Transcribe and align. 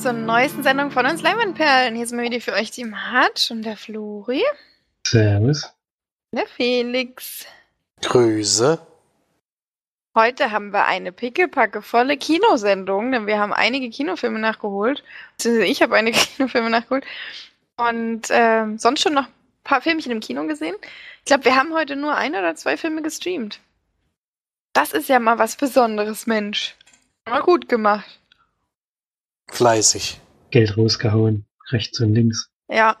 zur 0.00 0.12
neuesten 0.14 0.62
Sendung 0.62 0.90
von 0.90 1.04
uns 1.04 1.20
Leinwandperlen. 1.20 1.94
Hier 1.94 2.06
sind 2.06 2.16
wir 2.16 2.24
wieder 2.24 2.40
für 2.40 2.54
euch 2.54 2.70
die 2.70 2.84
Matsch 2.84 3.50
und 3.50 3.62
der 3.64 3.76
Flori. 3.76 4.42
Servus. 5.06 5.70
Der 6.34 6.46
Felix. 6.46 7.44
Grüße. 8.00 8.78
Heute 10.14 10.52
haben 10.52 10.72
wir 10.72 10.86
eine 10.86 11.12
pickepackevolle 11.12 12.16
Kinosendung, 12.16 13.12
denn 13.12 13.26
wir 13.26 13.38
haben 13.38 13.52
einige 13.52 13.90
Kinofilme 13.90 14.38
nachgeholt. 14.38 15.04
Ich 15.44 15.82
habe 15.82 15.96
einige 15.96 16.18
Kinofilme 16.36 16.70
nachgeholt. 16.70 17.04
Und 17.76 18.30
äh, 18.30 18.64
sonst 18.78 19.02
schon 19.02 19.12
noch 19.12 19.26
ein 19.26 19.64
paar 19.64 19.82
Filmchen 19.82 20.12
im 20.12 20.20
Kino 20.20 20.46
gesehen. 20.46 20.76
Ich 21.18 21.26
glaube, 21.26 21.44
wir 21.44 21.56
haben 21.56 21.74
heute 21.74 21.96
nur 21.96 22.14
ein 22.14 22.34
oder 22.34 22.54
zwei 22.54 22.78
Filme 22.78 23.02
gestreamt. 23.02 23.60
Das 24.72 24.92
ist 24.92 25.10
ja 25.10 25.18
mal 25.18 25.38
was 25.38 25.56
Besonderes, 25.56 26.26
Mensch. 26.26 26.74
Mal 27.28 27.42
gut 27.42 27.68
gemacht. 27.68 28.19
Fleißig. 29.52 30.20
Geld 30.50 30.76
rausgehauen, 30.76 31.44
rechts 31.70 32.00
und 32.00 32.14
links. 32.14 32.50
Ja. 32.68 32.96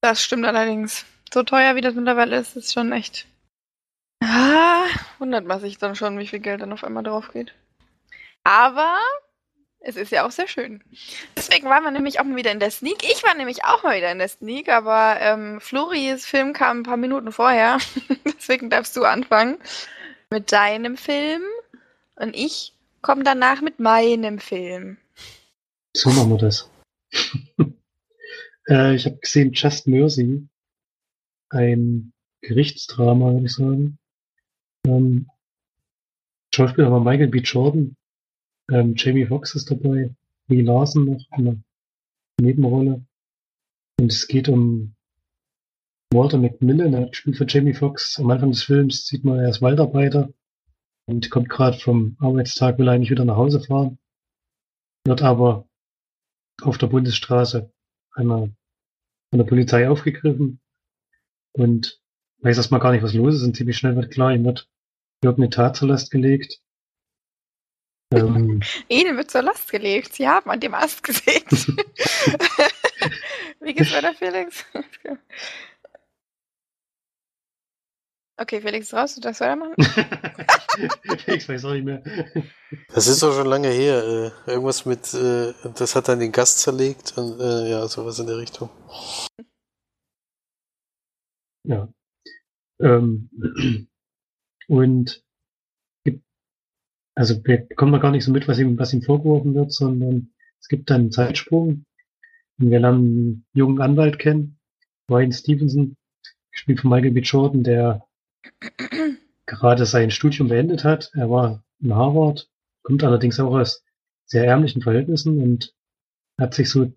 Das 0.00 0.22
stimmt 0.22 0.46
allerdings. 0.46 1.04
So 1.32 1.42
teuer 1.42 1.76
wie 1.76 1.80
das 1.80 1.94
mittlerweile 1.94 2.38
ist, 2.38 2.56
ist 2.56 2.72
schon 2.72 2.90
echt. 2.92 3.26
Ah, 4.22 4.86
wundert 5.18 5.44
man 5.44 5.60
sich 5.60 5.78
dann 5.78 5.94
schon, 5.94 6.18
wie 6.18 6.26
viel 6.26 6.40
Geld 6.40 6.62
dann 6.62 6.72
auf 6.72 6.84
einmal 6.84 7.02
drauf 7.02 7.30
geht. 7.32 7.54
Aber 8.44 8.98
es 9.80 9.96
ist 9.96 10.12
ja 10.12 10.26
auch 10.26 10.30
sehr 10.30 10.48
schön. 10.48 10.82
Deswegen 11.36 11.68
waren 11.68 11.84
wir 11.84 11.90
nämlich 11.90 12.20
auch 12.20 12.24
mal 12.24 12.36
wieder 12.36 12.52
in 12.52 12.60
der 12.60 12.70
Sneak. 12.70 13.02
Ich 13.02 13.22
war 13.24 13.34
nämlich 13.34 13.64
auch 13.64 13.82
mal 13.82 13.96
wieder 13.96 14.12
in 14.12 14.18
der 14.18 14.28
Sneak, 14.28 14.68
aber 14.68 15.16
ähm, 15.20 15.60
Floris 15.60 16.26
Film 16.26 16.52
kam 16.52 16.80
ein 16.80 16.82
paar 16.82 16.96
Minuten 16.96 17.32
vorher. 17.32 17.78
Deswegen 18.24 18.68
darfst 18.70 18.96
du 18.96 19.04
anfangen 19.04 19.58
mit 20.30 20.52
deinem 20.52 20.96
Film. 20.96 21.42
Und 22.16 22.34
ich 22.36 22.74
komme 23.02 23.24
danach 23.24 23.60
mit 23.60 23.80
meinem 23.80 24.38
Film. 24.38 24.98
So 25.96 26.10
machen 26.10 26.30
wir 26.30 26.38
das. 26.38 26.70
äh, 28.68 28.94
ich 28.94 29.06
habe 29.06 29.16
gesehen 29.16 29.52
Just 29.52 29.86
Mercy. 29.86 30.46
Ein 31.50 32.12
Gerichtsdrama, 32.42 33.32
würde 33.32 33.46
ich 33.46 33.54
sagen. 33.54 33.98
Ähm, 34.86 35.28
Schauspieler 36.54 36.90
war 36.90 37.00
Michael 37.00 37.28
B. 37.28 37.38
Jordan. 37.40 37.96
Ähm, 38.70 38.94
Jamie 38.96 39.26
Foxx 39.26 39.54
ist 39.54 39.70
dabei. 39.70 40.14
Lee 40.48 40.62
Larson 40.62 41.04
noch 41.06 41.38
in 41.38 41.44
der 41.44 41.56
Nebenrolle. 42.40 43.04
Und 44.00 44.12
es 44.12 44.26
geht 44.26 44.48
um 44.48 44.94
Walter 46.12 46.38
McMillan, 46.38 46.94
er 46.94 47.14
spielt 47.14 47.36
für 47.36 47.46
Jamie 47.46 47.74
Foxx. 47.74 48.18
Am 48.18 48.30
Anfang 48.30 48.50
des 48.50 48.64
Films 48.64 49.06
sieht 49.06 49.24
man, 49.24 49.38
er 49.38 49.50
ist 49.50 49.62
Waldarbeiter 49.62 50.32
und 51.10 51.30
kommt 51.30 51.48
gerade 51.48 51.76
vom 51.76 52.16
Arbeitstag, 52.20 52.78
will 52.78 52.88
eigentlich 52.88 53.10
wieder 53.10 53.24
nach 53.24 53.36
Hause 53.36 53.60
fahren. 53.60 53.98
Wird 55.04 55.22
aber 55.22 55.68
auf 56.62 56.78
der 56.78 56.86
Bundesstraße 56.86 57.72
einmal 58.12 58.52
von 59.30 59.38
der 59.38 59.44
Polizei 59.44 59.88
aufgegriffen 59.88 60.60
und 61.52 62.00
weiß 62.42 62.56
erstmal 62.56 62.80
gar 62.80 62.92
nicht, 62.92 63.02
was 63.02 63.14
los 63.14 63.34
ist 63.34 63.42
und 63.42 63.56
ziemlich 63.56 63.76
schnell 63.76 63.96
wird 63.96 64.12
klar, 64.12 64.32
ihm 64.32 64.44
wird 64.44 64.68
irgendeine 65.22 65.50
Tat 65.50 65.76
zur 65.76 65.88
Last 65.88 66.10
gelegt. 66.10 66.60
Ähm, 68.14 68.60
Ihnen 68.88 69.16
wird 69.16 69.30
zur 69.30 69.42
Last 69.42 69.70
gelegt. 69.70 70.14
Sie 70.14 70.28
haben 70.28 70.48
an 70.48 70.60
dem 70.60 70.74
Ast 70.74 71.02
gesägt. 71.02 71.50
Wie 73.60 73.74
geht's 73.74 73.92
weiter, 73.92 74.14
Felix? 74.14 74.64
Okay, 78.40 78.62
Felix 78.62 78.86
ist 78.86 78.94
raus, 78.94 79.14
du 79.14 79.20
darfst 79.20 79.42
weitermachen. 79.42 79.74
ich 81.26 81.46
weiß 81.46 81.62
auch 81.66 81.74
nicht 81.74 81.84
mehr. 81.84 82.02
Das 82.94 83.06
ist 83.06 83.22
doch 83.22 83.34
schon 83.34 83.46
lange 83.46 83.68
her. 83.68 84.32
Äh, 84.46 84.50
irgendwas 84.50 84.86
mit, 84.86 85.12
äh, 85.12 85.52
das 85.74 85.94
hat 85.94 86.08
dann 86.08 86.20
den 86.20 86.32
Gast 86.32 86.60
zerlegt 86.60 87.18
und 87.18 87.38
äh, 87.38 87.70
ja, 87.70 87.86
sowas 87.86 88.18
in 88.18 88.28
der 88.28 88.38
Richtung. 88.38 88.70
Ja. 91.64 91.92
Ähm, 92.80 93.28
und 94.68 95.22
also 97.14 97.44
wir 97.44 97.58
bekommen 97.58 97.92
noch 97.92 98.00
gar 98.00 98.10
nicht 98.10 98.24
so 98.24 98.32
mit, 98.32 98.48
was 98.48 98.58
ihm, 98.58 98.78
was 98.78 98.94
ihm 98.94 99.02
vorgeworfen 99.02 99.54
wird, 99.54 99.70
sondern 99.70 100.32
es 100.58 100.68
gibt 100.68 100.88
dann 100.88 101.02
einen 101.02 101.12
Zeitsprung. 101.12 101.84
Und 102.58 102.70
wir 102.70 102.80
lernen 102.80 103.04
einen 103.04 103.46
jungen 103.52 103.82
Anwalt 103.82 104.18
kennen, 104.18 104.58
Ryan 105.10 105.32
Stevenson, 105.32 105.96
gespielt 106.52 106.80
von 106.80 106.90
Michael 106.90 107.10
B. 107.10 107.20
Jordan, 107.20 107.64
der 107.64 108.06
gerade 109.46 109.86
sein 109.86 110.10
Studium 110.10 110.48
beendet 110.48 110.84
hat. 110.84 111.10
Er 111.14 111.30
war 111.30 111.64
in 111.80 111.94
Harvard, 111.94 112.48
kommt 112.82 113.04
allerdings 113.04 113.40
auch 113.40 113.54
aus 113.54 113.84
sehr 114.26 114.46
ärmlichen 114.46 114.82
Verhältnissen 114.82 115.42
und 115.42 115.74
hat 116.38 116.54
sich 116.54 116.70
so 116.70 116.92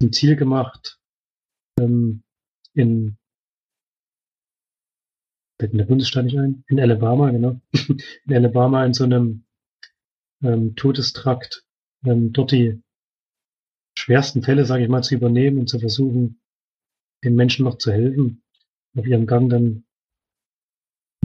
ein 0.00 0.12
Ziel 0.12 0.36
gemacht, 0.36 1.00
ähm, 1.78 2.22
in 2.74 3.18
fällt 5.58 5.74
mir 5.74 5.78
der 5.78 5.86
Bundesstaat 5.86 6.24
nicht 6.24 6.38
ein, 6.38 6.64
in 6.66 6.80
Alabama, 6.80 7.30
genau, 7.30 7.60
in 8.26 8.34
Alabama 8.34 8.84
in 8.84 8.94
so 8.94 9.04
einem 9.04 9.44
ähm, 10.42 10.74
Todestrakt 10.74 11.64
ähm, 12.04 12.32
dort 12.32 12.50
die 12.50 12.82
schwersten 13.96 14.42
Fälle, 14.42 14.64
sage 14.64 14.82
ich 14.82 14.88
mal, 14.88 15.02
zu 15.02 15.14
übernehmen 15.14 15.58
und 15.58 15.68
zu 15.68 15.78
versuchen, 15.78 16.40
den 17.22 17.36
Menschen 17.36 17.64
noch 17.64 17.78
zu 17.78 17.92
helfen, 17.92 18.42
auf 18.96 19.06
ihrem 19.06 19.26
Gang 19.26 19.50
dann 19.50 19.84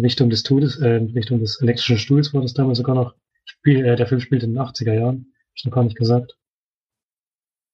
Richtung 0.02 0.30
des 0.30 0.44
Todes, 0.44 0.80
äh, 0.80 0.96
Richtung 1.16 1.40
des 1.40 1.62
elektrischen 1.62 1.97
Stuhls 1.97 2.34
war 2.34 2.41
das 2.41 2.53
damals 2.53 2.78
sogar 2.78 2.96
noch. 2.96 3.16
Spiel, 3.46 3.85
äh, 3.85 3.96
der 3.96 4.08
Film 4.08 4.22
spielt 4.22 4.44
in 4.44 4.53
den 4.53 4.59
80er 4.59 4.94
Jahren, 4.94 5.34
hab 5.34 5.56
ich 5.56 5.66
noch 5.66 5.74
gar 5.74 5.84
nicht 5.84 5.97
gesagt. 5.97 6.38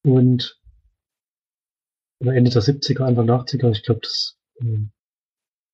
Und 0.06 0.60
Ende 2.20 2.52
der 2.52 2.62
70er, 2.62 3.04
Anfang 3.04 3.28
der 3.28 3.36
80er, 3.38 3.72
ich 3.72 3.84
glaube, 3.84 4.02
das 4.02 4.38
äh, 4.62 4.80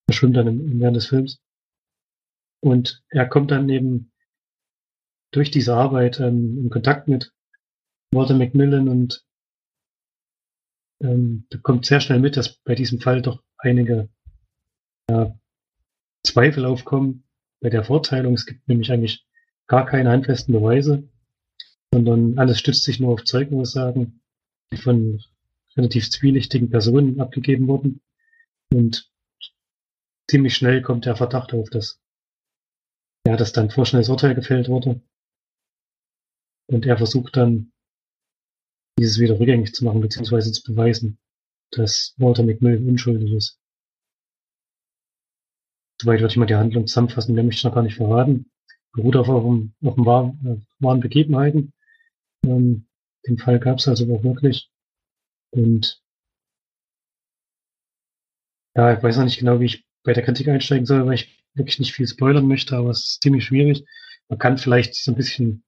verschwimmt 0.08 0.38
dann 0.38 0.48
im, 0.48 0.80
während 0.80 0.98
des 0.98 1.08
Films. 1.08 1.40
Und 2.62 3.04
er 3.10 3.28
kommt 3.28 3.52
dann 3.52 3.70
eben 3.70 4.12
durch 5.32 5.52
diese 5.52 5.76
Arbeit 5.76 6.20
ähm, 6.20 6.58
in 6.64 6.70
Kontakt 6.70 7.08
mit 7.08 7.32
Walter 8.12 8.36
Macmillan 8.36 8.90
und 8.90 9.24
ähm, 11.02 11.46
bekommt 11.50 11.86
sehr 11.86 12.02
schnell 12.02 12.20
mit, 12.20 12.36
dass 12.36 12.58
bei 12.64 12.76
diesem 12.76 13.00
Fall 13.00 13.22
doch 13.22 13.44
einige 13.60 14.10
ja, 15.10 15.38
Zweifel 16.24 16.66
aufkommen 16.66 17.24
bei 17.62 17.70
der 17.70 17.84
Verurteilung. 17.84 18.34
Es 18.34 18.46
gibt 18.46 18.68
nämlich 18.68 18.92
eigentlich 18.92 19.26
gar 19.68 19.86
keine 19.86 20.10
handfesten 20.10 20.54
Beweise, 20.54 21.04
sondern 21.94 22.38
alles 22.38 22.60
stützt 22.60 22.84
sich 22.84 23.00
nur 23.00 23.14
auf 23.14 23.24
Zeugenaussagen, 23.24 24.22
die 24.72 24.78
von 24.78 25.22
relativ 25.76 26.10
zwielichtigen 26.10 26.70
Personen 26.70 27.20
abgegeben 27.20 27.68
wurden. 27.68 28.02
Und 28.72 29.10
ziemlich 30.30 30.56
schnell 30.56 30.82
kommt 30.82 31.06
der 31.06 31.16
Verdacht 31.16 31.54
auf, 31.54 31.70
dass 31.70 32.00
ja, 33.28 33.36
dass 33.36 33.52
dann 33.52 33.70
vorschnelles 33.70 34.10
Urteil 34.10 34.34
gefällt 34.34 34.70
wurde. 34.70 35.02
Und 36.68 36.86
er 36.86 36.98
versucht 36.98 37.36
dann, 37.38 37.72
dieses 38.98 39.20
wieder 39.20 39.40
rückgängig 39.40 39.74
zu 39.74 39.86
machen, 39.86 40.02
beziehungsweise 40.02 40.52
zu 40.52 40.64
beweisen, 40.64 41.20
dass 41.72 42.16
Walter 42.18 42.44
McMillan 42.44 42.88
unschuldig 42.88 43.32
ist. 43.34 43.59
Soweit 46.02 46.22
würde 46.22 46.32
ich 46.32 46.38
mal 46.38 46.46
die 46.46 46.56
Handlung 46.56 46.88
zusammenfassen, 46.88 47.36
mehr 47.36 47.44
möchte 47.44 47.60
ich 47.60 47.64
noch 47.66 47.76
gar 47.76 47.84
nicht 47.84 47.98
verraten. 47.98 48.50
Beruht 48.94 49.16
auf, 49.16 49.30
auf, 49.30 49.44
auf 49.44 49.98
wahren, 49.98 50.40
äh, 50.46 50.84
wahren 50.84 51.00
Begebenheiten. 51.02 51.74
Ähm, 52.46 52.88
den 53.28 53.38
Fall 53.38 53.60
gab 53.60 53.80
es 53.80 53.88
also 53.88 54.06
auch 54.16 54.24
wirklich. 54.24 54.72
Und 55.52 56.02
ja, 58.76 58.94
ich 58.94 59.04
weiß 59.04 59.18
noch 59.18 59.26
nicht 59.26 59.40
genau, 59.40 59.60
wie 59.60 59.66
ich 59.66 59.86
bei 60.04 60.14
der 60.14 60.24
Kritik 60.24 60.48
einsteigen 60.48 60.86
soll, 60.86 61.06
weil 61.06 61.16
ich 61.16 61.44
wirklich 61.54 61.80
nicht 61.80 61.94
viel 61.94 62.08
spoilern 62.08 62.48
möchte, 62.48 62.78
aber 62.78 62.92
es 62.92 63.06
ist 63.06 63.24
ziemlich 63.24 63.46
schwierig. 63.46 63.84
Man 64.30 64.40
kann 64.40 64.58
vielleicht 64.58 64.96
so 64.96 65.12
ein 65.12 65.16
bisschen 65.16 65.64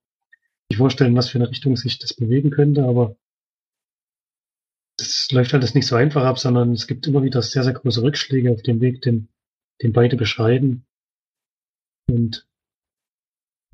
sich 0.70 0.78
vorstellen, 0.78 1.16
was 1.16 1.30
für 1.30 1.38
eine 1.40 1.50
Richtung 1.50 1.76
sich 1.76 2.00
das 2.00 2.14
bewegen 2.14 2.52
könnte, 2.52 2.86
aber 2.86 3.18
das 4.98 5.30
läuft 5.32 5.54
alles 5.54 5.74
nicht 5.74 5.88
so 5.88 5.96
einfach 5.96 6.24
ab, 6.24 6.40
sondern 6.40 6.72
es 6.72 6.88
gibt 6.88 7.08
immer 7.08 7.24
wieder 7.24 7.42
sehr, 7.42 7.64
sehr 7.64 7.74
große 7.74 8.02
Rückschläge 8.02 8.52
auf 8.52 8.62
dem 8.62 8.80
Weg, 8.80 9.02
den 9.02 9.28
den 9.82 9.94
beide 9.94 10.18
beschreiben. 10.18 10.86
Und 12.10 12.48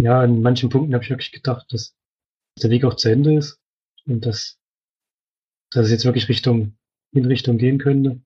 ja, 0.02 0.24
in 0.24 0.42
manchen 0.42 0.70
Punkten 0.70 0.94
habe 0.94 1.04
ich 1.04 1.10
wirklich 1.10 1.32
gedacht, 1.32 1.72
dass 1.72 1.96
der 2.62 2.70
Weg 2.70 2.86
auch 2.86 2.96
zu 2.96 3.10
Ende 3.10 3.38
ist 3.38 3.60
und 4.06 4.26
dass, 4.26 4.60
dass 5.72 5.86
es 5.86 5.92
jetzt 5.92 6.06
wirklich 6.06 6.30
Richtung, 6.30 6.78
in 7.12 7.26
Richtung 7.26 7.58
gehen 7.58 7.80
könnte. 7.80 8.22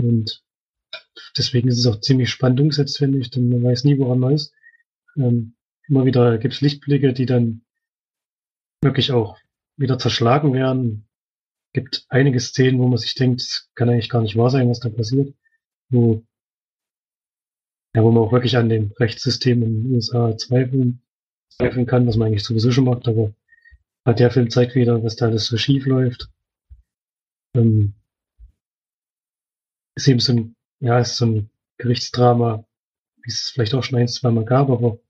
Und 0.00 0.44
deswegen 1.36 1.68
ist 1.68 1.78
es 1.78 1.86
auch 1.86 2.00
ziemlich 2.00 2.30
spannend 2.30 2.60
umgesetzt, 2.60 2.98
finde 2.98 3.18
ich, 3.18 3.30
denn 3.30 3.48
man 3.48 3.64
weiß 3.64 3.84
nie, 3.84 3.98
woran 3.98 4.20
man 4.20 4.34
ist. 4.34 4.52
Ähm, 5.16 5.56
immer 5.88 6.04
wieder 6.04 6.38
gibt 6.38 6.54
es 6.54 6.60
Lichtblicke, 6.60 7.12
die 7.12 7.26
dann 7.26 7.64
wirklich 8.82 9.10
auch 9.12 9.38
wieder 9.76 9.98
zerschlagen 9.98 10.52
werden. 10.52 11.08
Gibt 11.72 12.06
einige 12.08 12.40
Szenen, 12.40 12.78
wo 12.78 12.88
man 12.88 12.98
sich 12.98 13.14
denkt, 13.14 13.40
es 13.40 13.70
kann 13.74 13.88
eigentlich 13.88 14.08
gar 14.08 14.22
nicht 14.22 14.36
wahr 14.36 14.50
sein, 14.50 14.68
was 14.68 14.80
da 14.80 14.88
passiert, 14.88 15.34
wo 15.90 16.24
ja, 17.98 18.04
wo 18.04 18.12
man 18.12 18.22
auch 18.22 18.30
wirklich 18.30 18.56
an 18.56 18.68
dem 18.68 18.92
Rechtssystem 19.00 19.60
in 19.60 19.82
den 19.82 19.94
USA 19.94 20.36
zweifeln, 20.38 21.02
zweifeln 21.48 21.84
kann, 21.84 22.06
was 22.06 22.16
man 22.16 22.28
eigentlich 22.28 22.44
sowieso 22.44 22.70
schon 22.70 22.84
macht, 22.84 23.08
aber 23.08 23.34
der 24.06 24.30
Film 24.30 24.50
zeigt 24.50 24.76
wieder, 24.76 25.02
was 25.02 25.16
da 25.16 25.26
alles 25.26 25.46
so 25.46 25.56
schief 25.56 25.84
läuft. 25.84 26.28
Ähm, 27.56 27.94
ist 29.96 30.06
eben 30.06 30.20
so 30.20 30.32
ein, 30.32 30.56
ja, 30.78 31.00
ist 31.00 31.16
so 31.16 31.26
ein 31.26 31.50
Gerichtsdrama, 31.78 32.64
wie 33.16 33.30
es 33.30 33.50
vielleicht 33.52 33.74
auch 33.74 33.82
schon 33.82 33.98
ein, 33.98 34.06
zwei 34.06 34.30
Mal 34.30 34.44
gab, 34.44 34.70
aber 34.70 35.00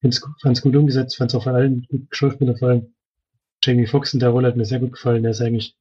fand 0.00 0.14
es 0.14 0.62
gut 0.62 0.74
umgesetzt, 0.74 1.18
fand 1.18 1.30
es 1.30 1.34
auch 1.34 1.44
von 1.44 1.54
allen 1.54 1.86
guten 1.90 2.08
Schauspieler 2.12 2.56
vor 2.56 2.68
allem. 2.68 2.94
Jamie 3.62 3.86
Foxx 3.86 4.14
in 4.14 4.20
der 4.20 4.30
Rolle 4.30 4.48
hat 4.48 4.56
mir 4.56 4.64
sehr 4.64 4.80
gut 4.80 4.92
gefallen. 4.92 5.22
Der 5.22 5.32
ist 5.32 5.42
eigentlich, 5.42 5.76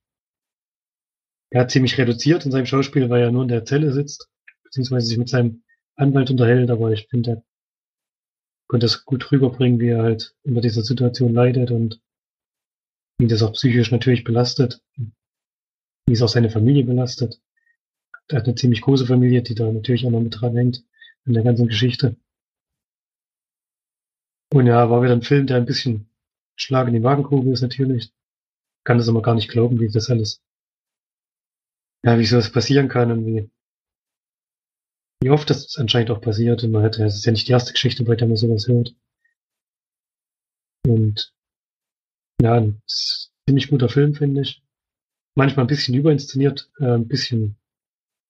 er 1.50 1.62
hat 1.62 1.72
ziemlich 1.72 1.98
reduziert 1.98 2.46
in 2.46 2.52
seinem 2.52 2.66
Schauspiel, 2.66 3.10
weil 3.10 3.22
er 3.22 3.32
nur 3.32 3.44
in 3.44 3.48
der 3.48 3.64
Zelle 3.64 3.94
sitzt, 3.94 4.28
beziehungsweise 4.64 5.08
sich 5.08 5.18
mit 5.18 5.30
seinem 5.30 5.64
Anwalt 5.98 6.30
unterhält, 6.30 6.70
aber 6.70 6.92
ich 6.92 7.08
finde, 7.08 7.32
er 7.32 7.44
konnte 8.68 8.86
es 8.86 9.04
gut 9.04 9.32
rüberbringen, 9.32 9.80
wie 9.80 9.90
er 9.90 10.04
halt 10.04 10.36
unter 10.44 10.62
dieser 10.62 10.84
Situation 10.84 11.34
leidet 11.34 11.72
und 11.72 12.02
wie 13.18 13.28
das 13.28 13.42
auch 13.42 13.54
psychisch 13.54 13.92
natürlich 13.92 14.24
belastet, 14.24 14.82
wie 14.96 16.14
es 16.14 16.22
auch 16.22 16.30
seine 16.30 16.52
Familie 16.52 16.84
belastet. 16.84 17.42
Er 18.28 18.40
hat 18.40 18.46
eine 18.46 18.56
ziemlich 18.56 18.82
große 18.82 19.08
Familie, 19.08 19.42
die 19.42 19.56
da 19.56 19.72
natürlich 19.72 20.06
auch 20.06 20.12
noch 20.12 20.20
mit 20.20 20.40
dran 20.40 20.56
hängt 20.56 20.84
in 21.26 21.34
der 21.34 21.44
ganzen 21.44 21.68
Geschichte. 21.68 22.16
Und 24.54 24.68
ja, 24.68 24.90
war 24.90 25.02
wieder 25.02 25.14
ein 25.14 25.24
Film, 25.24 25.48
der 25.48 25.58
ein 25.58 25.66
bisschen 25.66 26.10
Schlag 26.56 26.88
in 26.88 26.94
die 26.94 27.00
Magengrube 27.00 27.52
ist 27.52 27.62
natürlich. 27.62 28.12
Kann 28.84 28.98
das 28.98 29.10
aber 29.10 29.22
gar 29.22 29.36
nicht 29.36 29.50
glauben, 29.50 29.80
wie 29.80 29.90
das 29.90 30.10
alles, 30.10 30.42
ja, 32.04 32.18
wie 32.18 32.26
sowas 32.26 32.52
passieren 32.52 32.88
kann 32.88 33.12
und 33.12 33.26
wie, 33.26 33.50
wie 35.22 35.30
oft 35.30 35.50
das 35.50 35.78
anscheinend 35.78 36.12
auch 36.12 36.22
passiert. 36.22 36.64
Und 36.64 36.72
man 36.72 36.84
hat, 36.84 36.98
es 37.00 37.16
ist 37.16 37.26
ja 37.26 37.32
nicht 37.32 37.48
die 37.48 37.52
erste 37.52 37.74
Geschichte, 37.74 38.04
bei 38.04 38.16
der 38.16 38.28
man 38.28 38.38
sowas 38.38 38.68
hört. 38.68 38.96
Und 40.86 41.34
ja, 42.42 42.54
ein 42.56 42.82
ziemlich 42.88 43.70
guter 43.70 43.90
Film, 43.90 44.14
finde 44.14 44.42
ich. 44.42 44.64
Manchmal 45.36 45.66
ein 45.66 45.70
bisschen 45.70 45.96
überinszeniert, 45.96 46.72
äh, 46.80 46.96
ein 46.96 47.08
bisschen, 47.08 47.58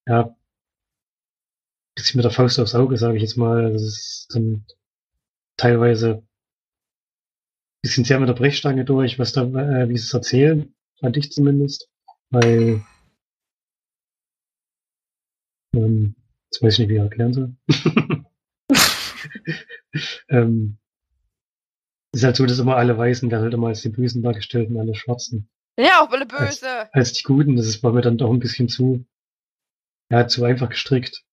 ja, 0.06 0.24
ein 0.24 0.36
bisschen 1.94 2.18
mit 2.18 2.24
der 2.24 2.32
Faust 2.32 2.58
aufs 2.58 2.74
Auge, 2.74 2.96
sage 2.96 3.16
ich 3.16 3.22
jetzt 3.22 3.36
mal. 3.36 3.72
Das 3.72 3.82
ist 3.82 4.28
dann 4.34 4.66
teilweise 5.56 6.22
bisschen 7.82 8.04
sehr 8.04 8.18
mit 8.20 8.28
der 8.28 8.34
Brechstange 8.34 8.84
durch, 8.84 9.18
was 9.18 9.32
da, 9.32 9.42
äh, 9.42 9.88
wie 9.88 9.96
sie 9.96 10.04
es 10.04 10.14
erzählen, 10.14 10.74
fand 11.00 11.16
ich 11.16 11.32
zumindest. 11.32 11.88
Weil, 12.30 12.84
ähm, 15.74 16.14
jetzt 16.50 16.62
weiß 16.62 16.74
ich 16.74 16.78
nicht, 16.80 16.88
wie 16.88 16.94
ich 16.94 17.00
erklären 17.00 17.32
soll. 17.32 17.54
ähm, 20.28 20.78
ist 22.12 22.24
halt 22.24 22.36
so, 22.36 22.46
dass 22.46 22.58
immer 22.58 22.76
alle 22.76 22.96
Weißen 22.96 23.30
werden 23.30 23.42
halt 23.42 23.54
immer 23.54 23.68
als 23.68 23.82
die 23.82 23.90
Bösen 23.90 24.22
dargestellt 24.22 24.70
und 24.70 24.78
alle 24.78 24.94
Schwarzen. 24.94 25.48
Ja, 25.78 26.02
auch 26.02 26.10
alle 26.10 26.26
Böse. 26.26 26.68
Als, 26.68 26.92
als 26.92 27.12
die 27.12 27.22
Guten, 27.22 27.56
das 27.56 27.66
ist 27.66 27.80
bei 27.80 27.92
mir 27.92 28.00
dann 28.00 28.18
doch 28.18 28.30
ein 28.30 28.40
bisschen 28.40 28.68
zu, 28.68 29.04
ja, 30.10 30.26
zu 30.26 30.44
einfach 30.44 30.70
gestrickt. 30.70 31.24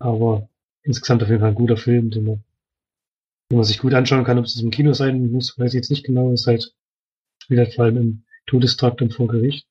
Aber 0.00 0.48
insgesamt 0.82 1.22
auf 1.22 1.28
jeden 1.28 1.40
Fall 1.40 1.50
ein 1.50 1.56
guter 1.56 1.76
Film, 1.76 2.10
den 2.10 2.24
man 2.24 2.44
wo 3.50 3.56
man 3.56 3.64
sich 3.64 3.78
gut 3.78 3.94
anschauen 3.94 4.24
kann, 4.24 4.38
ob 4.38 4.44
es 4.44 4.60
im 4.60 4.70
Kino 4.70 4.92
sein 4.92 5.32
muss, 5.32 5.58
weiß 5.58 5.72
ich 5.72 5.78
jetzt 5.78 5.90
nicht 5.90 6.04
genau. 6.04 6.32
Es 6.32 6.42
ist 6.42 6.46
halt, 6.46 6.74
spielt 7.42 7.60
halt 7.60 7.74
vor 7.74 7.84
allem 7.84 7.96
im 7.96 8.24
Todestrakt 8.46 9.00
und 9.02 9.14
vor 9.14 9.28
Gericht. 9.28 9.66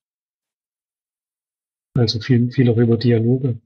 Also 1.94 2.20
viel, 2.20 2.50
viel 2.50 2.70
auch 2.70 2.76
über 2.76 2.96
Dialoge. 2.96 3.60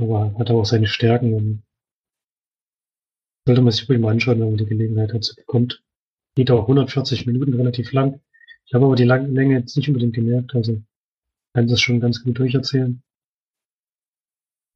Aber 0.00 0.34
hat 0.38 0.50
auch 0.50 0.64
seine 0.64 0.86
Stärken 0.86 1.34
und 1.34 1.62
sollte 3.46 3.62
man 3.62 3.72
sich 3.72 3.88
ruhig 3.88 3.98
mal 3.98 4.12
anschauen, 4.12 4.40
wenn 4.40 4.48
man 4.48 4.58
die 4.58 4.66
Gelegenheit 4.66 5.12
dazu 5.12 5.34
bekommt. 5.34 5.82
Geht 6.34 6.50
auch 6.50 6.62
140 6.62 7.26
Minuten 7.26 7.54
relativ 7.54 7.92
lang. 7.92 8.20
Ich 8.66 8.74
habe 8.74 8.84
aber 8.84 8.96
die 8.96 9.04
lange 9.04 9.28
Länge 9.28 9.58
jetzt 9.58 9.76
nicht 9.76 9.88
unbedingt 9.88 10.14
gemerkt, 10.14 10.54
also 10.54 10.82
kann 11.54 11.66
das 11.66 11.80
schon 11.80 12.00
ganz 12.00 12.22
gut 12.22 12.38
durcherzählen. 12.38 13.02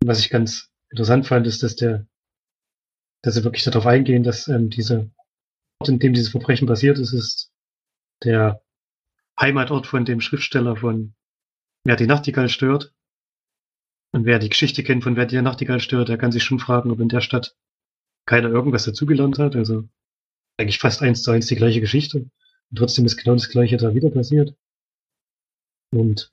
Was 0.05 0.21
ich 0.21 0.31
ganz 0.31 0.71
interessant 0.91 1.27
fand, 1.27 1.47
ist, 1.47 1.63
dass 1.63 1.77
der 1.77 2.07
dass 3.23 3.35
sie 3.35 3.45
wirklich 3.45 3.65
darauf 3.65 3.87
eingehen, 3.87 4.25
dass 4.25 4.49
ähm, 4.49 4.69
diese 4.69 5.11
Ort, 5.79 5.89
in 5.89 5.99
dem 5.99 6.13
dieses 6.13 6.31
Verbrechen 6.31 6.67
passiert 6.67 6.99
ist, 6.99 7.13
ist 7.13 7.53
der 8.25 8.63
Heimatort 9.41 9.87
von 9.87 10.05
dem 10.05 10.21
Schriftsteller 10.21 10.77
von 10.77 11.15
Wer 11.85 11.97
die 11.97 12.07
Nachtigall 12.07 12.49
stört. 12.49 12.95
Und 14.13 14.27
wer 14.27 14.39
die 14.39 14.51
Geschichte 14.51 14.85
kennt 14.85 15.05
von 15.05 15.17
Wer 15.17 15.27
die 15.27 15.41
Nachtigall 15.41 15.81
stört, 15.81 16.09
der 16.09 16.19
kann 16.19 16.33
sich 16.33 16.45
schon 16.45 16.59
fragen, 16.59 16.91
ob 16.91 17.01
in 17.01 17.09
der 17.09 17.23
Stadt 17.23 17.57
keiner 18.27 18.51
irgendwas 18.51 18.85
dazugelernt 18.85 19.39
hat. 19.39 19.57
Also 19.57 19.89
eigentlich 20.59 20.79
fast 20.79 21.03
eins 21.03 21.23
zu 21.23 21.31
eins 21.31 21.47
die 21.47 21.57
gleiche 21.57 21.81
Geschichte. 21.81 22.19
Und 22.19 22.77
trotzdem 22.77 23.07
ist 23.07 23.17
genau 23.17 23.35
das 23.35 23.49
gleiche 23.49 23.77
da 23.79 23.95
wieder 23.95 24.11
passiert. 24.11 24.55
Und 25.93 26.31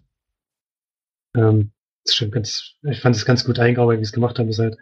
ähm, 1.36 1.72
ist 2.06 2.16
schon 2.16 2.31
ganz, 2.31 2.75
ich 2.84 3.00
fand 3.00 3.16
es 3.16 3.25
ganz 3.25 3.45
gut 3.45 3.60
eingearbeitet, 3.60 4.02
wie 4.02 4.06
es 4.06 4.12
gemacht 4.12 4.40
haben, 4.40 4.50
ist 4.50 4.60
halt 4.60 4.78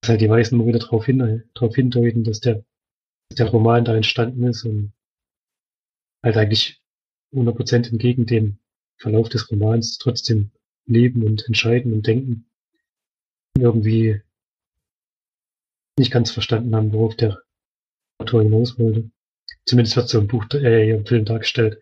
dass 0.00 0.10
halt 0.10 0.20
die 0.20 0.28
meisten 0.28 0.54
immer 0.54 0.66
wieder 0.66 0.78
darauf 0.78 1.06
hin, 1.06 1.44
darauf 1.54 1.74
hindeuten, 1.74 2.24
dass 2.24 2.40
der, 2.40 2.64
dass 3.28 3.36
der 3.36 3.48
Roman 3.48 3.84
da 3.84 3.94
entstanden 3.94 4.44
ist 4.44 4.64
und 4.64 4.92
halt 6.22 6.36
eigentlich 6.36 6.80
100% 7.32 7.90
entgegen 7.90 8.26
dem 8.26 8.58
Verlauf 8.98 9.28
des 9.28 9.50
Romans 9.50 9.98
trotzdem 9.98 10.50
leben 10.86 11.24
und 11.24 11.46
entscheiden 11.46 11.92
und 11.92 12.06
denken. 12.06 12.46
Irgendwie 13.56 14.20
nicht 15.98 16.12
ganz 16.12 16.30
verstanden 16.30 16.74
haben, 16.74 16.92
worauf 16.92 17.16
der 17.16 17.42
Autor 18.18 18.42
hinaus 18.42 18.78
wollte. 18.78 19.10
Zumindest 19.64 19.96
wird 19.96 20.08
so 20.08 20.18
im 20.18 20.28
Buch, 20.28 20.46
äh, 20.54 20.90
im 20.90 21.06
Film 21.06 21.24
dargestellt. 21.24 21.80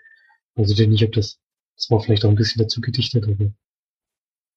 Also 0.54 0.74
den 0.74 0.90
nicht, 0.90 1.04
ob 1.04 1.12
das, 1.12 1.38
das 1.76 1.90
war 1.90 2.00
vielleicht 2.00 2.24
auch 2.24 2.30
ein 2.30 2.36
bisschen 2.36 2.62
dazu 2.62 2.80
gedichtet, 2.80 3.24
aber 3.24 3.52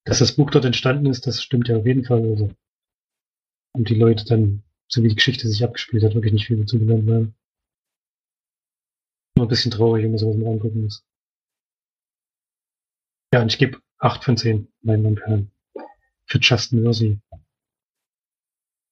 dass 0.06 0.20
das 0.20 0.36
Buch 0.36 0.50
dort 0.50 0.66
entstanden 0.66 1.08
ist, 1.08 1.28
das 1.28 1.44
stimmt 1.44 1.68
ja 1.68 1.78
auf 1.78 1.86
jeden 1.86 2.06
Fall. 2.06 2.24
Also 2.24 2.52
und 3.74 3.90
die 3.90 3.96
Leute 3.96 4.26
dann, 4.26 4.64
so 4.88 5.04
wie 5.04 5.10
die 5.10 5.16
Geschichte 5.16 5.48
sich 5.48 5.64
abgespielt 5.64 6.04
hat, 6.04 6.16
wirklich 6.16 6.34
nicht 6.34 6.48
viel 6.48 6.58
dazu 6.58 6.80
gelernt 6.80 7.10
haben. 7.10 7.36
Nur 9.36 9.46
ein 9.46 9.50
bisschen 9.50 9.72
traurig, 9.72 10.04
wenn 10.04 10.12
man 10.12 10.18
sowas 10.18 10.38
mal 10.38 10.52
angucken 10.52 10.84
muss. 10.84 11.04
Ja, 13.34 13.42
und 13.42 13.52
ich 13.52 13.58
gebe 13.58 13.80
8 14.00 14.24
von 14.24 14.38
10 14.38 14.68
Leinwandperlen 14.82 15.52
für 16.26 16.40
Justin 16.40 16.84
Mercy. 16.84 17.20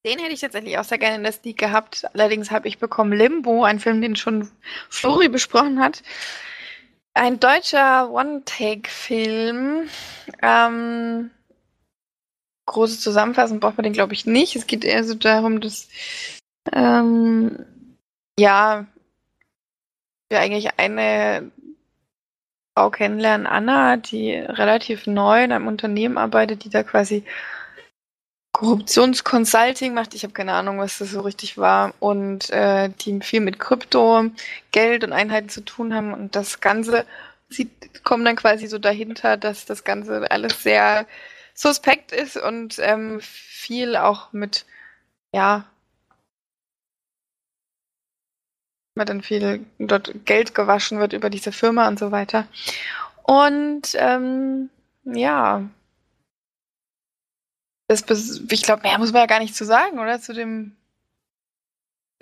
Den 0.06 0.20
hätte 0.20 0.34
ich 0.34 0.42
tatsächlich 0.42 0.78
auch 0.78 0.84
sehr 0.84 1.00
gerne 1.00 1.18
in 1.18 1.24
der 1.24 1.32
Sneak 1.32 1.58
gehabt. 1.58 2.06
Allerdings 2.14 2.52
habe 2.52 2.68
ich 2.68 2.78
bekommen 2.78 3.12
Limbo, 3.12 3.64
ein 3.64 3.80
Film, 3.80 4.02
den 4.02 4.16
schon 4.16 4.50
Flori 4.90 5.28
besprochen 5.28 5.80
hat. 5.80 6.04
Ein 7.14 7.40
deutscher 7.40 8.12
One-Take-Film. 8.12 9.90
Ähm, 10.42 11.32
große 12.68 13.00
Zusammenfassung 13.00 13.60
braucht 13.60 13.78
man 13.78 13.84
den, 13.84 13.94
glaube 13.94 14.14
ich, 14.14 14.26
nicht. 14.26 14.56
Es 14.56 14.68
geht 14.68 14.86
eher 14.86 15.04
so 15.04 15.16
darum, 15.16 15.62
dass 15.62 15.90
ähm, 16.72 17.66
ja, 18.40 18.86
wir 20.30 20.40
eigentlich 20.40 20.78
eine 20.78 21.52
Frau 22.78 22.92
kennenlernen, 22.92 23.48
Anna, 23.48 23.98
die 23.98 24.36
relativ 24.36 25.08
neu 25.08 25.44
in 25.44 25.52
einem 25.52 25.66
Unternehmen 25.66 26.20
arbeitet, 26.20 26.64
die 26.64 26.70
da 26.70 26.84
quasi 26.84 27.24
Korruptionsconsulting 28.52 29.96
macht. 29.96 30.14
Ich 30.14 30.22
habe 30.22 30.34
keine 30.34 30.54
Ahnung, 30.54 30.78
was 30.78 31.00
das 31.00 31.10
so 31.10 31.22
richtig 31.22 31.58
war. 31.58 31.96
Und 32.00 32.52
äh, 32.52 32.90
die 32.90 33.20
viel 33.22 33.40
mit 33.40 33.58
Krypto, 33.58 34.26
Geld 34.72 35.04
und 35.04 35.12
Einheiten 35.12 35.50
zu 35.50 35.62
tun 35.62 35.92
haben. 35.92 36.14
Und 36.14 36.36
das 36.36 36.62
Ganze 36.62 37.08
sieht, 37.50 37.72
kommt 38.04 38.28
dann 38.28 38.36
quasi 38.36 38.68
so 38.68 38.78
dahinter, 38.78 39.38
dass 39.38 39.66
das 39.66 39.84
Ganze 39.84 40.30
alles 40.30 40.62
sehr 40.62 41.08
suspekt 41.56 42.12
ist 42.12 42.38
und 42.38 42.78
ähm, 42.78 43.20
viel 43.24 43.96
auch 43.96 44.32
mit, 44.34 44.68
ja, 45.34 45.66
dann 49.06 49.22
viel 49.22 49.66
dort 49.80 50.26
Geld 50.26 50.56
gewaschen 50.56 51.00
wird 51.00 51.14
über 51.14 51.30
diese 51.30 51.52
Firma 51.52 51.88
und 51.88 52.00
so 52.00 52.12
weiter. 52.12 52.48
Und 53.24 53.96
ähm, 53.96 54.70
ja, 55.04 55.64
das, 57.88 58.42
ich 58.50 58.62
glaube, 58.64 58.84
mehr 58.84 58.98
muss 58.98 59.12
man 59.12 59.22
ja 59.22 59.28
gar 59.28 59.40
nicht 59.40 59.56
zu 59.56 59.66
sagen, 59.66 60.00
oder? 60.00 60.20
Zu 60.20 60.34
dem 60.34 60.76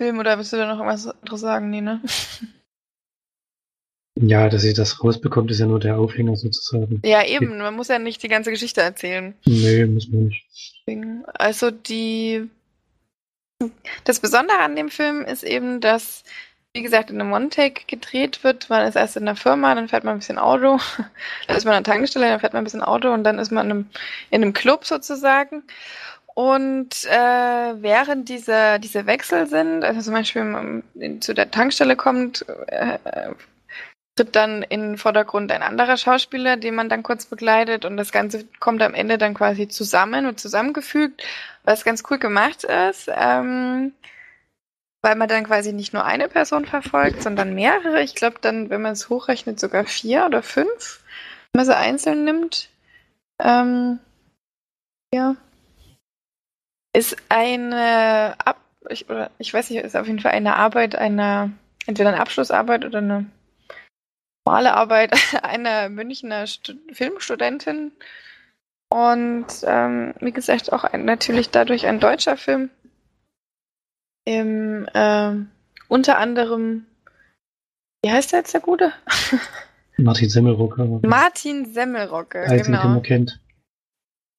Film, 0.00 0.18
oder 0.18 0.36
willst 0.38 0.52
du 0.52 0.56
da 0.56 0.66
noch 0.66 0.78
irgendwas 0.78 1.06
anderes 1.06 1.40
sagen, 1.40 1.70
Nina? 1.70 2.00
Ja, 4.18 4.48
dass 4.48 4.62
sie 4.62 4.72
das 4.72 5.04
rausbekommt, 5.04 5.50
ist 5.50 5.60
ja 5.60 5.66
nur 5.66 5.78
der 5.78 5.98
Aufhänger 5.98 6.36
sozusagen. 6.36 7.02
Ja, 7.04 7.22
eben. 7.26 7.58
Man 7.58 7.74
muss 7.74 7.88
ja 7.88 7.98
nicht 7.98 8.22
die 8.22 8.28
ganze 8.28 8.50
Geschichte 8.50 8.80
erzählen. 8.80 9.34
Nee, 9.44 9.84
muss 9.84 10.08
man 10.08 10.28
nicht. 10.28 10.46
Also 11.34 11.70
die. 11.70 12.48
Das 14.04 14.20
Besondere 14.20 14.58
an 14.60 14.74
dem 14.74 14.88
Film 14.88 15.22
ist 15.22 15.42
eben, 15.42 15.80
dass, 15.82 16.24
wie 16.76 16.82
gesagt, 16.82 17.10
in 17.10 17.18
einem 17.18 17.32
One-Take 17.32 17.84
gedreht 17.86 18.44
wird. 18.44 18.68
Man 18.68 18.86
ist 18.86 18.96
erst 18.96 19.16
in 19.16 19.24
der 19.24 19.34
Firma, 19.34 19.74
dann 19.74 19.88
fährt 19.88 20.04
man 20.04 20.16
ein 20.16 20.18
bisschen 20.18 20.38
Auto. 20.38 20.78
dann 21.48 21.56
ist 21.56 21.64
man 21.64 21.74
an 21.74 21.82
der 21.82 21.94
Tankstelle, 21.94 22.28
dann 22.28 22.38
fährt 22.40 22.52
man 22.52 22.60
ein 22.60 22.64
bisschen 22.64 22.82
Auto 22.82 23.12
und 23.12 23.24
dann 23.24 23.38
ist 23.38 23.50
man 23.50 23.64
in 23.66 23.70
einem, 23.72 23.86
in 24.30 24.42
einem 24.42 24.52
Club 24.52 24.84
sozusagen. 24.84 25.62
und 26.34 27.06
äh, 27.06 27.82
während 27.82 28.28
diese, 28.28 28.78
diese 28.78 29.06
Wechsel 29.06 29.46
sind, 29.46 29.84
also 29.84 30.02
zum 30.02 30.12
Beispiel 30.12 30.42
wenn 30.42 30.52
man 30.52 31.20
zu 31.22 31.32
der 31.34 31.50
Tankstelle 31.50 31.96
kommt, 31.96 32.44
äh, 32.66 32.98
tritt 34.16 34.36
dann 34.36 34.62
in 34.62 34.80
den 34.82 34.98
Vordergrund 34.98 35.52
ein 35.52 35.62
anderer 35.62 35.96
Schauspieler, 35.96 36.58
den 36.58 36.74
man 36.74 36.90
dann 36.90 37.02
kurz 37.02 37.26
begleitet 37.26 37.86
und 37.86 37.96
das 37.96 38.12
Ganze 38.12 38.44
kommt 38.60 38.82
am 38.82 38.94
Ende 38.94 39.16
dann 39.16 39.34
quasi 39.34 39.68
zusammen 39.68 40.26
und 40.26 40.38
zusammengefügt, 40.40 41.22
was 41.64 41.84
ganz 41.84 42.02
cool 42.10 42.18
gemacht 42.18 42.64
ist, 42.64 43.10
ähm, 43.14 43.92
weil 45.02 45.14
man 45.14 45.28
dann 45.28 45.44
quasi 45.44 45.72
nicht 45.72 45.92
nur 45.92 46.04
eine 46.04 46.28
Person 46.28 46.64
verfolgt, 46.64 47.22
sondern 47.22 47.54
mehrere. 47.54 48.02
Ich 48.02 48.14
glaube 48.14 48.38
dann, 48.40 48.70
wenn 48.70 48.82
man 48.82 48.92
es 48.92 49.08
hochrechnet, 49.08 49.60
sogar 49.60 49.84
vier 49.84 50.26
oder 50.26 50.42
fünf, 50.42 51.02
wenn 51.52 51.60
man 51.60 51.66
sie 51.66 51.76
einzeln 51.76 52.24
nimmt. 52.24 52.70
Ähm, 53.40 53.98
ja 55.14 55.36
ist 56.96 57.16
eine 57.28 58.34
Ab 58.44 58.58
ich, 58.88 59.10
oder 59.10 59.30
ich 59.38 59.52
weiß 59.52 59.70
nicht, 59.70 59.82
ist 59.82 59.96
auf 59.96 60.06
jeden 60.06 60.20
Fall 60.20 60.32
eine 60.32 60.56
Arbeit, 60.56 60.96
eine 60.96 61.52
entweder 61.86 62.10
eine 62.10 62.20
Abschlussarbeit 62.20 62.84
oder 62.84 62.98
eine 62.98 63.26
normale 64.46 64.74
Arbeit 64.74 65.12
einer 65.42 65.88
Münchner 65.88 66.46
St 66.46 66.74
Filmstudentin. 66.92 67.92
Und 68.88 69.46
ähm, 69.64 70.14
wie 70.20 70.32
gesagt, 70.32 70.72
auch 70.72 70.84
ein, 70.84 71.04
natürlich 71.04 71.50
dadurch 71.50 71.86
ein 71.86 72.00
deutscher 72.00 72.36
Film. 72.36 72.70
Im, 74.26 74.88
äh, 74.92 75.32
unter 75.88 76.18
anderem, 76.18 76.84
wie 78.02 78.10
heißt 78.10 78.32
der 78.32 78.40
jetzt 78.40 78.52
der 78.52 78.60
Gute? 78.60 78.92
Martin 79.96 80.28
Semmelrocke. 80.28 81.00
Martin 81.02 81.72
Semmelrocke, 81.72 82.40
Einzige, 82.40 82.64
genau. 82.64 82.82
den 82.82 82.92
man 82.92 83.02
kennt. 83.02 83.40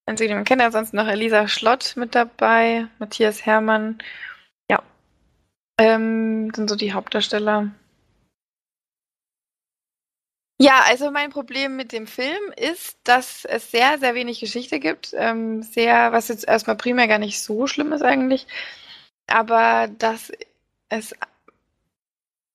Einzige, 0.05 0.27
den 0.27 0.37
man 0.37 0.45
kennt, 0.45 0.61
ansonsten 0.61 0.97
noch 0.97 1.07
Elisa 1.07 1.47
Schlott 1.47 1.93
mit 1.95 2.15
dabei, 2.15 2.87
Matthias 2.99 3.45
Herrmann. 3.45 3.97
Ja. 4.69 4.83
Ähm, 5.79 6.51
sind 6.53 6.69
so 6.69 6.75
die 6.75 6.93
Hauptdarsteller. 6.93 7.71
Ja, 10.59 10.81
also 10.85 11.11
mein 11.11 11.29
Problem 11.29 11.75
mit 11.77 11.93
dem 11.93 12.07
Film 12.07 12.51
ist, 12.57 12.97
dass 13.03 13.45
es 13.45 13.71
sehr, 13.71 13.99
sehr 13.99 14.15
wenig 14.15 14.39
Geschichte 14.39 14.79
gibt. 14.79 15.13
Ähm, 15.15 15.61
sehr, 15.61 16.11
was 16.11 16.27
jetzt 16.27 16.47
erstmal 16.47 16.75
primär 16.75 17.07
gar 17.07 17.19
nicht 17.19 17.41
so 17.41 17.67
schlimm 17.67 17.93
ist 17.93 18.01
eigentlich. 18.01 18.47
Aber 19.27 19.87
dass 19.87 20.31
es, 20.89 21.13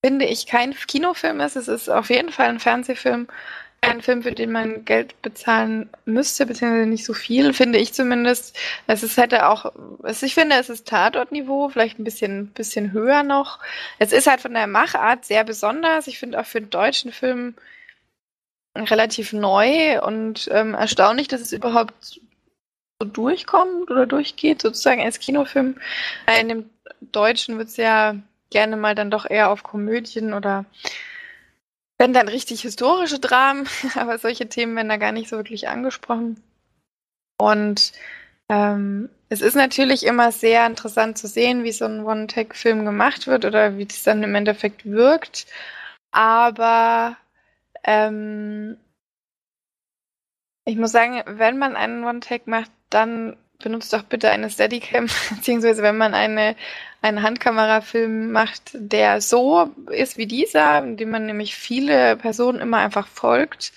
finde 0.05 0.25
ich, 0.27 0.47
kein 0.47 0.75
Kinofilm 0.75 1.41
ist. 1.41 1.57
Es 1.57 1.69
ist 1.69 1.89
auf 1.89 2.11
jeden 2.11 2.31
Fall 2.31 2.49
ein 2.49 2.61
Fernsehfilm 2.61 3.29
ein 3.83 4.01
Film, 4.01 4.23
für 4.23 4.33
den 4.33 4.53
man 4.53 4.85
Geld 4.85 5.21
bezahlen 5.23 5.91
müsste, 6.05 6.47
beziehungsweise 6.47 6.89
nicht 6.89 7.05
so 7.05 7.15
viel, 7.15 7.53
finde 7.53 7.79
ich 7.81 7.93
zumindest. 7.93 8.57
Es 8.87 9.03
ist 9.03 9.19
halt 9.19 9.35
auch, 9.35 9.73
ich 10.23 10.35
finde, 10.35 10.57
es 10.57 10.71
ist 10.71 10.87
Tatortniveau, 10.87 11.69
vielleicht 11.69 11.99
ein 11.99 12.05
bisschen, 12.05 12.49
bisschen 12.49 12.93
höher 12.93 13.25
noch. 13.25 13.59
Es 13.99 14.13
ist 14.13 14.29
halt 14.29 14.41
von 14.41 14.55
der 14.55 14.69
Machart 14.69 15.25
sehr 15.25 15.45
besonders. 15.45 16.07
Ich 16.07 16.19
finde 16.19 16.41
auch 16.41 16.47
für 16.47 16.59
einen 16.59 16.71
deutschen 16.71 17.13
Film 17.13 17.55
relativ 18.77 19.33
neu 19.33 20.01
und 20.03 20.49
ähm, 20.53 20.75
erstaunlich, 20.75 21.29
dass 21.29 21.41
es 21.41 21.53
überhaupt 21.53 22.21
so 23.03 23.05
durchkommt 23.05 23.91
oder 23.91 24.07
durchgeht, 24.07 24.63
sozusagen 24.63 25.03
als 25.03 25.19
Kinofilm. 25.19 25.77
In 26.41 26.49
dem 26.49 26.71
Deutschen 27.01 27.59
wird 27.59 27.69
es 27.69 27.77
ja 27.77 28.15
gerne 28.51 28.77
mal 28.77 28.95
dann 28.95 29.11
doch 29.11 29.29
eher 29.29 29.51
auf 29.51 29.63
Komödien 29.63 30.33
oder 30.35 30.65
wenn 31.99 32.13
dann 32.13 32.29
richtig 32.29 32.63
historische 32.63 33.19
Dramen, 33.19 33.69
aber 33.97 34.19
solche 34.19 34.49
Themen 34.49 34.77
werden 34.77 34.89
da 34.89 34.97
gar 34.97 35.13
nicht 35.13 35.29
so 35.29 35.37
wirklich 35.37 35.69
angesprochen. 35.69 36.43
Und 37.39 37.93
ähm, 38.49 39.09
es 39.29 39.41
ist 39.41 39.57
natürlich 39.57 40.05
immer 40.05 40.31
sehr 40.31 40.67
interessant 40.67 41.19
zu 41.19 41.27
sehen, 41.27 41.65
wie 41.65 41.73
so 41.73 41.87
ein 41.87 42.05
One-Take-Film 42.05 42.85
gemacht 42.85 43.27
wird 43.27 43.45
oder 43.45 43.79
wie 43.79 43.87
das 43.87 44.03
dann 44.05 44.23
im 44.23 44.35
Endeffekt 44.35 44.85
wirkt. 44.85 45.47
Aber 46.13 47.17
ähm, 47.85 48.77
ich 50.65 50.77
muss 50.77 50.93
sagen, 50.93 51.23
wenn 51.27 51.59
man 51.59 51.77
einen 51.77 52.05
One-Take 52.05 52.49
macht, 52.49 52.71
dann 52.91 53.37
benutzt 53.59 53.93
doch 53.93 54.03
bitte 54.03 54.31
eine 54.31 54.51
Steadicam, 54.51 55.07
beziehungsweise 55.31 55.83
wenn 55.83 55.97
man 55.97 56.15
eine, 56.15 56.57
einen 57.01 57.23
Handkamerafilm 57.23 58.33
macht, 58.33 58.71
der 58.75 59.21
so 59.21 59.71
ist 59.91 60.19
wie 60.19 60.27
dieser, 60.27 60.83
in 60.83 60.97
dem 60.97 61.11
man 61.11 61.27
nämlich 61.27 61.55
viele 61.55 62.17
Personen 62.17 62.61
immer 62.61 62.79
einfach 62.79 63.07
folgt. 63.07 63.73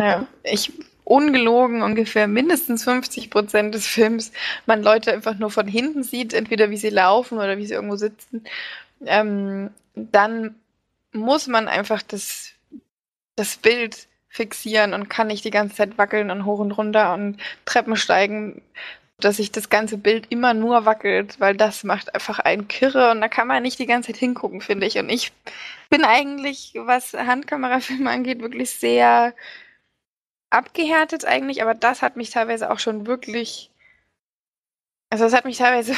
Ja, 0.00 0.26
ich 0.42 0.72
ungelogen 1.04 1.82
ungefähr 1.82 2.28
mindestens 2.28 2.84
50 2.84 3.28
Prozent 3.28 3.74
des 3.74 3.86
Films 3.86 4.32
man 4.66 4.82
Leute 4.82 5.12
einfach 5.12 5.38
nur 5.38 5.50
von 5.50 5.66
hinten 5.66 6.04
sieht, 6.04 6.32
entweder 6.32 6.70
wie 6.70 6.76
sie 6.76 6.90
laufen 6.90 7.38
oder 7.38 7.58
wie 7.58 7.66
sie 7.66 7.74
irgendwo 7.74 7.96
sitzen, 7.96 8.44
ähm, 9.04 9.70
dann 9.94 10.54
muss 11.12 11.48
man 11.48 11.68
einfach 11.68 12.02
das, 12.02 12.52
das 13.36 13.56
Bild 13.56 14.06
fixieren 14.32 14.94
und 14.94 15.10
kann 15.10 15.26
nicht 15.26 15.44
die 15.44 15.50
ganze 15.50 15.76
Zeit 15.76 15.98
wackeln 15.98 16.30
und 16.30 16.46
hoch 16.46 16.58
und 16.58 16.72
runter 16.72 17.12
und 17.12 17.36
Treppen 17.66 17.96
steigen, 17.96 18.62
dass 19.20 19.36
sich 19.36 19.52
das 19.52 19.68
ganze 19.68 19.98
Bild 19.98 20.26
immer 20.30 20.54
nur 20.54 20.86
wackelt, 20.86 21.38
weil 21.38 21.54
das 21.54 21.84
macht 21.84 22.14
einfach 22.14 22.38
einen 22.38 22.66
Kirre 22.66 23.10
und 23.10 23.20
da 23.20 23.28
kann 23.28 23.46
man 23.46 23.62
nicht 23.62 23.78
die 23.78 23.86
ganze 23.86 24.10
Zeit 24.10 24.18
hingucken, 24.18 24.62
finde 24.62 24.86
ich. 24.86 24.98
Und 24.98 25.10
ich 25.10 25.32
bin 25.90 26.04
eigentlich, 26.04 26.72
was 26.76 27.12
Handkamerafilme 27.12 28.10
angeht, 28.10 28.40
wirklich 28.40 28.70
sehr 28.70 29.34
abgehärtet 30.50 31.26
eigentlich, 31.26 31.62
aber 31.62 31.74
das 31.74 32.00
hat 32.00 32.16
mich 32.16 32.30
teilweise 32.30 32.70
auch 32.70 32.78
schon 32.78 33.06
wirklich, 33.06 33.70
also 35.10 35.24
das 35.24 35.34
hat 35.34 35.44
mich 35.44 35.58
teilweise 35.58 35.94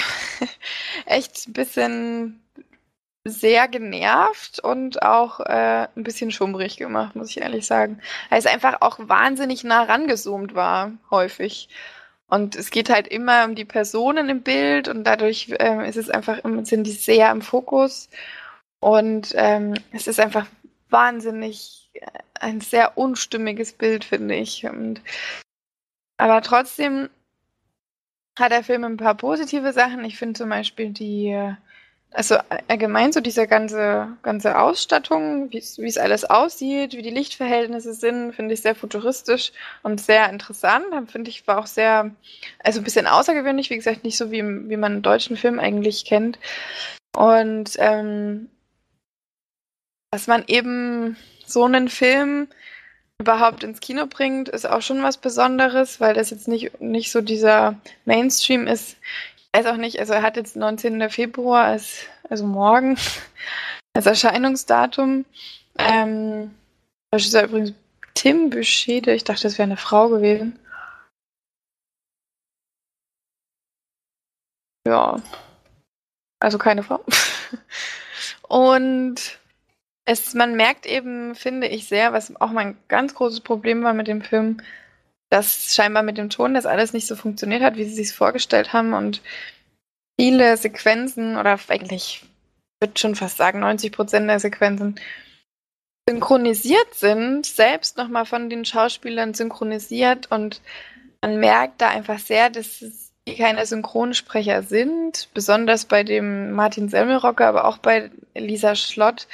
echt 1.07 1.49
ein 1.49 1.53
bisschen 1.53 2.44
sehr 3.27 3.69
genervt 3.69 4.61
und 4.61 5.03
auch 5.03 5.41
äh, 5.41 5.89
ein 5.97 6.03
bisschen 6.03 6.31
schummrig 6.31 6.77
gemacht, 6.77 7.17
muss 7.17 7.31
ich 7.31 7.41
ehrlich 7.41 7.67
sagen. 7.67 8.01
Weil 8.29 8.39
es 8.39 8.47
einfach 8.47 8.83
auch 8.83 8.99
wahnsinnig 9.01 9.65
nah 9.65 9.85
rangezoomt 9.85 10.55
war, 10.55 10.93
häufig. 11.11 11.69
Und 12.29 12.57
es 12.57 12.71
geht 12.71 12.91
halt 12.91 13.09
immer 13.09 13.45
um 13.47 13.55
die 13.55 13.65
Personen 13.65 14.29
im 14.29 14.43
Bild 14.43 14.89
und 14.89 15.05
dadurch 15.05 15.55
ähm, 15.59 15.81
ist 15.81 15.97
es 15.97 16.11
einfach, 16.11 16.41
sind 16.65 16.85
die 16.85 16.93
sehr 16.93 17.31
im 17.31 17.43
Fokus. 17.43 18.11
Und 18.81 19.33
ähm, 19.37 19.75
es 19.93 20.07
ist 20.07 20.21
einfach 20.21 20.47
wahnsinnig 20.91 21.91
äh, 21.95 22.07
ein 22.41 22.61
sehr 22.61 22.99
unstimmiges 22.99 23.73
Bild, 23.73 24.05
finde 24.05 24.35
ich. 24.35 24.67
Und, 24.67 25.01
aber 26.19 26.43
trotzdem 26.43 27.09
hat 28.39 28.53
der 28.53 28.65
Film 28.65 28.85
ein 28.85 28.97
paar 28.97 29.15
positive 29.15 29.73
Sachen. 29.73 30.05
Ich 30.05 30.19
finde 30.19 30.39
zum 30.39 30.51
Beispiel 30.51 30.91
die 30.91 31.29
äh, 31.29 31.55
also 32.15 32.37
allgemein 32.69 33.13
so 33.13 33.21
diese 33.21 33.47
ganze, 33.47 34.17
ganze 34.23 34.59
Ausstattung, 34.59 35.51
wie 35.51 35.59
es 35.59 35.99
alles 35.99 36.25
aussieht, 36.25 36.93
wie 36.93 37.03
die 37.03 37.11
Lichtverhältnisse 37.11 37.93
sind, 37.93 38.33
finde 38.33 38.55
ich 38.55 38.63
sehr 38.63 38.77
futuristisch 38.77 39.53
und 39.83 40.01
sehr 40.01 40.31
interessant. 40.31 40.85
Finde 41.11 41.31
ich 41.31 41.47
war 41.47 41.59
auch 41.59 41.67
sehr, 41.67 42.13
also 42.63 42.81
ein 42.81 42.85
bisschen 42.85 43.09
außergewöhnlich, 43.09 43.69
wie 43.71 43.77
gesagt, 43.77 44.05
nicht 44.05 44.17
so 44.17 44.31
wie, 44.31 44.43
wie 44.43 44.77
man 44.77 44.93
einen 44.93 45.03
deutschen 45.03 45.37
Film 45.37 45.59
eigentlich 45.59 46.05
kennt. 46.05 46.39
Und 47.17 47.73
ähm, 47.79 48.49
dass 50.13 50.29
man 50.29 50.45
eben 50.47 51.17
so 51.45 51.65
einen 51.65 51.89
Film 51.89 52.47
überhaupt 53.21 53.65
ins 53.65 53.81
Kino 53.81 54.07
bringt, 54.07 54.49
ist 54.49 54.67
auch 54.69 54.83
schon 54.83 55.03
was 55.03 55.17
Besonderes, 55.17 56.01
weil 56.01 56.15
das 56.15 56.31
jetzt 56.31 56.47
nicht, 56.47 56.81
nicht 56.81 57.11
so 57.11 57.21
dieser 57.21 57.77
Mainstream 58.05 58.67
ist 58.67 58.97
weiß 59.55 59.67
auch 59.67 59.77
nicht, 59.77 60.01
also 60.01 60.13
er 60.13 60.23
hat 60.23 60.37
jetzt 60.37 60.57
19. 60.57 61.09
Februar 61.11 61.65
als, 61.65 62.07
also 62.29 62.45
morgen, 62.45 62.99
als 63.95 64.07
Erscheinungsdatum. 64.07 65.25
Ähm, 65.79 66.55
das 67.11 67.27
ist 67.27 67.35
ja 67.35 67.45
übrigens 67.45 67.73
Tim 68.15 68.51
Beschede. 68.51 69.15
Ich 69.15 69.25
dachte, 69.25 69.45
das 69.45 69.59
wäre 69.59 69.67
eine 69.67 69.77
Frau 69.77 70.09
gewesen. 70.09 70.59
Ja. 74.87 75.23
Also 76.41 76.59
keine 76.59 76.83
Frau. 76.83 77.05
Und 78.49 79.39
es, 80.05 80.35
man 80.35 80.57
merkt 80.57 80.85
eben, 80.85 81.35
finde 81.35 81.69
ich 81.69 81.89
sehr, 81.89 82.13
was 82.13 82.35
auch 82.41 82.51
mein 82.51 82.77
ganz 82.89 83.15
großes 83.15 83.41
Problem 83.41 83.83
war 83.85 83.95
mit 83.95 84.09
dem 84.09 84.21
Film, 84.21 84.61
dass 85.35 85.75
scheinbar 85.75 86.05
mit 86.05 86.17
dem 86.17 86.31
Ton 86.31 86.55
das 86.55 86.65
alles 86.65 86.93
nicht 86.93 87.09
so 87.09 87.17
funktioniert 87.17 87.61
hat, 87.61 87.77
wie 87.77 87.85
sie 87.85 88.05
sich 88.05 88.15
vorgestellt 88.15 88.73
haben. 88.73 88.95
Und 88.95 89.21
viele 90.19 90.57
Sequenzen 90.57 91.37
oder 91.37 91.59
eigentlich 91.69 92.23
ich 92.23 92.89
würde 92.89 93.01
schon 93.01 93.15
fast 93.17 93.37
sagen 93.37 93.61
90 93.61 93.93
Prozent 93.93 94.29
der 94.29 94.39
Sequenzen 94.39 95.01
synchronisiert 96.09 96.95
sind, 96.95 97.47
selbst 97.47 97.97
nochmal 97.97 98.27
von 98.27 98.49
den 98.49 98.65
Schauspielern 98.65 99.35
synchronisiert. 99.35 100.31
Und 100.31 100.61
man 101.21 101.41
merkt 101.41 101.81
da 101.81 101.89
einfach 101.89 102.19
sehr, 102.19 102.51
dass 102.51 102.83
es 102.83 103.13
keine 103.37 103.65
Synchronsprecher 103.67 104.63
sind, 104.63 105.31
besonders 105.35 105.87
bei 105.87 106.05
dem 106.05 106.53
Martin 106.53 106.89
Semmelrocker, 106.89 107.47
aber 107.47 107.65
auch 107.65 107.79
bei 107.79 108.11
Lisa 108.35 108.77
Schlott 108.77 109.27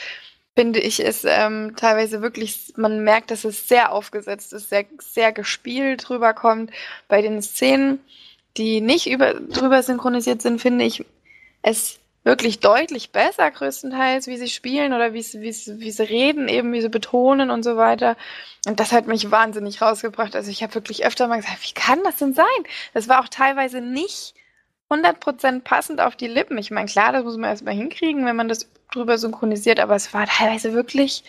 finde 0.60 0.80
ich, 0.80 1.00
ist 1.00 1.24
ähm, 1.26 1.74
teilweise 1.74 2.20
wirklich, 2.20 2.74
man 2.76 3.02
merkt, 3.02 3.30
dass 3.30 3.44
es 3.44 3.66
sehr 3.66 3.92
aufgesetzt 3.92 4.52
ist, 4.52 4.68
sehr, 4.68 4.84
sehr 5.00 5.32
gespielt 5.32 6.10
rüberkommt 6.10 6.70
bei 7.08 7.22
den 7.22 7.40
Szenen. 7.40 8.00
die 8.58 8.82
nicht 8.82 9.08
über, 9.08 9.34
drüber 9.34 9.82
synchronisiert 9.82 10.42
sind, 10.42 10.60
finde 10.60 10.84
ich 10.84 11.02
es 11.62 11.98
wirklich 12.24 12.60
deutlich 12.60 13.10
besser, 13.10 13.50
größtenteils, 13.50 14.26
wie 14.26 14.36
sie 14.36 14.48
spielen 14.48 14.92
oder 14.92 15.14
wie 15.14 15.22
wie, 15.22 15.54
wie 15.80 15.90
sie 15.90 16.02
reden, 16.02 16.48
eben 16.48 16.74
wie 16.74 16.82
sie 16.82 16.90
betonen 16.90 17.50
und 17.50 17.62
so 17.62 17.76
weiter. 17.78 18.16
Und 18.66 18.80
das 18.80 18.92
hat 18.92 19.06
mich 19.06 19.30
wahnsinnig 19.30 19.80
rausgebracht. 19.80 20.36
Also 20.36 20.50
ich 20.50 20.62
habe 20.62 20.74
wirklich 20.74 21.06
öfter 21.06 21.26
mal 21.28 21.36
gesagt, 21.36 21.58
wie 21.62 21.72
kann 21.74 22.00
das 22.04 22.16
denn 22.16 22.34
sein? 22.34 22.44
Das 22.92 23.08
war 23.08 23.20
auch 23.22 23.28
teilweise 23.28 23.80
nicht 23.80 24.34
100% 24.90 25.60
passend 25.60 26.00
auf 26.00 26.16
die 26.16 26.26
Lippen. 26.26 26.58
Ich 26.58 26.70
meine, 26.70 26.88
klar, 26.88 27.12
das 27.12 27.24
muss 27.24 27.36
man 27.36 27.50
erstmal 27.50 27.74
hinkriegen, 27.74 28.26
wenn 28.26 28.36
man 28.36 28.48
das 28.48 28.68
drüber 28.92 29.18
synchronisiert, 29.18 29.80
aber 29.80 29.94
es 29.94 30.12
war 30.12 30.26
teilweise 30.26 30.72
wirklich 30.72 31.24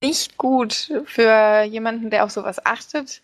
nicht 0.00 0.36
gut 0.36 0.92
für 1.06 1.62
jemanden, 1.62 2.10
der 2.10 2.24
auf 2.24 2.30
sowas 2.30 2.64
achtet. 2.64 3.22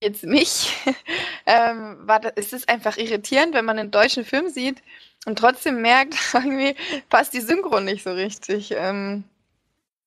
Jetzt 0.00 0.24
mich, 0.24 0.72
ähm, 1.46 1.98
war 2.06 2.20
das, 2.20 2.32
ist 2.36 2.52
es 2.52 2.68
einfach 2.68 2.96
irritierend, 2.96 3.54
wenn 3.54 3.64
man 3.64 3.78
einen 3.78 3.90
deutschen 3.90 4.24
Film 4.24 4.48
sieht 4.48 4.82
und 5.26 5.38
trotzdem 5.38 5.82
merkt, 5.82 6.14
irgendwie 6.32 6.76
passt 7.10 7.34
die 7.34 7.40
Synchro 7.40 7.80
nicht 7.80 8.04
so 8.04 8.12
richtig. 8.12 8.72
Ähm, 8.76 9.24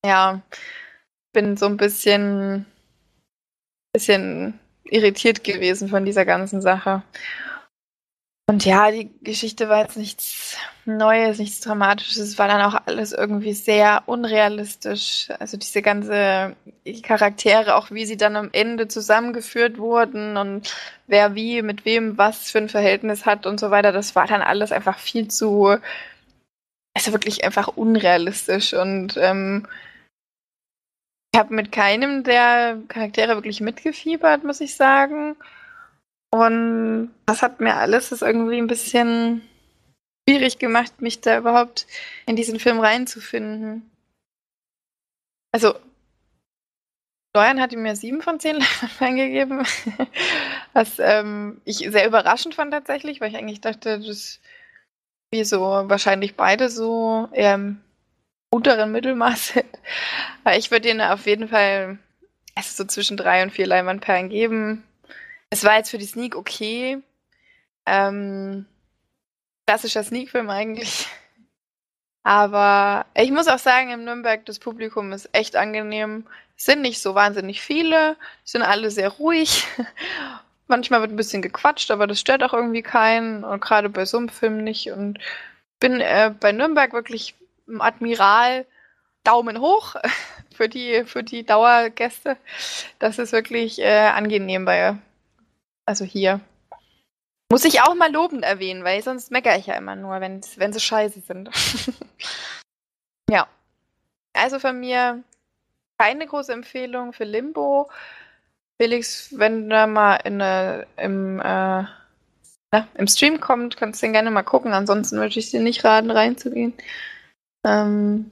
ja, 0.03 0.41
bin 1.33 1.57
so 1.57 1.67
ein 1.67 1.77
bisschen, 1.77 2.65
bisschen 3.93 4.59
irritiert 4.85 5.43
gewesen 5.43 5.89
von 5.89 6.05
dieser 6.05 6.25
ganzen 6.25 6.61
Sache. 6.61 7.03
Und 8.51 8.65
ja, 8.65 8.91
die 8.91 9.09
Geschichte 9.21 9.69
war 9.69 9.79
jetzt 9.79 9.95
nichts 9.95 10.57
Neues, 10.83 11.39
nichts 11.39 11.61
Dramatisches. 11.61 12.17
Es 12.17 12.37
war 12.37 12.49
dann 12.49 12.61
auch 12.61 12.81
alles 12.85 13.13
irgendwie 13.13 13.53
sehr 13.53 14.03
unrealistisch. 14.07 15.29
Also 15.39 15.55
diese 15.55 15.81
ganze 15.81 16.57
die 16.85 17.01
Charaktere, 17.01 17.75
auch 17.75 17.91
wie 17.91 18.05
sie 18.05 18.17
dann 18.17 18.35
am 18.35 18.49
Ende 18.51 18.89
zusammengeführt 18.89 19.77
wurden 19.77 20.35
und 20.35 20.75
wer 21.07 21.33
wie, 21.33 21.61
mit 21.61 21.85
wem 21.85 22.17
was 22.17 22.51
für 22.51 22.57
ein 22.57 22.67
Verhältnis 22.67 23.25
hat 23.25 23.45
und 23.45 23.57
so 23.57 23.71
weiter, 23.71 23.93
das 23.93 24.17
war 24.17 24.27
dann 24.27 24.41
alles 24.41 24.73
einfach 24.73 24.99
viel 24.99 25.29
zu, 25.29 25.77
also 26.93 27.13
wirklich 27.13 27.45
einfach 27.45 27.69
unrealistisch. 27.69 28.73
Und 28.73 29.15
ähm, 29.15 29.65
ich 31.33 31.39
habe 31.39 31.53
mit 31.53 31.71
keinem 31.71 32.25
der 32.25 32.79
Charaktere 32.89 33.35
wirklich 33.35 33.61
mitgefiebert, 33.61 34.43
muss 34.43 34.59
ich 34.59 34.75
sagen. 34.75 35.37
Und 36.31 37.13
das 37.25 37.41
hat 37.41 37.59
mir 37.59 37.75
alles 37.75 38.09
das 38.09 38.21
irgendwie 38.21 38.57
ein 38.57 38.67
bisschen 38.67 39.41
schwierig 40.27 40.59
gemacht, 40.59 41.01
mich 41.01 41.21
da 41.21 41.37
überhaupt 41.37 41.87
in 42.25 42.35
diesen 42.35 42.59
Film 42.59 42.79
reinzufinden. 42.79 43.91
Also, 45.51 45.75
Steuern 47.31 47.61
hatte 47.61 47.77
mir 47.77 47.95
sieben 47.95 48.21
von 48.21 48.39
zehn 48.39 48.55
Leinwandperlen 48.59 49.15
gegeben, 49.15 49.65
was 50.73 50.99
ähm, 50.99 51.61
ich 51.65 51.77
sehr 51.77 52.07
überraschend 52.07 52.55
fand 52.55 52.71
tatsächlich, 52.71 53.21
weil 53.21 53.29
ich 53.29 53.37
eigentlich 53.37 53.61
dachte, 53.61 53.99
dass 53.99 54.39
wir 55.31 55.45
so 55.45 55.61
wahrscheinlich 55.61 56.35
beide 56.35 56.69
so 56.69 57.29
eher 57.31 57.55
im 57.55 57.81
unteren 58.53 58.91
Mittelmaß 58.91 59.47
sind. 59.49 59.65
Aber 60.43 60.57
ich 60.57 60.71
würde 60.71 60.89
ihnen 60.89 61.01
auf 61.01 61.25
jeden 61.25 61.47
Fall 61.47 61.97
also 62.55 62.83
so 62.83 62.85
zwischen 62.85 63.15
drei 63.15 63.43
und 63.43 63.51
vier 63.51 63.65
Leinwandperlen 63.65 64.29
geben. 64.29 64.83
Es 65.51 65.65
war 65.65 65.75
jetzt 65.77 65.91
für 65.91 65.97
die 65.97 66.05
Sneak 66.05 66.35
okay. 66.35 67.01
Ähm, 67.85 68.65
klassischer 69.67 70.03
Sneak-Film 70.03 70.49
eigentlich. 70.49 71.07
Aber 72.23 73.05
ich 73.15 73.31
muss 73.31 73.47
auch 73.47 73.59
sagen, 73.59 73.91
im 73.91 74.05
Nürnberg, 74.05 74.45
das 74.45 74.59
Publikum 74.59 75.11
ist 75.11 75.29
echt 75.33 75.55
angenehm. 75.55 76.25
Es 76.55 76.65
sind 76.65 76.81
nicht 76.81 77.01
so 77.01 77.15
wahnsinnig 77.15 77.61
viele, 77.61 78.15
sind 78.45 78.61
alle 78.61 78.91
sehr 78.91 79.09
ruhig. 79.09 79.65
Manchmal 80.67 81.01
wird 81.01 81.11
ein 81.11 81.17
bisschen 81.17 81.41
gequatscht, 81.41 81.91
aber 81.91 82.07
das 82.07 82.19
stört 82.19 82.43
auch 82.43 82.53
irgendwie 82.53 82.83
keinen. 82.83 83.43
Und 83.43 83.59
gerade 83.61 83.89
bei 83.89 84.05
so 84.05 84.17
einem 84.17 84.29
Film 84.29 84.63
nicht. 84.63 84.91
Und 84.91 85.19
bin 85.79 85.99
äh, 85.99 86.33
bei 86.39 86.53
Nürnberg 86.53 86.93
wirklich 86.93 87.35
Admiral 87.79 88.65
Daumen 89.25 89.59
hoch 89.59 89.95
für 90.55 90.69
die, 90.69 91.03
für 91.05 91.23
die 91.23 91.45
Dauergäste. 91.45 92.37
Das 92.99 93.19
ist 93.19 93.33
wirklich 93.33 93.79
äh, 93.79 94.07
angenehm 94.07 94.63
bei, 94.63 94.95
also 95.91 96.05
hier. 96.05 96.39
Muss 97.51 97.65
ich 97.65 97.81
auch 97.81 97.95
mal 97.95 98.09
lobend 98.09 98.45
erwähnen, 98.45 98.85
weil 98.85 99.03
sonst 99.03 99.29
meckere 99.29 99.57
ich 99.57 99.65
ja 99.65 99.75
immer 99.75 99.97
nur, 99.97 100.21
wenn, 100.21 100.41
sie 100.41 100.79
scheiße 100.79 101.19
sind. 101.19 101.49
ja. 103.29 103.45
Also 104.31 104.59
von 104.59 104.79
mir 104.79 105.21
keine 105.99 106.27
große 106.27 106.53
Empfehlung 106.53 107.11
für 107.11 107.25
Limbo. 107.25 107.89
Felix, 108.81 109.37
wenn 109.37 109.69
du 109.69 109.85
mal 109.85 110.15
in 110.15 110.41
eine, 110.41 110.87
im, 110.95 111.41
äh, 111.41 111.83
na, 112.71 112.87
im 112.93 113.07
Stream 113.07 113.41
kommt, 113.41 113.75
kannst 113.75 114.01
du 114.01 114.05
den 114.05 114.13
gerne 114.13 114.31
mal 114.31 114.43
gucken. 114.43 114.71
Ansonsten 114.71 115.17
würde 115.17 115.37
ich 115.37 115.51
dir 115.51 115.59
nicht 115.59 115.83
raten, 115.83 116.09
reinzugehen. 116.09 116.73
Ähm, 117.67 118.31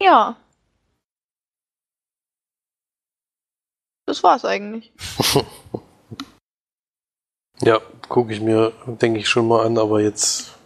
ja. 0.00 0.36
Das 4.06 4.22
war's 4.22 4.44
eigentlich. 4.44 4.92
Ja, 7.60 7.80
gucke 8.08 8.32
ich 8.32 8.40
mir, 8.40 8.72
denke 9.00 9.20
ich 9.20 9.28
schon 9.28 9.46
mal 9.46 9.64
an, 9.64 9.78
aber 9.78 10.00
jetzt 10.00 10.58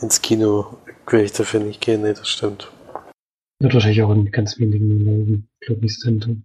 ins 0.00 0.20
Kino 0.20 0.78
will 1.06 1.24
ich 1.24 1.32
dafür 1.32 1.60
nicht 1.60 1.80
gehen, 1.80 2.02
nee, 2.02 2.12
das 2.12 2.28
stimmt. 2.28 2.70
Wird 3.58 3.74
wahrscheinlich 3.74 4.02
auch 4.02 4.10
in 4.12 4.30
ganz 4.30 4.58
wenigen 4.58 5.04
laufen, 5.04 5.48
glaube 5.60 5.86
ich, 5.86 5.98
Zentrum. 5.98 6.44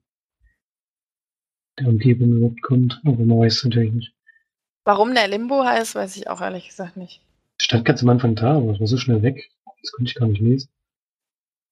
Der 1.80 1.88
Umgebung 1.88 2.32
überhaupt 2.32 2.62
kommt, 2.62 3.02
aber 3.06 3.24
man 3.26 3.40
weiß 3.40 3.58
es 3.58 3.64
natürlich 3.64 3.94
nicht. 3.94 4.14
Warum 4.86 5.14
der 5.14 5.28
Limbo 5.28 5.64
heißt, 5.64 5.96
weiß 5.96 6.16
ich 6.18 6.30
auch 6.30 6.42
ehrlich 6.42 6.70
gesagt 6.70 6.98
nicht. 6.98 7.22
Stand 7.62 7.86
ganz 7.86 8.02
am 8.02 8.10
Anfang 8.10 8.36
da, 8.36 8.58
aber 8.58 8.72
es 8.72 8.80
war 8.80 8.88
so 8.88 8.98
schnell 8.98 9.22
weg, 9.24 9.50
das 9.82 9.92
konnte 9.92 10.10
ich 10.10 10.16
gar 10.16 10.28
nicht 10.28 10.42
lesen. 10.42 10.70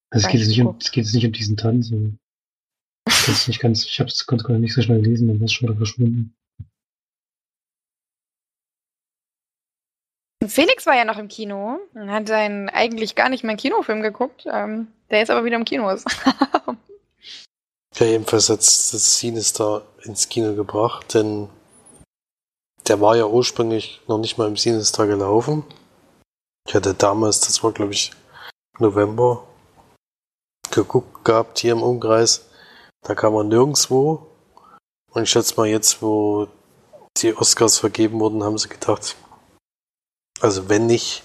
Also 0.09 0.27
es 0.27 0.31
geht, 0.31 0.41
jetzt 0.41 0.49
nicht 0.49 0.61
um, 0.61 0.77
es 0.79 0.91
geht 0.91 1.05
jetzt 1.05 1.13
nicht 1.13 1.25
um 1.25 1.31
diesen 1.31 1.57
Tanz, 1.57 1.91
ich 3.27 3.47
nicht 3.47 3.59
ganz, 3.59 3.85
ich 3.85 3.99
hab's, 3.99 4.25
konnte 4.25 4.45
gar 4.45 4.59
nicht 4.59 4.73
so 4.73 4.81
schnell 4.81 5.01
lesen, 5.01 5.27
dann 5.27 5.39
war 5.39 5.45
es 5.45 5.53
schon 5.53 5.67
wieder 5.69 5.77
verschwunden. 5.77 6.35
Felix 10.47 10.85
war 10.85 10.95
ja 10.95 11.05
noch 11.05 11.17
im 11.17 11.27
Kino 11.27 11.79
und 11.93 12.11
hat 12.11 12.29
einen 12.31 12.69
eigentlich 12.69 13.15
gar 13.15 13.29
nicht 13.29 13.43
mehr 13.43 13.55
Kinofilm 13.55 14.01
geguckt, 14.01 14.45
ähm, 14.51 14.87
der 15.09 15.19
jetzt 15.19 15.31
aber 15.31 15.45
wieder 15.45 15.57
im 15.57 15.65
Kino 15.65 15.89
ist. 15.89 16.05
ja, 17.95 18.05
jedenfalls 18.05 18.49
hat 18.49 18.59
das 18.59 19.19
Sinister 19.19 19.83
ins 20.03 20.29
Kino 20.29 20.55
gebracht, 20.55 21.13
denn 21.13 21.49
der 22.87 22.99
war 22.99 23.15
ja 23.15 23.25
ursprünglich 23.25 24.01
noch 24.07 24.17
nicht 24.17 24.37
mal 24.37 24.47
im 24.47 24.57
Sinister 24.57 25.07
gelaufen. 25.07 25.63
Ich 26.67 26.75
hatte 26.75 26.93
damals, 26.93 27.41
das 27.41 27.63
war 27.63 27.71
glaube 27.71 27.93
ich 27.93 28.11
November, 28.79 29.43
geguckt 30.71 31.23
gehabt 31.23 31.59
hier 31.59 31.73
im 31.73 31.83
Umkreis. 31.83 32.49
Da 33.01 33.15
kam 33.15 33.35
er 33.35 33.43
nirgendwo. 33.43 34.27
Und 35.11 35.23
ich 35.23 35.29
schätze 35.29 35.55
mal 35.57 35.67
jetzt, 35.67 36.01
wo 36.01 36.47
die 37.17 37.35
Oscars 37.35 37.77
vergeben 37.77 38.19
wurden, 38.19 38.43
haben 38.43 38.57
sie 38.57 38.69
gedacht, 38.69 39.15
also 40.39 40.69
wenn 40.69 40.89
ich, 40.89 41.23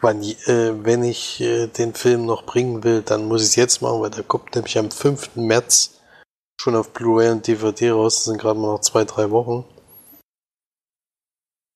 wann, 0.00 0.22
äh, 0.22 0.84
wenn 0.84 1.04
ich 1.04 1.40
äh, 1.40 1.66
den 1.66 1.94
Film 1.94 2.26
noch 2.26 2.44
bringen 2.44 2.84
will, 2.84 3.02
dann 3.02 3.26
muss 3.26 3.42
ich 3.42 3.48
es 3.48 3.56
jetzt 3.56 3.82
machen, 3.82 4.00
weil 4.00 4.10
der 4.10 4.24
kommt 4.24 4.54
nämlich 4.54 4.78
am 4.78 4.90
5. 4.90 5.36
März 5.36 6.00
schon 6.60 6.76
auf 6.76 6.90
Blu-ray 6.90 7.30
und 7.30 7.46
DVD 7.46 7.90
raus. 7.90 8.16
Das 8.16 8.24
sind 8.24 8.38
gerade 8.38 8.58
mal 8.58 8.72
noch 8.72 8.80
zwei, 8.80 9.04
drei 9.04 9.30
Wochen. 9.30 9.64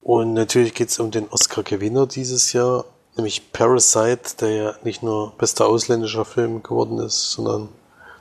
Und 0.00 0.35
natürlich 0.35 0.74
geht 0.74 0.90
es 0.90 1.00
um 1.00 1.11
den 1.11 1.29
Oscar-Gewinner 1.29 2.07
dieses 2.07 2.52
Jahr, 2.52 2.85
nämlich 3.16 3.52
Parasite, 3.52 4.37
der 4.40 4.50
ja 4.50 4.74
nicht 4.85 5.02
nur 5.02 5.33
bester 5.37 5.66
ausländischer 5.66 6.24
Film 6.24 6.62
geworden 6.62 7.00
ist, 7.00 7.33
sondern 7.33 7.68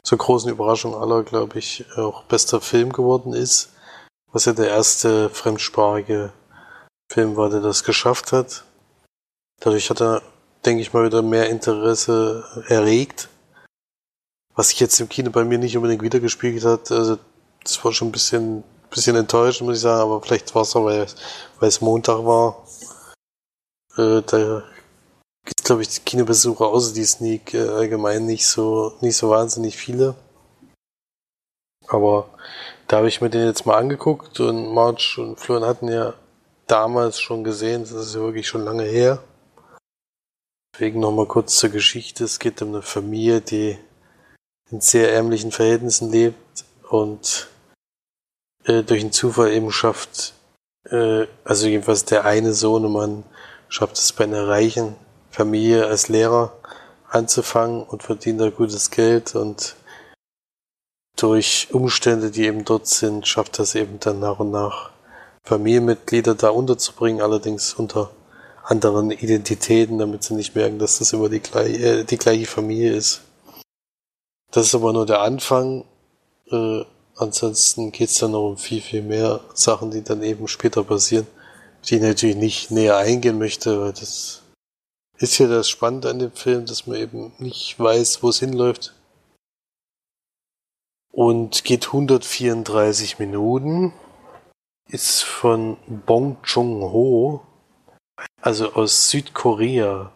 zur 0.02 0.18
großen 0.18 0.50
Überraschung 0.50 0.96
aller, 0.96 1.22
glaube 1.22 1.60
ich, 1.60 1.86
auch 1.96 2.24
bester 2.24 2.60
Film 2.60 2.92
geworden 2.92 3.34
ist, 3.34 3.70
was 4.32 4.46
ja 4.46 4.54
der 4.54 4.70
erste 4.70 5.30
fremdsprachige 5.30 6.32
Film 7.12 7.36
war, 7.36 7.50
der 7.50 7.62
das 7.62 7.84
geschafft 7.84 8.32
hat. 8.32 8.66
Dadurch 9.60 9.90
hat 9.90 10.02
er, 10.02 10.22
denke 10.66 10.82
ich 10.82 10.94
mal, 10.94 11.06
wieder 11.06 11.22
mehr 11.22 11.50
Interesse 11.50 12.44
erregt. 12.68 13.30
Was 14.56 14.70
sich 14.70 14.80
jetzt 14.80 15.00
im 15.00 15.10
Kino 15.10 15.32
bei 15.32 15.44
mir 15.44 15.58
nicht 15.58 15.76
unbedingt 15.76 16.02
wiedergespiegelt 16.02 16.66
hat. 16.66 16.92
Also, 16.92 17.18
das 17.64 17.84
war 17.84 17.92
schon 17.92 18.10
ein 18.10 18.14
bisschen, 18.14 18.64
bisschen 18.90 19.16
enttäuschend, 19.16 19.68
muss 19.68 19.78
ich 19.78 19.82
sagen, 19.82 20.02
aber 20.02 20.22
vielleicht 20.22 20.54
war 20.56 20.62
es 20.62 20.76
auch, 20.76 20.86
weil, 20.86 21.08
weil 21.60 21.70
es 21.70 21.82
Montag 21.82 22.26
war. 22.26 22.66
Äh, 23.98 24.22
da 24.22 24.64
gibt 25.46 25.64
glaube 25.64 25.82
ich, 25.82 25.90
die 25.90 26.02
Kinobesucher 26.02 26.66
außer 26.68 26.94
die 26.94 27.06
Sneak 27.06 27.54
äh, 27.54 27.68
allgemein 27.70 28.26
nicht 28.26 28.48
so, 28.48 28.94
nicht 29.02 29.18
so 29.18 29.30
wahnsinnig 29.30 29.78
viele. 29.78 30.16
Aber 31.88 32.30
da 32.88 32.98
habe 32.98 33.08
ich 33.08 33.22
mir 33.22 33.30
den 33.30 33.46
jetzt 33.46 33.66
mal 33.66 33.78
angeguckt 33.78 34.40
und 34.40 34.74
March 34.74 35.18
und 35.18 35.40
Florian 35.40 35.68
hatten 35.68 35.88
ja 35.88 36.14
damals 36.68 37.20
schon 37.20 37.44
gesehen, 37.44 37.82
das 37.82 37.92
ist 37.92 38.16
ja 38.16 38.22
wirklich 38.22 38.48
schon 38.48 38.66
lange 38.66 38.84
her. 38.84 39.24
Deswegen 40.74 41.00
nochmal 41.00 41.26
kurz 41.26 41.58
zur 41.58 41.70
Geschichte. 41.70 42.24
Es 42.24 42.40
geht 42.40 42.62
um 42.62 42.70
eine 42.70 42.82
Familie, 42.82 43.42
die 43.42 43.78
in 44.72 44.82
sehr 44.82 45.14
ärmlichen 45.14 45.52
Verhältnissen 45.52 46.12
lebt 46.12 46.66
und 46.90 47.50
äh, 48.66 48.84
durch 48.84 49.02
einen 49.02 49.12
Zufall 49.12 49.52
eben 49.52 49.72
schafft, 49.72 50.34
Äh, 50.90 51.28
also 51.44 51.68
jedenfalls 51.68 52.06
der 52.06 52.26
eine 52.26 52.54
Sohnemann 52.54 53.24
schafft 53.70 53.98
es 53.98 54.14
bei 54.14 54.26
einer 54.26 54.48
reichen 54.48 54.96
Familie 55.32 55.88
als 55.88 56.10
Lehrer 56.10 56.54
anzufangen 57.10 57.84
und 57.84 58.04
verdient 58.04 58.40
da 58.40 58.50
gutes 58.50 58.92
Geld 58.92 59.36
und 59.36 59.76
durch 61.16 61.70
Umstände, 61.72 62.30
die 62.30 62.46
eben 62.46 62.66
dort 62.66 62.88
sind, 62.88 63.28
schafft 63.28 63.58
das 63.58 63.74
eben 63.76 64.00
dann 64.00 64.20
nach 64.20 64.40
und 64.40 64.52
nach 64.52 64.92
Familienmitglieder 65.46 66.36
da 66.36 66.50
unterzubringen, 66.50 67.22
allerdings 67.22 67.74
unter 67.74 68.12
anderen 68.64 69.12
Identitäten, 69.12 70.00
damit 70.00 70.24
sie 70.24 70.34
nicht 70.34 70.56
merken, 70.56 70.80
dass 70.80 70.98
das 70.98 71.14
immer 71.14 71.30
die, 71.30 71.40
gleiche, 71.40 72.00
äh, 72.00 72.04
die 72.04 72.18
gleiche 72.18 72.48
Familie 72.48 72.94
ist. 72.94 73.22
Das 74.52 74.68
ist 74.68 74.76
aber 74.76 74.92
nur 74.92 75.06
der 75.06 75.22
Anfang. 75.22 75.86
Äh, 76.50 76.82
ansonsten 77.16 77.92
geht's 77.92 78.18
dann 78.18 78.32
noch 78.32 78.50
um 78.50 78.58
viel, 78.58 78.82
viel 78.82 79.04
mehr 79.04 79.42
Sachen, 79.54 79.92
die 79.92 80.04
dann 80.04 80.24
eben 80.24 80.48
später 80.48 80.84
passieren, 80.84 81.28
die 81.86 81.96
ich 81.96 82.02
natürlich 82.02 82.36
nicht 82.36 82.72
näher 82.72 82.98
eingehen 82.98 83.38
möchte, 83.38 83.80
weil 83.80 83.94
das 83.94 84.42
ist 85.18 85.38
ja 85.38 85.48
das 85.48 85.70
Spannende 85.70 86.10
an 86.10 86.20
dem 86.20 86.32
Film, 86.32 86.66
dass 86.66 86.88
man 86.88 86.98
eben 86.98 87.34
nicht 87.38 87.80
weiß, 87.80 88.24
wo 88.24 88.30
es 88.30 88.40
hinläuft. 88.40 88.94
Und 91.12 91.64
geht 91.64 91.88
134 91.88 93.20
Minuten. 93.20 93.94
Ist 94.90 95.24
von 95.24 95.78
Bong 95.88 96.38
Chung-ho, 96.44 97.42
also 98.42 98.74
aus 98.74 99.10
Südkorea. 99.10 100.12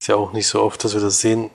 Ist 0.00 0.08
ja 0.08 0.16
auch 0.16 0.32
nicht 0.32 0.46
so 0.46 0.62
oft, 0.62 0.84
dass 0.84 0.94
wir 0.94 1.00
das 1.00 1.20
sehen. 1.20 1.50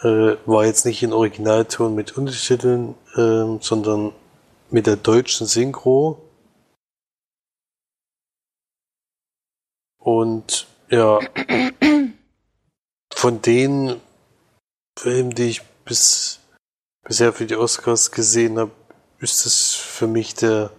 Äh, 0.00 0.36
war 0.46 0.64
jetzt 0.64 0.86
nicht 0.86 1.02
in 1.02 1.12
Originalton 1.12 1.94
mit 1.94 2.16
Untertiteln, 2.16 2.94
äh, 3.16 3.60
sondern 3.60 4.12
mit 4.70 4.86
der 4.86 4.96
deutschen 4.96 5.46
Synchro. 5.46 6.22
Und 9.98 10.68
ja, 10.88 11.18
von 13.12 13.42
den 13.42 14.00
Filmen, 14.98 15.34
die 15.34 15.50
ich 15.50 15.62
bis, 15.84 16.40
bisher 17.02 17.32
für 17.32 17.46
die 17.46 17.56
Oscars 17.56 18.12
gesehen 18.12 18.58
habe, 18.58 18.70
ist 19.18 19.44
es 19.44 19.74
für 19.74 20.06
mich 20.06 20.34
der, 20.34 20.70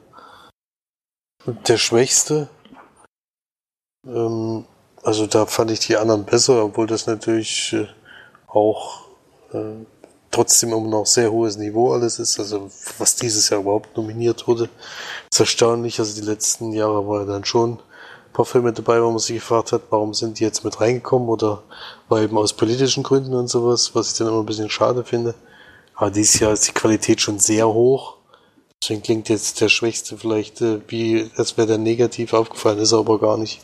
der 1.68 1.78
schwächste. 1.78 2.50
Ähm, 4.06 4.66
also 5.04 5.28
da 5.28 5.46
fand 5.46 5.72
ich 5.72 5.80
die 5.80 5.98
anderen 5.98 6.26
besser, 6.26 6.64
obwohl 6.64 6.88
das 6.88 7.08
natürlich 7.08 7.74
äh, 7.74 7.88
auch 8.48 9.06
äh, 9.54 9.86
trotzdem 10.32 10.74
immer 10.74 10.88
noch 10.88 11.06
sehr 11.06 11.32
hohes 11.32 11.58
Niveau 11.58 11.94
alles 11.94 12.20
ist. 12.20 12.40
Also 12.40 12.70
was 12.98 13.16
dieses 13.16 13.50
Jahr 13.50 13.62
überhaupt 13.62 13.96
nominiert 13.96 14.48
wurde, 14.48 14.70
ist 15.32 15.40
erstaunlich. 15.40 16.00
Also 16.00 16.20
die 16.20 16.28
letzten 16.28 16.72
Jahre 16.72 17.08
war 17.08 17.26
dann 17.26 17.46
schon 17.46 17.80
paar 18.40 18.46
Filme 18.46 18.72
dabei, 18.72 19.04
wo 19.04 19.10
man 19.10 19.20
sich 19.20 19.36
gefragt 19.36 19.74
hat, 19.74 19.82
warum 19.90 20.14
sind 20.14 20.40
die 20.40 20.46
jetzt 20.46 20.64
mit 20.64 20.80
reingekommen 20.80 21.28
oder 21.28 21.62
war 22.08 22.22
eben 22.22 22.38
aus 22.38 22.54
politischen 22.54 23.04
Gründen 23.04 23.34
und 23.34 23.50
sowas, 23.50 23.94
was 23.96 24.14
ich 24.14 24.18
dann 24.18 24.30
immer 24.30 24.40
ein 24.40 24.46
bisschen 24.46 24.70
schade 24.70 25.04
finde. 25.04 25.36
Aber 25.94 26.10
dieses 26.10 26.40
Jahr 26.40 26.54
ist 26.54 26.66
die 26.66 26.72
Qualität 26.72 27.20
schon 27.20 27.38
sehr 27.38 27.68
hoch. 27.68 28.16
Deswegen 28.90 29.04
klingt 29.04 29.30
jetzt 29.30 29.62
der 29.62 29.70
Schwächste 29.70 30.18
vielleicht 30.18 30.62
äh, 30.62 30.82
wie, 30.88 31.30
als 31.36 31.58
wäre 31.58 31.68
der 31.68 31.78
negativ 31.78 32.34
aufgefallen, 32.34 32.80
ist 32.80 32.92
er 32.92 32.98
aber 32.98 33.20
gar 33.20 33.38
nicht. 33.38 33.62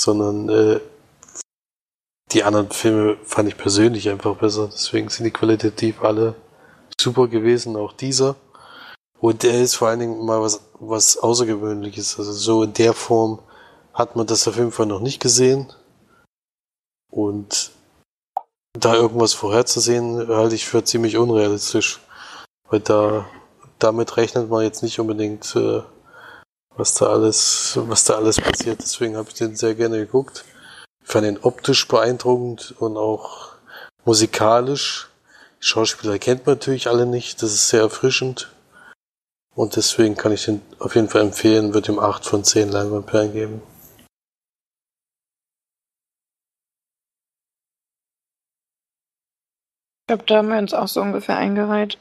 Sondern 0.00 0.48
äh, 0.48 0.80
die 2.32 2.42
anderen 2.42 2.70
Filme 2.70 3.18
fand 3.22 3.50
ich 3.50 3.58
persönlich 3.58 4.08
einfach 4.08 4.34
besser. 4.36 4.70
Deswegen 4.72 5.10
sind 5.10 5.24
die 5.24 5.30
qualitativ 5.30 6.02
alle 6.02 6.36
super 6.98 7.28
gewesen, 7.28 7.76
auch 7.76 7.92
dieser. 7.92 8.36
Und 9.20 9.44
er 9.44 9.60
ist 9.60 9.74
vor 9.74 9.88
allen 9.88 10.00
Dingen 10.00 10.24
mal 10.24 10.40
was, 10.40 10.62
was 10.80 11.18
Außergewöhnliches. 11.18 12.18
Also 12.18 12.32
so 12.32 12.62
in 12.62 12.72
der 12.72 12.94
Form 12.94 13.40
hat 13.92 14.16
man 14.16 14.26
das 14.26 14.48
auf 14.48 14.56
jeden 14.56 14.72
Fall 14.72 14.86
noch 14.86 15.00
nicht 15.00 15.20
gesehen. 15.20 15.70
Und 17.12 17.72
da 18.72 18.94
irgendwas 18.94 19.34
vorherzusehen, 19.34 20.28
halte 20.28 20.54
ich 20.54 20.64
für 20.64 20.82
ziemlich 20.82 21.18
unrealistisch. 21.18 22.00
Weil 22.70 22.80
da, 22.80 23.26
damit 23.84 24.16
rechnet 24.16 24.48
man 24.48 24.62
jetzt 24.64 24.82
nicht 24.82 24.98
unbedingt, 24.98 25.54
äh, 25.56 25.82
was 26.76 26.94
da 26.94 27.06
alles, 27.06 27.78
was 27.82 28.04
da 28.04 28.14
alles 28.14 28.40
passiert. 28.40 28.80
Deswegen 28.80 29.16
habe 29.16 29.28
ich 29.28 29.34
den 29.34 29.54
sehr 29.56 29.74
gerne 29.74 29.98
geguckt. 29.98 30.44
Ich 31.02 31.10
fand 31.10 31.26
ihn 31.26 31.38
optisch 31.42 31.86
beeindruckend 31.86 32.74
und 32.78 32.96
auch 32.96 33.52
musikalisch. 34.06 35.10
Die 35.60 35.66
Schauspieler 35.66 36.18
kennt 36.18 36.46
man 36.46 36.56
natürlich 36.56 36.88
alle 36.88 37.04
nicht. 37.04 37.42
Das 37.42 37.52
ist 37.52 37.68
sehr 37.68 37.82
erfrischend. 37.82 38.50
Und 39.54 39.76
deswegen 39.76 40.16
kann 40.16 40.32
ich 40.32 40.46
den 40.46 40.62
auf 40.78 40.94
jeden 40.94 41.08
Fall 41.08 41.20
empfehlen, 41.20 41.74
wird 41.74 41.88
ihm 41.88 41.98
8 41.98 42.24
von 42.24 42.42
10 42.42 42.70
Leinwandperlen 42.70 43.32
geben. 43.32 43.62
Ich 50.00 50.06
glaube, 50.08 50.24
da 50.26 50.36
haben 50.38 50.48
wir 50.48 50.58
uns 50.58 50.74
auch 50.74 50.88
so 50.88 51.00
ungefähr 51.02 51.36
eingereiht. 51.36 51.98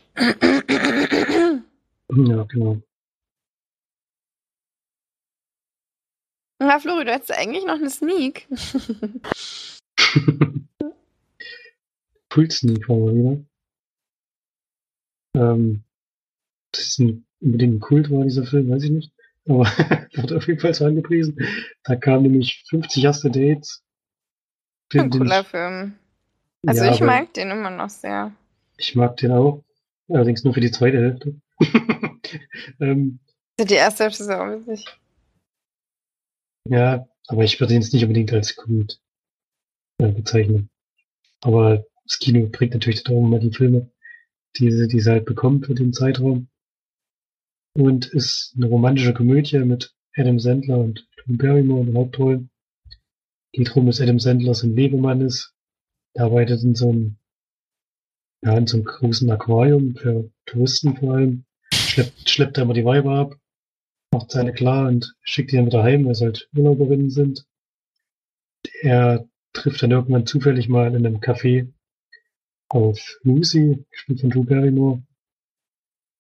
Ja, 2.16 2.44
genau. 2.44 2.82
Na, 6.60 6.80
Flori, 6.80 7.06
du 7.06 7.12
hättest 7.12 7.32
eigentlich 7.32 7.66
noch 7.66 7.76
eine 7.76 7.90
Sneak. 7.90 8.48
Full 12.32 12.52
Sneak 12.52 12.88
war 12.88 12.98
mal 12.98 13.16
wieder. 13.16 13.44
Ähm, 15.36 15.84
das 16.72 16.88
ist 16.88 17.00
ein, 17.00 17.26
unbedingt 17.42 17.76
ein 17.76 17.80
Kult 17.80 18.12
war, 18.12 18.24
dieser 18.24 18.46
Film, 18.46 18.70
weiß 18.70 18.84
ich 18.84 18.92
nicht. 18.92 19.12
Aber 19.48 19.66
wurde 20.16 20.38
auf 20.38 20.48
jeden 20.48 20.60
Fall 20.60 20.74
so 20.74 20.86
angepriesen. 20.86 21.38
Da 21.84 21.96
kamen 21.96 22.24
nämlich 22.24 22.64
50 22.70 23.04
erste 23.04 23.30
Dates. 23.30 23.84
Ein 24.94 25.10
cooler 25.10 25.44
Film. 25.44 25.96
Also 26.66 26.86
ja, 26.86 26.94
ich 26.94 27.02
mag 27.02 27.34
den 27.34 27.52
immer 27.52 27.72
noch 27.72 27.90
sehr. 27.90 28.32
Ich 28.78 28.96
mag 28.96 29.18
den 29.18 29.32
auch. 29.32 29.64
Allerdings 30.08 30.44
nur 30.44 30.54
für 30.54 30.62
die 30.62 30.72
zweite 30.72 31.00
Hälfte. 31.00 31.36
ähm, 32.80 33.20
die 33.60 33.74
erste 33.74 34.04
Hälfte 34.04 34.24
ist 34.24 34.30
ja 34.30 34.42
auch 34.42 34.60
witzig. 34.60 34.86
Ja, 36.70 37.08
aber 37.28 37.44
ich 37.44 37.60
würde 37.60 37.74
ihn 37.74 37.82
jetzt 37.82 37.94
nicht 37.94 38.04
unbedingt 38.04 38.34
als 38.34 38.56
gut 38.56 39.00
äh, 40.00 40.12
bezeichnen. 40.12 40.70
Aber 41.42 41.86
das 42.06 42.20
Kino 42.20 42.48
bringt 42.48 42.74
natürlich 42.74 43.04
darum 43.04 43.30
mal 43.30 43.40
die 43.40 43.52
Filme, 43.52 43.92
die 44.58 44.72
sie, 44.72 44.88
die 44.88 45.00
sie 45.00 45.12
halt 45.12 45.26
bekommt 45.26 45.66
für 45.66 45.76
den 45.76 45.94
Zeitraum. 45.94 46.48
Und 47.76 48.06
ist 48.08 48.54
eine 48.56 48.68
romantische 48.68 49.14
Komödie 49.14 49.60
mit 49.60 49.96
Adam 50.16 50.40
Sandler 50.40 50.78
und 50.78 51.08
Tom 51.18 51.38
Barrymore 51.38 51.82
in 51.82 51.88
den 51.88 51.98
Hauptrollen. 51.98 52.50
Geht 53.52 53.70
darum, 53.70 53.88
dass 53.88 54.00
Adam 54.00 54.20
Sandler 54.20 54.54
so 54.54 54.68
ein 54.68 54.76
Lebemann 54.76 55.22
ist 55.22 55.54
er 56.14 56.26
arbeitet 56.26 56.64
in 56.64 56.76
so 56.76 56.90
einem, 56.90 57.18
ja, 58.44 58.58
in 58.58 58.68
so 58.68 58.78
einem 58.78 58.86
großen 58.86 59.30
Aquarium 59.32 59.96
für 59.96 60.32
Touristen 60.46 60.96
vor 60.98 61.16
allem. 61.16 61.46
Schleppt, 61.74 62.30
schleppt 62.30 62.58
er 62.58 62.64
immer 62.64 62.74
die 62.74 62.86
Weiber 62.86 63.16
ab, 63.18 63.36
macht 64.12 64.32
seine 64.32 64.54
klar 64.54 64.88
und 64.88 65.16
schickt 65.24 65.52
die 65.52 65.58
dann 65.58 65.66
wieder 65.66 65.84
heim, 65.84 66.06
weil 66.06 66.16
sie 66.16 66.26
halt 66.26 66.50
Urlauberinnen 66.56 67.10
sind. 67.10 67.46
Er 68.82 69.28
trifft 69.54 69.84
dann 69.84 69.92
irgendwann 69.92 70.26
zufällig 70.26 70.70
mal 70.70 70.88
in 70.88 71.06
einem 71.06 71.20
Café 71.20 71.72
auf 72.70 73.20
Lucy, 73.24 73.86
gespielt 73.92 74.22
von 74.22 74.30
Drew 74.30 74.44
Barrymore, 74.44 75.04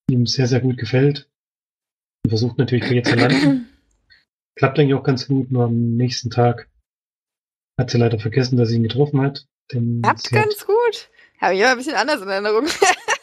die 0.09 0.15
ihm 0.15 0.25
sehr, 0.27 0.47
sehr 0.47 0.59
gut 0.59 0.77
gefällt. 0.77 1.29
Und 2.23 2.29
versucht 2.29 2.57
natürlich 2.57 2.87
bei 2.87 2.95
ihr 2.95 3.03
zu 3.03 3.15
landen. 3.15 3.67
Klappt 4.55 4.77
eigentlich 4.77 4.93
auch 4.93 5.03
ganz 5.03 5.27
gut, 5.27 5.51
nur 5.51 5.65
am 5.65 5.95
nächsten 5.95 6.29
Tag 6.29 6.69
hat 7.79 7.89
sie 7.89 7.97
leider 7.97 8.19
vergessen, 8.19 8.57
dass 8.57 8.69
sie 8.69 8.75
ihn 8.75 8.83
getroffen 8.83 9.21
hat. 9.21 9.47
Klappt 9.69 10.31
ganz 10.31 10.65
gut. 10.65 11.09
Habe 11.41 11.55
ich 11.55 11.61
aber 11.63 11.71
ein 11.71 11.77
bisschen 11.77 11.95
anders 11.95 12.21
in 12.21 12.29
Erinnerung. 12.29 12.67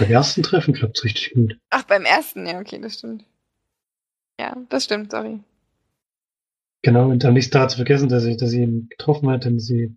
beim 0.00 0.10
ersten 0.10 0.42
Treffen 0.42 0.74
klappt 0.74 0.98
es 0.98 1.04
richtig 1.04 1.32
gut. 1.34 1.58
Ach, 1.70 1.84
beim 1.84 2.04
ersten, 2.04 2.46
ja, 2.46 2.58
okay, 2.58 2.80
das 2.80 2.94
stimmt. 2.94 3.24
Ja, 4.40 4.56
das 4.68 4.84
stimmt, 4.84 5.10
sorry. 5.10 5.40
Genau, 6.82 7.08
und 7.10 7.24
am 7.24 7.34
nächsten 7.34 7.52
Tag 7.52 7.62
hat 7.62 7.70
sie 7.72 7.76
vergessen, 7.76 8.08
dass 8.08 8.24
sie, 8.24 8.36
dass 8.36 8.50
sie 8.50 8.62
ihn 8.62 8.88
getroffen 8.88 9.28
hat, 9.30 9.44
denn 9.44 9.60
sie 9.60 9.96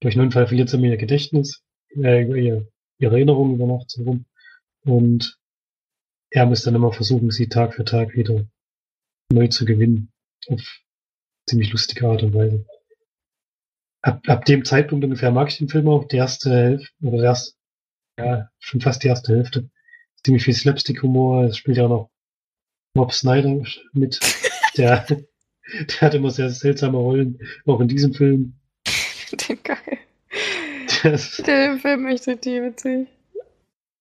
durch 0.00 0.14
einen 0.14 0.26
Unfall 0.26 0.46
verliert 0.46 0.68
sie 0.68 0.78
mir 0.78 0.92
ihr 0.92 0.96
Gedächtnis, 0.96 1.62
äh, 1.96 2.22
ihre, 2.22 2.68
ihre 2.98 3.14
Erinnerung 3.16 3.54
über 3.54 3.66
Nacht 3.66 3.90
so 3.90 4.04
rum. 4.04 4.24
Und 4.84 5.38
er 6.30 6.46
muss 6.46 6.62
dann 6.62 6.76
immer 6.76 6.92
versuchen, 6.92 7.30
sie 7.30 7.48
Tag 7.48 7.74
für 7.74 7.84
Tag 7.84 8.14
wieder 8.14 8.46
neu 9.32 9.48
zu 9.48 9.64
gewinnen. 9.64 10.12
Auf 10.48 10.62
ziemlich 11.48 11.72
lustige 11.72 12.06
Art 12.08 12.22
und 12.22 12.34
Weise 12.34 12.64
ab, 14.02 14.22
ab 14.26 14.44
dem 14.44 14.64
Zeitpunkt 14.64 15.04
ungefähr 15.04 15.30
mag 15.30 15.48
ich 15.48 15.58
den 15.58 15.68
Film 15.68 15.88
auch. 15.88 16.04
Die 16.04 16.16
erste 16.16 16.50
Hälfte, 16.50 16.92
oder 17.02 17.22
erst, 17.22 17.57
ja, 18.18 18.50
schon 18.58 18.80
fast 18.80 19.02
die 19.02 19.08
erste 19.08 19.34
Hälfte. 19.34 19.70
Ziemlich 20.24 20.44
viel 20.44 20.54
Slapstick-Humor. 20.54 21.44
Es 21.44 21.56
spielt 21.56 21.76
ja 21.76 21.84
auch 21.84 21.88
noch 21.88 22.10
Bob 22.94 23.12
Snyder 23.12 23.62
mit. 23.92 24.20
Der, 24.76 25.04
der 25.08 26.00
hat 26.00 26.14
immer 26.14 26.30
sehr 26.30 26.50
seltsame 26.50 26.98
Rollen, 26.98 27.40
auch 27.66 27.80
in 27.80 27.88
diesem 27.88 28.14
Film. 28.14 28.52
Den 29.48 29.58
geil. 29.64 29.98
Das, 31.02 31.36
der 31.46 31.78
Film 31.78 32.06
echt 32.06 32.28
richtig 32.28 32.62
witzig. 32.62 33.08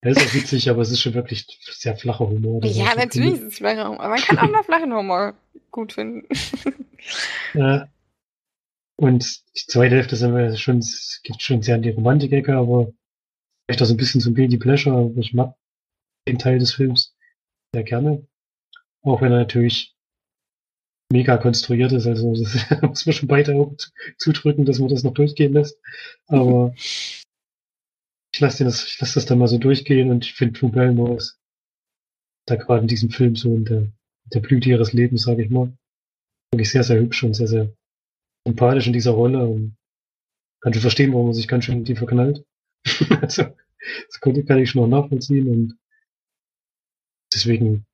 Er 0.01 0.11
ist 0.11 0.19
auch 0.19 0.33
witzig, 0.35 0.69
aber 0.69 0.83
es 0.83 0.91
ist 0.91 1.01
schon 1.01 1.15
wirklich 1.15 1.47
sehr 1.63 1.95
flacher 1.95 2.29
Humor. 2.29 2.63
Ja, 2.63 2.93
da 2.93 3.05
natürlich 3.05 3.33
ist 3.33 3.43
es 3.43 3.57
flacher 3.57 3.87
Humor. 3.87 4.01
Aber 4.01 4.09
man 4.09 4.19
kann 4.19 4.37
auch 4.37 4.51
noch 4.51 4.65
flachen 4.65 4.93
Humor 4.93 5.33
gut 5.71 5.93
finden. 5.93 6.27
Äh, 7.53 7.79
und 8.97 9.41
die 9.55 9.65
zweite 9.67 9.95
Hälfte 9.95 10.15
sind 10.15 10.35
wir 10.35 10.55
schon, 10.57 10.79
es 10.79 11.21
geht 11.23 11.41
schon 11.41 11.61
sehr 11.61 11.75
in 11.75 11.81
die 11.81 11.91
Romantik-Ecke, 11.91 12.55
aber 12.55 12.91
vielleicht 13.67 13.81
auch 13.81 13.85
so 13.85 13.93
ein 13.93 13.97
bisschen 13.97 14.21
zum 14.21 14.33
Guilty 14.33 14.57
Pleasure. 14.57 15.13
Ich 15.17 15.33
mag 15.33 15.55
den 16.27 16.39
Teil 16.39 16.59
des 16.59 16.73
Films 16.73 17.15
sehr 17.73 17.83
gerne. 17.83 18.25
Auch 19.03 19.21
wenn 19.21 19.31
er 19.31 19.39
natürlich 19.39 19.95
mega 21.11 21.37
konstruiert 21.37 21.91
ist, 21.93 22.07
also 22.07 22.33
das 22.35 22.81
muss 22.81 23.05
man 23.05 23.13
schon 23.13 23.27
beide 23.27 23.53
Augen 23.55 23.77
zu- 23.77 23.89
zudrücken, 24.17 24.65
dass 24.65 24.79
man 24.79 24.89
das 24.89 25.03
noch 25.03 25.13
durchgehen 25.13 25.53
lässt. 25.53 25.79
Aber 26.27 26.73
ich 26.77 28.39
lasse 28.39 28.63
das, 28.63 28.85
ich 28.85 28.99
lasse 28.99 29.15
das 29.15 29.25
dann 29.25 29.39
mal 29.39 29.47
so 29.47 29.57
durchgehen 29.57 30.11
und 30.11 30.25
ich 30.25 30.33
finde 30.33 30.59
Drew 30.59 30.69
Barrymore 30.69 31.17
ist 31.17 31.39
da 32.45 32.55
gerade 32.55 32.81
in 32.81 32.87
diesem 32.87 33.09
Film 33.09 33.35
so 33.35 33.53
in 33.53 33.65
der, 33.65 33.91
der 34.33 34.39
Blüte 34.39 34.69
ihres 34.69 34.93
Lebens, 34.93 35.23
sage 35.23 35.43
ich 35.43 35.49
mal. 35.49 35.77
Wirklich 36.51 36.69
sehr, 36.71 36.83
sehr 36.83 36.99
hübsch 36.99 37.23
und 37.23 37.33
sehr, 37.33 37.47
sehr 37.47 37.73
sympathisch 38.45 38.87
in 38.87 38.93
dieser 38.93 39.11
Rolle 39.11 39.45
und 39.45 39.75
kann 40.61 40.73
schon 40.73 40.81
verstehen, 40.81 41.11
warum 41.11 41.25
man 41.27 41.33
sich 41.33 41.47
ganz 41.47 41.65
schön 41.65 41.79
in 41.79 41.83
die 41.83 41.95
verknallt. 41.95 42.45
also, 43.21 43.45
das 44.07 44.19
kann 44.19 44.59
ich 44.59 44.69
schon 44.69 44.83
auch 44.83 45.01
nachvollziehen 45.01 45.47
und 45.47 45.77
deswegen 47.33 47.85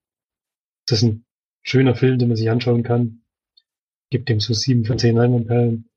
ist 0.85 0.91
das 0.91 1.03
ein 1.03 1.25
schöner 1.63 1.95
Film, 1.95 2.19
den 2.19 2.27
man 2.27 2.37
sich 2.37 2.49
anschauen 2.49 2.83
kann. 2.83 3.23
Gibt 4.09 4.29
dem 4.29 4.39
so 4.39 4.53
sieben 4.53 4.85
von 4.85 4.99
zehn 4.99 5.15
Leinwandperlen. 5.15 5.89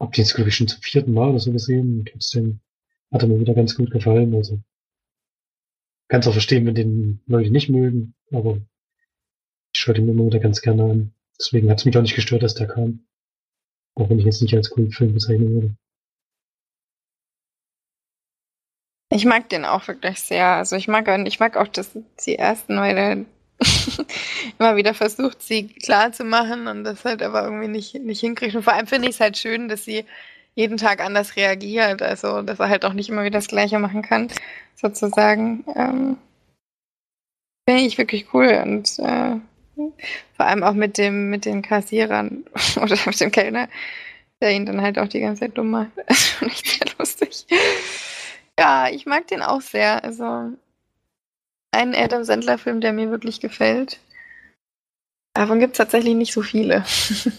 Hab 0.00 0.12
den 0.12 0.22
jetzt, 0.22 0.34
glaube 0.34 0.50
ich, 0.50 0.56
schon 0.56 0.68
zum 0.68 0.82
vierten 0.82 1.12
Mal 1.12 1.30
oder 1.30 1.40
so 1.40 1.52
gesehen 1.52 2.00
und 2.00 2.08
trotzdem 2.08 2.60
hat 3.10 3.22
er 3.22 3.28
mir 3.28 3.40
wieder 3.40 3.54
ganz 3.54 3.74
gut 3.74 3.90
gefallen. 3.90 4.34
Also 4.34 4.60
kann's 6.08 6.26
auch 6.26 6.32
verstehen, 6.32 6.66
wenn 6.66 6.74
den 6.74 7.20
Leute 7.26 7.50
nicht 7.50 7.68
mögen, 7.68 8.14
aber 8.30 8.60
ich 9.72 9.80
schaue 9.80 9.94
den 9.94 10.08
immer 10.08 10.26
wieder 10.26 10.40
ganz 10.40 10.60
gerne 10.60 10.84
an. 10.84 11.14
Deswegen 11.38 11.70
hat's 11.70 11.84
mich 11.84 11.96
auch 11.96 12.02
nicht 12.02 12.16
gestört, 12.16 12.42
dass 12.42 12.54
der 12.54 12.66
kam. 12.66 13.06
Auch 13.94 14.10
wenn 14.10 14.18
ich 14.18 14.24
jetzt 14.24 14.42
nicht 14.42 14.54
als 14.54 14.70
Kultfilm 14.70 15.14
bezeichnen 15.14 15.50
würde. 15.50 15.76
Ich 19.18 19.24
mag 19.24 19.48
den 19.48 19.64
auch 19.64 19.88
wirklich 19.88 20.20
sehr. 20.20 20.46
Also 20.46 20.76
ich 20.76 20.86
mag, 20.86 21.08
ich 21.26 21.40
mag 21.40 21.56
auch 21.56 21.66
das, 21.66 21.90
die 22.24 22.36
ersten, 22.36 22.76
weil 22.76 22.96
er 22.98 23.24
immer 24.60 24.76
wieder 24.76 24.94
versucht, 24.94 25.42
sie 25.42 25.66
klar 25.66 26.12
zu 26.12 26.22
machen 26.22 26.68
und 26.68 26.84
das 26.84 27.04
halt 27.04 27.24
aber 27.24 27.42
irgendwie 27.42 27.66
nicht, 27.66 27.94
nicht 27.96 28.20
hinkriegt. 28.20 28.54
Und 28.54 28.62
vor 28.62 28.74
allem 28.74 28.86
finde 28.86 29.08
ich 29.08 29.16
es 29.16 29.20
halt 29.20 29.36
schön, 29.36 29.68
dass 29.68 29.84
sie 29.84 30.04
jeden 30.54 30.76
Tag 30.76 31.04
anders 31.04 31.34
reagiert. 31.34 32.00
Also, 32.00 32.42
dass 32.42 32.60
er 32.60 32.68
halt 32.68 32.84
auch 32.84 32.92
nicht 32.92 33.08
immer 33.08 33.24
wieder 33.24 33.40
das 33.40 33.48
Gleiche 33.48 33.80
machen 33.80 34.02
kann, 34.02 34.28
sozusagen. 34.76 35.64
Ähm, 35.74 36.16
finde 37.68 37.82
ich 37.82 37.98
wirklich 37.98 38.32
cool 38.32 38.62
und 38.62 39.00
äh, 39.00 39.34
vor 40.36 40.46
allem 40.46 40.62
auch 40.62 40.74
mit 40.74 40.96
dem, 40.96 41.28
mit 41.28 41.44
den 41.44 41.62
Kassierern 41.62 42.44
oder 42.80 42.96
mit 43.04 43.20
dem 43.20 43.32
Kellner, 43.32 43.68
der 44.40 44.52
ihn 44.52 44.64
dann 44.64 44.80
halt 44.80 44.96
auch 44.96 45.08
die 45.08 45.18
ganze 45.18 45.40
Zeit 45.40 45.58
dumm 45.58 45.70
macht. 45.70 45.90
Das 46.06 46.22
finde 46.24 46.54
ich 46.54 46.70
sehr 46.70 46.86
lustig. 47.00 47.46
Ja, 48.58 48.88
ich 48.90 49.06
mag 49.06 49.28
den 49.28 49.40
auch 49.40 49.60
sehr. 49.60 50.02
Also 50.02 50.52
ein 51.70 51.94
Adam 51.94 52.24
Sandler-Film, 52.24 52.80
der 52.80 52.92
mir 52.92 53.10
wirklich 53.10 53.38
gefällt. 53.40 54.00
Davon 55.32 55.60
gibt 55.60 55.74
es 55.74 55.78
tatsächlich 55.78 56.14
nicht 56.16 56.32
so 56.32 56.42
viele. 56.42 56.84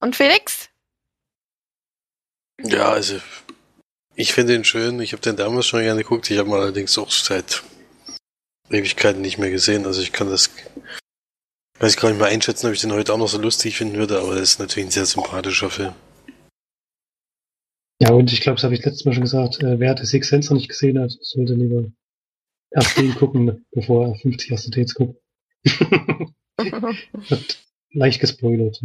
Und 0.00 0.14
Felix? 0.14 0.70
Ja, 2.62 2.90
also 2.90 3.18
ich 4.14 4.32
finde 4.32 4.54
ihn 4.54 4.62
schön. 4.64 5.00
Ich 5.00 5.12
habe 5.12 5.22
den 5.22 5.34
damals 5.34 5.66
schon 5.66 5.82
gerne 5.82 6.02
geguckt. 6.02 6.30
Ich 6.30 6.38
habe 6.38 6.48
ihn 6.48 6.54
allerdings 6.54 6.96
auch 6.96 7.10
seit 7.10 7.64
Ewigkeiten 8.70 9.20
nicht 9.20 9.38
mehr 9.38 9.50
gesehen. 9.50 9.84
Also 9.84 10.00
ich 10.00 10.12
kann 10.12 10.30
das 10.30 10.50
weiß 11.80 11.94
ich 11.94 12.00
gar 12.00 12.10
nicht 12.10 12.18
mehr 12.18 12.28
einschätzen, 12.28 12.68
ob 12.68 12.72
ich 12.72 12.80
den 12.80 12.92
heute 12.92 13.12
auch 13.12 13.18
noch 13.18 13.28
so 13.28 13.38
lustig 13.38 13.76
finden 13.76 13.98
würde, 13.98 14.20
aber 14.20 14.34
das 14.34 14.52
ist 14.52 14.60
natürlich 14.60 14.88
ein 14.88 14.92
sehr 14.92 15.06
sympathischer 15.06 15.70
Film. 15.70 15.94
Ja, 18.00 18.12
und 18.12 18.32
ich 18.32 18.40
glaube, 18.40 18.56
das 18.56 18.64
habe 18.64 18.74
ich 18.74 18.84
letztes 18.84 19.04
Mal 19.04 19.12
schon 19.14 19.22
gesagt, 19.22 19.62
äh, 19.62 19.78
wer 19.80 19.96
The 19.96 20.04
Six 20.04 20.28
Sense 20.28 20.52
noch 20.52 20.58
nicht 20.60 20.68
gesehen 20.68 21.00
hat, 21.00 21.12
sollte 21.20 21.54
lieber 21.54 21.90
erst 22.70 22.98
den 22.98 23.14
gucken, 23.14 23.64
bevor 23.72 24.08
er 24.08 24.14
50 24.16 24.50
erste 24.50 24.70
Dates 24.70 24.94
guckt. 24.94 25.18
Leicht 27.92 28.20
gespoilert. 28.20 28.80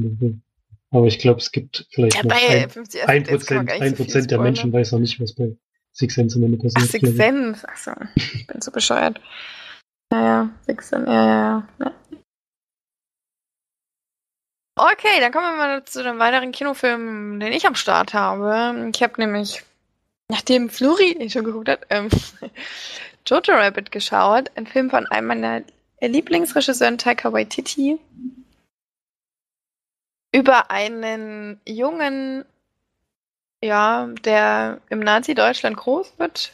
Aber 0.92 1.08
ich 1.08 1.20
glaube, 1.20 1.40
es 1.40 1.52
gibt 1.52 1.88
vielleicht 1.92 2.16
Ja, 2.16 2.24
noch 2.24 2.30
bei 2.30 2.64
ein, 2.64 2.70
50 2.70 3.08
ein 3.10 3.24
Prozent, 3.24 3.70
ein 3.70 3.90
so 3.90 4.04
Prozent 4.04 4.32
der. 4.32 4.40
Menschen 4.40 4.72
weiß 4.74 4.94
noch 4.94 5.00
nicht, 5.00 5.20
was 5.20 5.34
bei 5.36 5.56
Six 5.94 6.16
Sense 6.16 6.38
am 6.38 6.44
Ende 6.44 6.58
Ach, 6.60 6.64
passiert. 6.64 6.92
Six 6.92 7.00
glaube 7.02 7.12
ich. 7.12 7.18
Sense. 7.18 7.68
Achso, 7.68 7.92
ich 8.16 8.48
bin 8.48 8.62
so 8.62 8.72
bescheuert. 8.72 9.20
Ja, 10.14 10.22
ja, 10.22 10.50
Six 10.66 10.90
Sense, 10.90 11.08
ja, 11.08 11.26
ja, 11.26 11.68
ja. 11.80 11.94
Okay, 14.76 15.20
dann 15.20 15.32
kommen 15.34 15.46
wir 15.48 15.58
mal 15.58 15.84
zu 15.86 16.02
dem 16.02 16.18
weiteren 16.20 16.54
Kinofilm, 16.54 17.40
den 17.40 17.52
ich 17.52 17.68
am 17.68 17.76
Start 17.76 18.14
habe. 18.14 18.90
Ich 18.94 19.04
habe 19.04 19.14
nämlich, 19.18 19.64
nachdem 20.30 20.70
Fluri 20.70 21.30
schon 21.30 21.44
geguckt 21.44 21.68
hat, 21.68 21.82
ähm, 21.90 22.10
Jojo 23.28 23.54
Rabbit 23.54 23.92
geschaut. 23.92 24.50
Ein 24.56 24.66
Film 24.66 24.90
von 24.90 25.08
einem 25.08 25.28
meiner 25.28 25.64
Lieblingsregisseuren, 26.00 26.98
Taika 26.98 27.34
Waititi. 27.34 28.00
Über 30.34 30.72
einen 30.72 31.60
Jungen, 31.68 32.46
ja, 33.62 34.08
der 34.24 34.80
im 34.90 35.00
Nazi-Deutschland 35.02 35.76
groß 35.76 36.14
wird. 36.18 36.54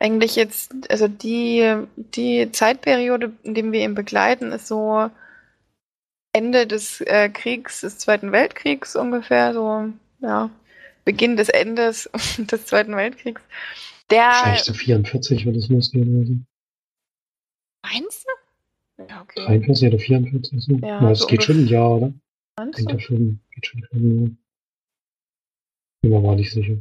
Eigentlich 0.00 0.34
jetzt, 0.34 0.72
also 0.90 1.06
die, 1.06 1.86
die 1.96 2.50
Zeitperiode, 2.50 3.32
in 3.44 3.54
dem 3.54 3.70
wir 3.72 3.82
ihn 3.84 3.94
begleiten, 3.94 4.50
ist 4.50 4.66
so 4.66 5.08
Ende 6.36 6.66
des 6.66 7.00
äh, 7.00 7.30
Kriegs, 7.30 7.80
des 7.80 7.96
Zweiten 7.96 8.30
Weltkriegs 8.30 8.94
ungefähr, 8.94 9.54
so, 9.54 9.88
ja, 10.20 10.50
Beginn 11.06 11.36
des 11.36 11.48
Endes 11.48 12.10
des 12.38 12.66
Zweiten 12.66 12.94
Weltkriegs. 12.94 13.40
Der, 14.10 14.26
Wahrscheinlich 14.26 14.64
so 14.64 14.74
44 14.74 15.46
wird 15.46 15.56
es 15.56 15.68
losgehen. 15.68 16.14
Oder 16.14 16.26
so. 16.26 16.34
meinst 17.82 18.26
du? 18.26 19.04
Ja, 19.08 19.22
okay. 19.22 19.46
43 19.46 19.88
oder 19.88 19.98
44. 19.98 20.62
So. 20.62 20.72
Ja, 20.74 21.02
Ja, 21.02 21.10
es 21.10 21.20
so 21.20 21.26
geht 21.26 21.42
schon 21.42 21.64
ein 21.64 21.68
Jahr, 21.68 21.90
oder? 21.96 22.12
Meinst 22.58 22.78
denke, 22.78 22.96
du? 22.96 22.98
Film 22.98 23.40
geht 23.54 23.66
schon 23.66 23.80
ein 23.80 24.20
Jahr. 24.20 24.30
Bin 26.02 26.10
mir 26.10 26.18
aber 26.18 26.36
nicht 26.36 26.52
sicher. 26.52 26.76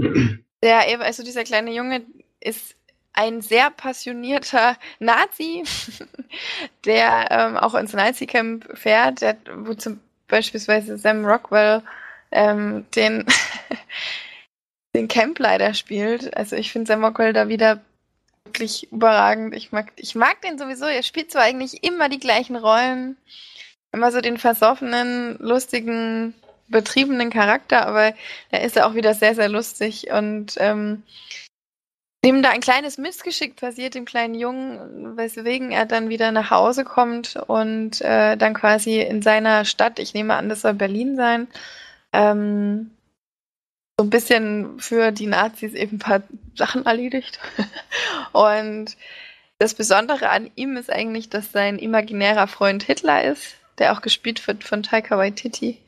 Eben, 0.00 1.02
also 1.02 1.22
dieser 1.22 1.44
kleine 1.44 1.74
Junge 1.74 2.02
ist 2.40 2.76
ein 3.14 3.40
sehr 3.40 3.70
passionierter 3.70 4.76
Nazi, 4.98 5.64
der 6.84 7.28
ähm, 7.30 7.56
auch 7.56 7.74
ins 7.74 7.92
Nazi-Camp 7.92 8.76
fährt, 8.76 9.22
der, 9.22 9.36
wo 9.54 9.74
zum 9.74 10.00
beispielsweise 10.28 10.98
Sam 10.98 11.24
Rockwell 11.24 11.82
ähm, 12.32 12.84
den, 12.94 13.24
den 14.94 15.08
Campleiter 15.08 15.74
spielt. 15.74 16.36
Also 16.36 16.56
ich 16.56 16.72
finde 16.72 16.88
Sam 16.88 17.04
Rockwell 17.04 17.32
da 17.32 17.48
wieder 17.48 17.80
wirklich 18.44 18.92
überragend. 18.92 19.54
Ich 19.54 19.72
mag, 19.72 19.92
ich 19.96 20.14
mag 20.14 20.42
den 20.42 20.58
sowieso. 20.58 20.84
Er 20.84 21.02
spielt 21.02 21.30
zwar 21.30 21.42
eigentlich 21.42 21.84
immer 21.84 22.08
die 22.08 22.20
gleichen 22.20 22.56
Rollen, 22.56 23.16
immer 23.92 24.12
so 24.12 24.20
den 24.20 24.38
versoffenen, 24.38 25.36
lustigen, 25.38 26.34
betriebenen 26.68 27.30
Charakter, 27.30 27.86
aber 27.86 28.14
da 28.50 28.58
ist 28.58 28.76
er 28.76 28.86
auch 28.86 28.94
wieder 28.94 29.14
sehr, 29.14 29.34
sehr 29.34 29.48
lustig 29.48 30.10
und 30.10 30.54
ähm, 30.58 31.02
dem 32.24 32.42
da 32.42 32.50
ein 32.50 32.60
kleines 32.60 32.96
Missgeschick 32.96 33.56
passiert, 33.56 33.94
dem 33.94 34.06
kleinen 34.06 34.34
Jungen, 34.34 35.16
weswegen 35.16 35.70
er 35.70 35.84
dann 35.84 36.08
wieder 36.08 36.32
nach 36.32 36.50
Hause 36.50 36.84
kommt 36.84 37.36
und 37.36 38.00
äh, 38.00 38.36
dann 38.36 38.54
quasi 38.54 39.00
in 39.00 39.20
seiner 39.20 39.64
Stadt, 39.64 39.98
ich 39.98 40.14
nehme 40.14 40.34
an, 40.34 40.48
das 40.48 40.62
soll 40.62 40.72
Berlin 40.72 41.16
sein, 41.16 41.48
ähm, 42.12 42.90
so 43.98 44.06
ein 44.06 44.10
bisschen 44.10 44.80
für 44.80 45.12
die 45.12 45.26
Nazis 45.26 45.74
eben 45.74 45.96
ein 45.96 45.98
paar 46.00 46.22
Sachen 46.56 46.86
erledigt. 46.86 47.38
und 48.32 48.96
das 49.58 49.74
Besondere 49.74 50.30
an 50.30 50.50
ihm 50.56 50.76
ist 50.76 50.90
eigentlich, 50.90 51.28
dass 51.28 51.52
sein 51.52 51.78
imaginärer 51.78 52.48
Freund 52.48 52.82
Hitler 52.82 53.22
ist, 53.22 53.56
der 53.78 53.92
auch 53.92 54.00
gespielt 54.00 54.44
wird 54.46 54.64
von 54.64 54.82
Taika 54.82 55.18
Waititi. 55.18 55.78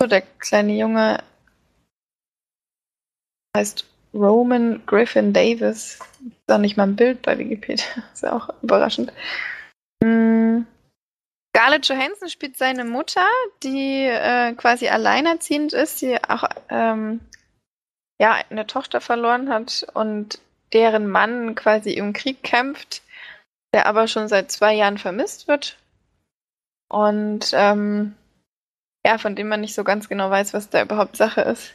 So, 0.00 0.08
der 0.08 0.22
kleine 0.22 0.76
Junge 0.76 1.22
heißt 3.56 3.86
Roman 4.18 4.82
Griffin 4.86 5.32
Davis. 5.32 5.98
Ist 6.20 6.52
auch 6.52 6.58
nicht 6.58 6.76
mal 6.76 6.84
ein 6.84 6.96
Bild 6.96 7.22
bei 7.22 7.38
Wikipedia. 7.38 7.84
Ist 8.12 8.22
ja 8.22 8.32
auch 8.34 8.50
überraschend. 8.62 9.12
Mm. 10.02 10.62
Scarlett 11.56 11.88
Johansson 11.88 12.28
spielt 12.28 12.56
seine 12.56 12.84
Mutter, 12.84 13.26
die 13.64 14.04
äh, 14.04 14.52
quasi 14.52 14.88
alleinerziehend 14.88 15.72
ist, 15.72 16.00
die 16.02 16.16
auch 16.22 16.44
ähm, 16.68 17.20
ja, 18.20 18.38
eine 18.50 18.66
Tochter 18.66 19.00
verloren 19.00 19.48
hat 19.48 19.86
und 19.94 20.40
deren 20.72 21.08
Mann 21.08 21.54
quasi 21.54 21.92
im 21.92 22.12
Krieg 22.12 22.42
kämpft, 22.42 23.02
der 23.74 23.86
aber 23.86 24.06
schon 24.06 24.28
seit 24.28 24.52
zwei 24.52 24.74
Jahren 24.74 24.98
vermisst 24.98 25.48
wird. 25.48 25.78
Und 26.88 27.50
ähm, 27.54 28.14
ja, 29.04 29.18
von 29.18 29.34
dem 29.34 29.48
man 29.48 29.60
nicht 29.60 29.74
so 29.74 29.84
ganz 29.84 30.08
genau 30.08 30.30
weiß, 30.30 30.54
was 30.54 30.70
da 30.70 30.82
überhaupt 30.82 31.16
Sache 31.16 31.40
ist. 31.42 31.72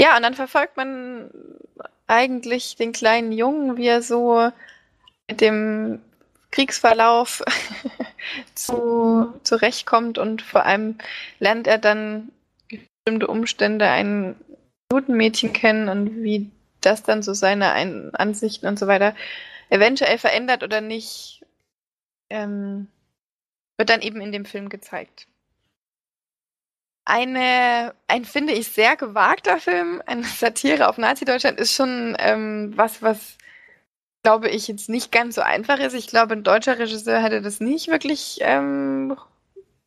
Ja, 0.00 0.16
und 0.16 0.22
dann 0.22 0.32
verfolgt 0.32 0.78
man 0.78 1.30
eigentlich 2.06 2.74
den 2.76 2.92
kleinen 2.92 3.32
Jungen, 3.32 3.76
wie 3.76 3.86
er 3.86 4.00
so 4.00 4.50
mit 5.28 5.42
dem 5.42 6.00
Kriegsverlauf 6.50 7.42
zu, 8.54 9.38
zurechtkommt 9.42 10.16
und 10.16 10.40
vor 10.40 10.64
allem 10.64 10.96
lernt 11.38 11.66
er 11.66 11.76
dann 11.76 12.32
bestimmte 12.70 13.26
Umstände 13.26 13.90
ein 13.90 14.36
Judenmädchen 14.90 15.52
kennen 15.52 15.90
und 15.90 16.22
wie 16.22 16.50
das 16.80 17.02
dann 17.02 17.22
so 17.22 17.34
seine 17.34 17.72
ein 17.72 18.14
Ansichten 18.14 18.68
und 18.68 18.78
so 18.78 18.86
weiter 18.86 19.14
eventuell 19.68 20.16
verändert 20.16 20.62
oder 20.62 20.80
nicht, 20.80 21.44
ähm, 22.30 22.88
wird 23.76 23.90
dann 23.90 24.00
eben 24.00 24.22
in 24.22 24.32
dem 24.32 24.46
Film 24.46 24.70
gezeigt. 24.70 25.26
Eine, 27.12 27.92
ein 28.06 28.24
finde 28.24 28.52
ich 28.52 28.68
sehr 28.68 28.94
gewagter 28.94 29.58
Film, 29.58 30.00
eine 30.06 30.22
Satire 30.22 30.88
auf 30.88 30.96
Nazi-Deutschland 30.96 31.58
ist 31.58 31.74
schon 31.74 32.16
ähm, 32.20 32.72
was, 32.76 33.02
was 33.02 33.36
glaube 34.22 34.48
ich 34.48 34.68
jetzt 34.68 34.88
nicht 34.88 35.10
ganz 35.10 35.34
so 35.34 35.40
einfach 35.40 35.80
ist. 35.80 35.94
Ich 35.94 36.06
glaube, 36.06 36.34
ein 36.34 36.44
deutscher 36.44 36.78
Regisseur 36.78 37.20
hätte 37.20 37.42
das 37.42 37.58
nicht 37.58 37.88
wirklich 37.88 38.38
ähm, 38.42 39.16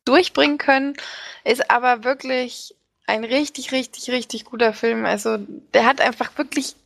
durchbringen 0.04 0.58
können, 0.58 0.98
ist 1.44 1.70
aber 1.70 2.04
wirklich 2.04 2.74
ein 3.06 3.24
richtig, 3.24 3.72
richtig, 3.72 4.10
richtig 4.10 4.44
guter 4.44 4.74
Film. 4.74 5.06
Also 5.06 5.38
der 5.38 5.86
hat 5.86 6.02
einfach 6.02 6.36
wirklich 6.36 6.76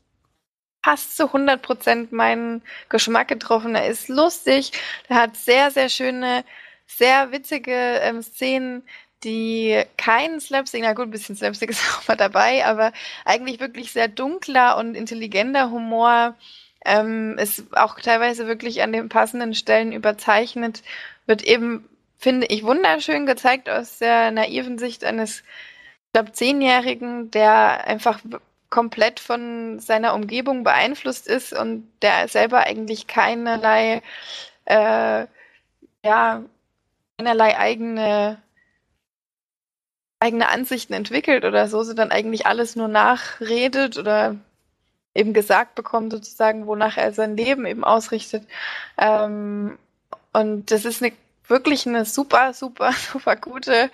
fast 0.85 1.17
zu 1.17 1.27
100 1.27 1.61
Prozent 1.61 2.13
meinen 2.13 2.63
Geschmack 2.89 3.27
getroffen. 3.27 3.75
Er 3.75 3.89
ist 3.89 4.09
lustig, 4.09 4.71
er 5.09 5.17
hat 5.17 5.37
sehr, 5.37 5.73
sehr 5.73 5.89
schöne, 5.89 6.45
sehr 6.87 7.33
witzige 7.33 7.73
ähm, 7.73 8.23
Szenen, 8.23 8.85
die 9.25 9.83
keinen 9.97 10.41
Slapstick, 10.41 10.83
na 10.83 10.93
gut, 10.93 11.07
ein 11.07 11.11
bisschen 11.11 11.37
Slapstick 11.37 11.71
ist 11.71 11.83
auch 11.91 12.09
mal 12.09 12.17
dabei, 12.17 12.65
aber 12.67 12.93
eigentlich 13.25 13.61
wirklich 13.61 13.93
sehr 13.93 14.09
dunkler 14.09 14.77
und 14.77 14.95
intelligenter 14.95 15.71
Humor 15.71 16.35
ähm, 16.85 17.37
ist 17.39 17.77
auch 17.77 17.99
teilweise 18.01 18.47
wirklich 18.47 18.83
an 18.83 18.93
den 18.93 19.09
passenden 19.09 19.55
Stellen 19.55 19.93
überzeichnet, 19.93 20.83
wird 21.27 21.43
eben, 21.43 21.89
finde 22.19 22.47
ich, 22.49 22.65
wunderschön 22.65 23.27
gezeigt 23.27 23.69
aus 23.69 23.99
der 23.99 24.31
naiven 24.31 24.79
Sicht 24.79 25.05
eines, 25.05 25.41
ich 25.41 26.13
glaube, 26.13 26.33
Zehnjährigen, 26.33 27.31
der 27.31 27.87
einfach 27.87 28.21
komplett 28.71 29.21
von 29.21 29.81
seiner 29.81 30.15
Umgebung 30.15 30.63
beeinflusst 30.65 31.27
ist 31.27 31.53
und 31.53 31.91
der 32.03 32.29
selber 32.29 32.61
eigentlich 32.61 33.07
keinerlei, 33.07 34.03
äh, 34.67 35.27
ja, 36.05 36.43
keinerlei 37.19 37.59
eigene 37.59 38.43
eigene 40.21 40.49
Ansichten 40.49 40.93
entwickelt 40.95 41.45
oder 41.45 41.69
so, 41.69 41.83
sondern 41.83 42.11
eigentlich 42.11 42.47
alles 42.47 42.77
nur 42.77 42.89
nachredet 42.89 43.99
oder 43.99 44.37
eben 45.15 45.33
gesagt 45.33 45.75
bekommt, 45.75 46.13
sozusagen, 46.13 46.67
wonach 46.67 46.97
er 46.97 47.13
sein 47.13 47.37
Leben 47.37 47.67
eben 47.67 47.85
ausrichtet. 47.85 48.45
Ähm, 48.97 49.79
und 50.33 50.71
das 50.71 50.85
ist 50.85 51.03
eine, 51.03 51.13
wirklich 51.47 51.87
eine 51.87 52.05
super, 52.05 52.53
super, 52.53 52.93
super 53.13 53.37
gute 53.37 53.91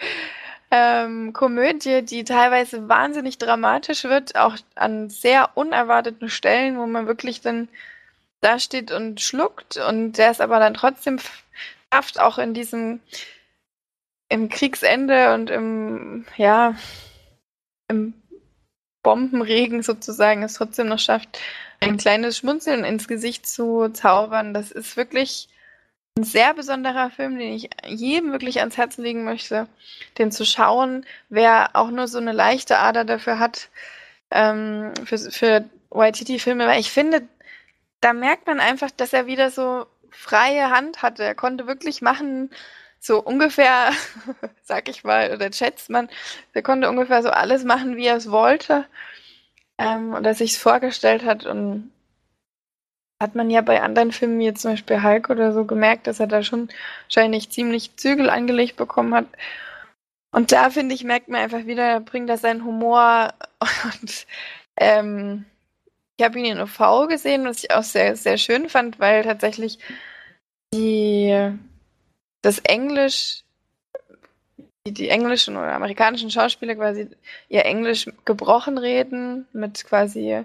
ähm, 0.71 1.33
Komödie, 1.33 2.03
die 2.03 2.25
teilweise 2.25 2.89
wahnsinnig 2.89 3.39
dramatisch 3.39 4.05
wird, 4.05 4.37
auch 4.37 4.57
an 4.75 5.09
sehr 5.09 5.51
unerwarteten 5.55 6.29
Stellen, 6.29 6.79
wo 6.79 6.87
man 6.87 7.07
wirklich 7.07 7.41
dann 7.41 7.69
da 8.41 8.59
steht 8.59 8.93
und 8.93 9.21
schluckt 9.21 9.77
und 9.77 10.19
der 10.19 10.31
es 10.31 10.41
aber 10.41 10.59
dann 10.59 10.75
trotzdem 10.75 11.19
schafft, 11.93 12.21
auch 12.21 12.39
in 12.39 12.55
diesem 12.55 13.01
im 14.35 14.49
Kriegsende 14.49 15.33
und 15.33 15.49
im 15.49 16.27
ja 16.37 16.75
im 17.88 18.14
Bombenregen 19.03 19.83
sozusagen 19.83 20.42
es 20.42 20.55
trotzdem 20.55 20.88
noch 20.88 20.99
schafft, 20.99 21.38
ein 21.81 21.99
kleines 21.99 22.38
Schmunzeln 22.38 22.85
ins 22.85 23.07
Gesicht 23.07 23.47
zu 23.47 23.90
zaubern. 23.90 24.53
Das 24.53 24.73
ist 24.73 24.97
wirklich 24.97 25.49
ein 26.18 26.25
sehr 26.25 26.53
besonderer 26.55 27.11
Film, 27.11 27.38
den 27.38 27.53
ich 27.53 27.70
jedem 27.87 28.33
wirklich 28.33 28.59
ans 28.61 28.77
Herz 28.77 28.97
legen 28.97 29.25
möchte, 29.25 29.68
den 30.18 30.33
zu 30.33 30.44
schauen, 30.44 31.07
wer 31.29 31.70
auch 31.75 31.90
nur 31.90 32.09
so 32.09 32.18
eine 32.18 32.33
leichte 32.33 32.79
Ader 32.79 33.05
dafür 33.05 33.38
hat, 33.38 33.68
ähm, 34.31 34.94
für, 35.05 35.18
für 35.18 35.64
YTT-Filme, 35.94 36.66
weil 36.66 36.81
ich 36.81 36.90
finde, 36.90 37.23
da 38.01 38.12
merkt 38.12 38.47
man 38.49 38.59
einfach, 38.59 38.90
dass 38.90 39.12
er 39.12 39.27
wieder 39.27 39.51
so 39.51 39.87
freie 40.11 40.70
Hand 40.70 41.03
hatte. 41.03 41.23
Er 41.23 41.35
konnte 41.35 41.66
wirklich 41.66 42.01
machen, 42.03 42.51
so 43.05 43.23
ungefähr, 43.23 43.93
sag 44.62 44.88
ich 44.88 45.05
mal, 45.05 45.33
oder 45.33 45.53
schätzt 45.53 45.90
man, 45.90 46.09
er 46.55 46.62
konnte 46.62 46.88
ungefähr 46.88 47.23
so 47.23 47.31
alles 47.31 47.64
machen, 47.64 47.97
wie 47.97 48.07
er 48.07 48.17
es 48.17 48.31
wollte 48.31 48.87
ähm, 49.79 50.14
oder 50.14 50.35
sich 50.35 50.53
es 50.53 50.57
vorgestellt 50.59 51.25
hat. 51.25 51.45
Und 51.47 51.93
hat 53.21 53.35
man 53.35 53.51
ja 53.51 53.61
bei 53.61 53.83
anderen 53.83 54.12
Filmen, 54.12 54.38
wie 54.38 54.53
zum 54.55 54.73
Beispiel 54.73 55.03
Hulk 55.03 55.31
oder 55.31 55.53
so, 55.53 55.64
gemerkt, 55.64 56.07
dass 56.07 56.21
er 56.21 56.27
da 56.27 56.43
schon 56.43 56.69
wahrscheinlich 57.05 57.51
ziemlich 57.51 57.97
Zügel 57.97 58.31
angelegt 58.31 58.77
bekommen 58.77 59.14
hat. 59.14 59.27
Und 60.33 60.53
da, 60.53 60.71
finde 60.71 60.95
ich, 60.95 61.05
merkt 61.05 61.29
man 61.29 61.40
einfach 61.40 61.67
wieder, 61.67 62.01
bringt 62.01 62.29
er 62.31 62.38
seinen 62.38 62.64
Humor 62.64 63.35
und 63.85 64.27
ähm, 64.79 65.45
ich 66.17 66.25
habe 66.25 66.38
ihn 66.38 66.45
in 66.47 66.61
OV 66.61 67.09
gesehen, 67.09 67.45
was 67.45 67.64
ich 67.64 67.73
auch 67.73 67.83
sehr, 67.83 68.17
sehr 68.17 68.38
schön 68.38 68.69
fand, 68.69 68.99
weil 69.01 69.25
tatsächlich 69.25 69.79
die 70.73 71.53
das 72.44 72.59
Englisch, 72.59 73.42
die, 74.87 74.92
die 74.92 75.09
englischen 75.09 75.57
oder 75.57 75.72
amerikanischen 75.72 76.30
Schauspieler 76.30 76.74
quasi 76.74 77.09
ihr 77.48 77.64
Englisch 77.64 78.11
gebrochen 78.24 78.76
reden, 78.76 79.48
mit 79.52 79.85
quasi, 79.85 80.44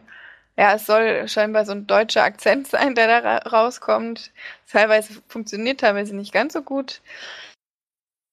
ja, 0.57 0.73
es 0.73 0.85
soll 0.85 1.27
scheinbar 1.27 1.65
so 1.65 1.73
ein 1.73 1.87
deutscher 1.87 2.23
Akzent 2.23 2.67
sein, 2.69 2.95
der 2.95 3.21
da 3.21 3.37
rauskommt. 3.37 4.31
Teilweise 4.69 5.21
funktioniert 5.27 5.81
teilweise 5.81 6.15
nicht 6.15 6.31
ganz 6.33 6.53
so 6.53 6.61
gut. 6.61 7.01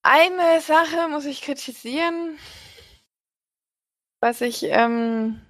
Eine 0.03 0.61
Sache 0.61 1.09
muss 1.09 1.25
ich 1.25 1.43
kritisieren, 1.43 2.39
was 4.21 4.41
ich 4.41 4.63
ähm, 4.63 5.41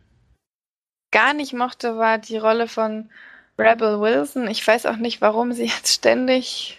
gar 1.11 1.35
nicht 1.35 1.52
mochte, 1.52 1.98
war 1.98 2.16
die 2.16 2.38
Rolle 2.38 2.66
von 2.66 3.11
Rebel 3.59 4.00
Wilson. 4.00 4.48
Ich 4.48 4.66
weiß 4.66 4.87
auch 4.87 4.96
nicht, 4.96 5.20
warum 5.20 5.52
sie 5.52 5.66
jetzt 5.66 5.92
ständig 5.92 6.79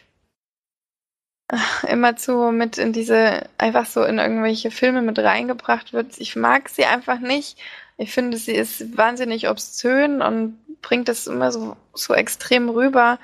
immer 1.88 2.16
zu 2.16 2.52
mit 2.52 2.78
in 2.78 2.94
diese, 2.94 3.50
einfach 3.58 3.86
so 3.86 4.04
in 4.04 4.20
irgendwelche 4.20 4.72
Filme 4.72 5.02
mit 5.02 5.20
reingebracht 5.20 5.94
wird. 5.94 6.20
Ich 6.20 6.36
mag 6.36 6.70
sie 6.70 6.86
einfach 6.86 7.20
nicht. 7.20 7.58
Ich 7.98 8.12
finde, 8.14 8.38
sie 8.38 8.54
ist 8.54 8.98
wahnsinnig 8.98 9.50
obszön 9.50 10.22
und 10.22 10.58
bringt 10.82 11.08
das 11.08 11.28
immer 11.28 11.52
so, 11.52 11.76
so 11.94 12.14
extrem 12.14 12.70
rüber. 12.70 13.20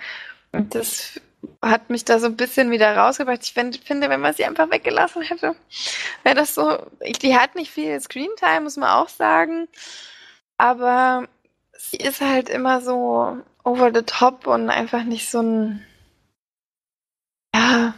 Und 0.51 0.75
das 0.75 1.19
hat 1.61 1.89
mich 1.89 2.05
da 2.05 2.19
so 2.19 2.27
ein 2.27 2.37
bisschen 2.37 2.71
wieder 2.71 2.95
rausgebracht. 2.95 3.43
Ich 3.43 3.53
find, 3.53 3.77
finde, 3.77 4.09
wenn 4.09 4.21
man 4.21 4.33
sie 4.33 4.45
einfach 4.45 4.71
weggelassen 4.71 5.21
hätte, 5.21 5.55
wäre 6.23 6.35
das 6.35 6.55
so. 6.55 6.77
Die 7.21 7.37
hat 7.37 7.55
nicht 7.55 7.71
viel 7.71 7.99
Screentime, 7.99 8.61
muss 8.61 8.77
man 8.77 8.89
auch 8.89 9.09
sagen. 9.09 9.67
Aber 10.57 11.27
sie 11.77 11.97
ist 11.97 12.21
halt 12.21 12.49
immer 12.49 12.81
so 12.81 13.37
over 13.63 13.91
the 13.93 14.03
top 14.03 14.47
und 14.47 14.69
einfach 14.69 15.03
nicht 15.03 15.29
so 15.29 15.41
ein. 15.41 15.85
Ja, 17.55 17.93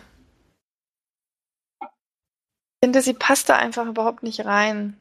finde, 2.86 3.02
sie 3.02 3.16
passt 3.16 3.50
da 3.50 3.56
einfach 3.56 3.88
überhaupt 3.88 4.22
nicht 4.22 4.46
rein. 4.46 4.96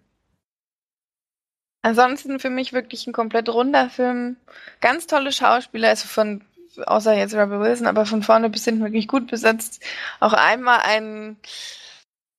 Ansonsten 1.82 2.40
für 2.40 2.48
mich 2.48 2.72
wirklich 2.72 3.06
ein 3.06 3.12
komplett 3.12 3.50
runder 3.50 3.90
Film. 3.90 4.38
Ganz 4.80 5.06
tolle 5.06 5.32
Schauspieler, 5.32 5.90
also 5.90 6.08
von, 6.08 6.42
außer 6.86 7.12
jetzt 7.12 7.34
Rebel 7.34 7.60
Wilson, 7.60 7.86
aber 7.86 8.06
von 8.06 8.22
vorne 8.22 8.48
bis 8.48 8.64
hinten 8.64 8.84
wirklich 8.84 9.06
gut 9.06 9.26
besetzt. 9.26 9.84
Auch 10.18 10.32
einmal 10.32 10.80
ein 10.80 11.36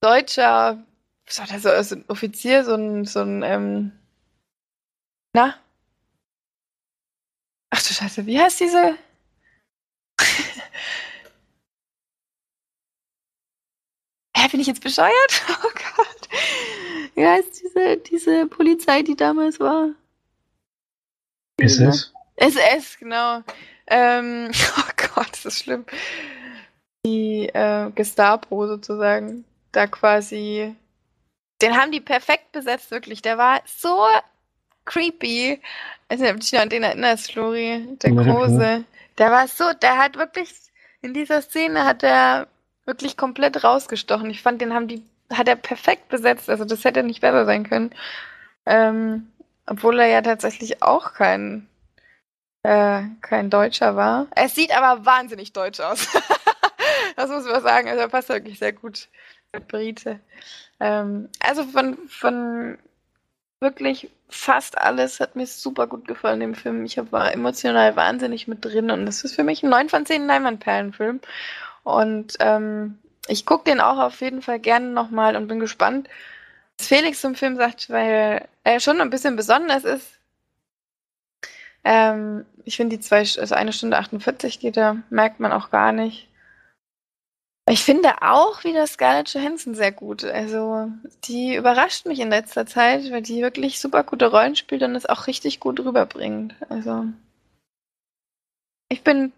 deutscher, 0.02 0.84
was 1.28 1.38
war 1.40 1.46
das 1.46 1.90
so, 1.90 1.96
ein 1.96 2.06
Offizier, 2.08 2.64
so 2.64 2.74
ein, 2.74 3.06
so 3.06 3.22
ein, 3.22 3.44
ähm, 3.44 3.92
na? 5.34 5.54
Ach 7.70 7.84
du 7.84 7.94
Scheiße, 7.94 8.26
wie 8.26 8.40
heißt 8.40 8.62
diese? 8.62 8.96
Hä, 14.46 14.50
bin 14.52 14.60
ich 14.60 14.68
jetzt 14.68 14.84
bescheuert? 14.84 15.12
Oh 15.50 15.70
Gott. 15.96 16.30
Wie 17.16 17.26
heißt 17.26 17.64
diese, 17.64 17.98
diese 17.98 18.46
Polizei, 18.46 19.02
die 19.02 19.16
damals 19.16 19.60
war? 19.60 19.90
SS? 21.58 22.14
SS, 22.36 23.00
genau. 23.00 23.42
Ähm, 23.88 24.52
oh 24.78 24.92
Gott, 25.16 25.30
das 25.32 25.46
ist 25.46 25.64
schlimm. 25.64 25.86
Die 27.06 27.50
äh, 27.54 27.90
Gestapo 27.96 28.68
sozusagen. 28.68 29.46
Da 29.72 29.88
quasi. 29.88 30.76
Den 31.60 31.76
haben 31.76 31.92
die 31.92 32.02
perfekt 32.02 32.52
besetzt, 32.52 32.92
wirklich. 32.92 33.24
Der 33.24 33.40
war 33.40 33.62
so 33.66 34.06
creepy. 34.86 35.60
Also, 36.08 36.32
dich 36.34 36.60
an 36.60 36.70
den 36.70 36.84
erinnerst, 36.84 37.32
Flori. 37.32 37.98
Der 38.04 38.12
Große. 38.12 38.84
Der 39.18 39.32
war 39.32 39.48
so, 39.48 39.74
der 39.82 39.98
hat 39.98 40.18
wirklich, 40.18 40.54
in 41.02 41.16
dieser 41.16 41.42
Szene 41.42 41.84
hat 41.84 42.04
er 42.04 42.48
wirklich 42.86 43.18
komplett 43.18 43.64
rausgestochen. 43.64 44.30
Ich 44.30 44.42
fand, 44.42 44.62
den 44.62 44.74
haben 44.74 44.88
die, 44.88 45.04
hat 45.34 45.48
er 45.48 45.56
perfekt 45.56 46.10
besetzt. 46.10 46.50
Also 46.50 46.66
das 46.66 46.84
hätte 46.84 47.04
nicht 47.04 47.22
besser 47.22 47.46
sein 47.46 47.68
können. 47.68 47.92
Ähm, 48.66 49.32
obwohl 49.66 50.00
er 50.00 50.08
ja 50.08 50.22
tatsächlich 50.22 50.82
auch 50.84 51.14
kein, 51.14 51.68
äh, 52.64 53.04
kein 53.22 53.50
Deutscher 53.50 53.96
war. 53.96 54.28
Es 54.36 54.56
sieht 54.56 54.76
aber 54.76 55.06
wahnsinnig 55.06 55.54
deutsch 55.54 55.80
aus. 55.80 56.08
das 57.16 57.30
muss 57.30 57.46
man 57.46 57.62
sagen. 57.62 57.90
Also 57.90 58.02
er 58.02 58.10
passt 58.10 58.30
wirklich 58.30 58.60
sehr 58.60 58.74
gut. 58.74 59.08
Brite. 59.68 60.20
Ähm, 60.80 61.30
also 61.40 61.64
von, 61.64 61.98
von 62.10 62.78
wirklich 63.60 64.10
fast 64.30 64.78
alles 64.78 65.20
hat 65.20 65.36
mir 65.36 65.48
super 65.48 65.88
gut 65.88 66.08
gefallen 66.08 66.42
im 66.42 66.56
Film. 66.56 66.86
Ich 66.86 66.98
war 67.12 67.34
emotional 67.34 67.96
wahnsinnig 67.96 68.48
mit 68.48 68.64
drin 68.66 68.92
und 68.92 69.06
das 69.06 69.24
ist 69.24 69.36
für 69.36 69.44
mich 69.44 69.64
ein 69.64 69.70
9 69.70 69.90
von 69.90 70.06
10 70.06 70.28
Leinwandperlenfilm. 70.28 71.22
Und 71.86 72.34
ähm, 72.40 72.98
ich 73.28 73.46
gucke 73.46 73.66
den 73.66 73.80
auch 73.80 74.00
auf 74.00 74.20
jeden 74.20 74.42
Fall 74.42 74.60
gerne 74.60 74.88
nochmal 74.88 75.36
und 75.36 75.48
bin 75.48 75.60
gespannt, 75.60 76.10
was 76.78 76.88
Felix 76.88 77.22
zum 77.22 77.36
Film 77.36 77.56
sagt, 77.56 77.90
weil 77.90 78.48
er 78.64 78.80
schon 78.80 79.00
ein 79.00 79.12
bisschen 79.12 79.36
besonders 79.36 79.84
ist. 79.86 80.20
Ähm, 81.84 82.46
ich 82.64 82.76
finde 82.76 82.98
die 82.98 83.02
zwei, 83.04 83.20
also 83.20 83.54
eine 83.54 83.72
Stunde 83.72 83.98
48 83.98 84.60
geht 84.60 84.78
da, 84.78 84.98
merkt 85.12 85.40
man 85.40 85.52
auch 85.52 85.70
gar 85.70 85.92
nicht. 85.92 86.28
Ich 87.70 87.84
finde 87.84 88.22
auch 88.22 88.64
wieder 88.64 88.86
Scarlett 88.88 89.34
Johansson 89.34 89.76
sehr 89.76 89.92
gut. 89.92 90.24
Also, 90.24 90.92
die 91.26 91.56
überrascht 91.56 92.06
mich 92.06 92.20
in 92.20 92.30
letzter 92.30 92.66
Zeit, 92.66 93.12
weil 93.12 93.22
die 93.22 93.42
wirklich 93.42 93.80
super 93.80 94.04
gute 94.04 94.28
Rollen 94.28 94.56
spielt 94.56 94.84
und 94.84 94.96
es 94.96 95.06
auch 95.08 95.28
richtig 95.28 95.60
gut 95.60 95.80
rüberbringt. 95.80 96.56
Also, 96.70 97.06
ich 98.90 99.04
bin 99.04 99.34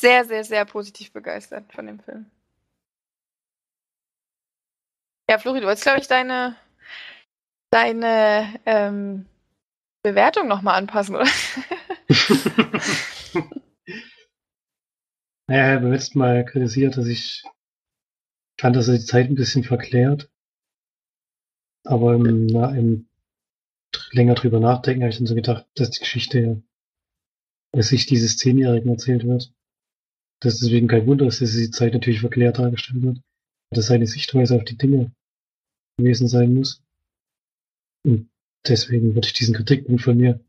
sehr, 0.00 0.24
sehr, 0.24 0.44
sehr 0.44 0.64
positiv 0.64 1.12
begeistert 1.12 1.72
von 1.72 1.86
dem 1.86 2.00
Film. 2.00 2.30
Ja, 5.28 5.38
Flori, 5.38 5.60
du 5.60 5.66
wolltest, 5.66 5.84
glaube 5.84 6.00
ich, 6.00 6.08
deine, 6.08 6.56
deine 7.70 8.60
ähm, 8.66 9.26
Bewertung 10.02 10.48
nochmal 10.48 10.76
anpassen, 10.76 11.14
oder? 11.14 11.28
naja, 15.46 15.78
beim 15.78 15.92
letzten 15.92 16.18
Mal 16.18 16.44
kritisiert, 16.44 16.96
dass 16.96 17.06
ich 17.06 17.44
fand, 18.60 18.74
dass 18.74 18.88
er 18.88 18.94
die 18.98 19.04
Zeit 19.04 19.28
ein 19.28 19.36
bisschen 19.36 19.62
verklärt. 19.62 20.30
Aber 21.84 22.14
im, 22.14 22.46
na, 22.46 22.74
im 22.76 23.08
länger 24.12 24.34
drüber 24.34 24.60
nachdenken 24.60 25.02
habe 25.02 25.10
ich 25.10 25.18
dann 25.18 25.26
so 25.26 25.34
gedacht, 25.34 25.66
dass 25.74 25.90
die 25.90 26.00
Geschichte 26.00 26.40
ja 26.40 26.56
aus 27.72 27.88
Sicht 27.88 28.10
dieses 28.10 28.36
Zehnjährigen 28.36 28.90
erzählt 28.90 29.24
wird. 29.24 29.52
Das 30.40 30.54
ist 30.54 30.62
deswegen 30.62 30.88
kein 30.88 31.06
Wunder, 31.06 31.26
dass 31.26 31.38
die 31.38 31.70
Zeit 31.70 31.92
natürlich 31.92 32.20
verklärt 32.20 32.58
dargestellt 32.58 33.02
wird. 33.02 33.20
Dass 33.70 33.86
seine 33.86 34.06
Sichtweise 34.06 34.56
auf 34.56 34.64
die 34.64 34.76
Dinge 34.76 35.12
gewesen 35.98 36.28
sein 36.28 36.54
muss. 36.54 36.82
Und 38.02 38.30
deswegen 38.66 39.14
würde 39.14 39.26
ich 39.26 39.34
diesen 39.34 39.54
Kritikpunkt 39.54 40.02
von 40.02 40.16
mir 40.16 40.40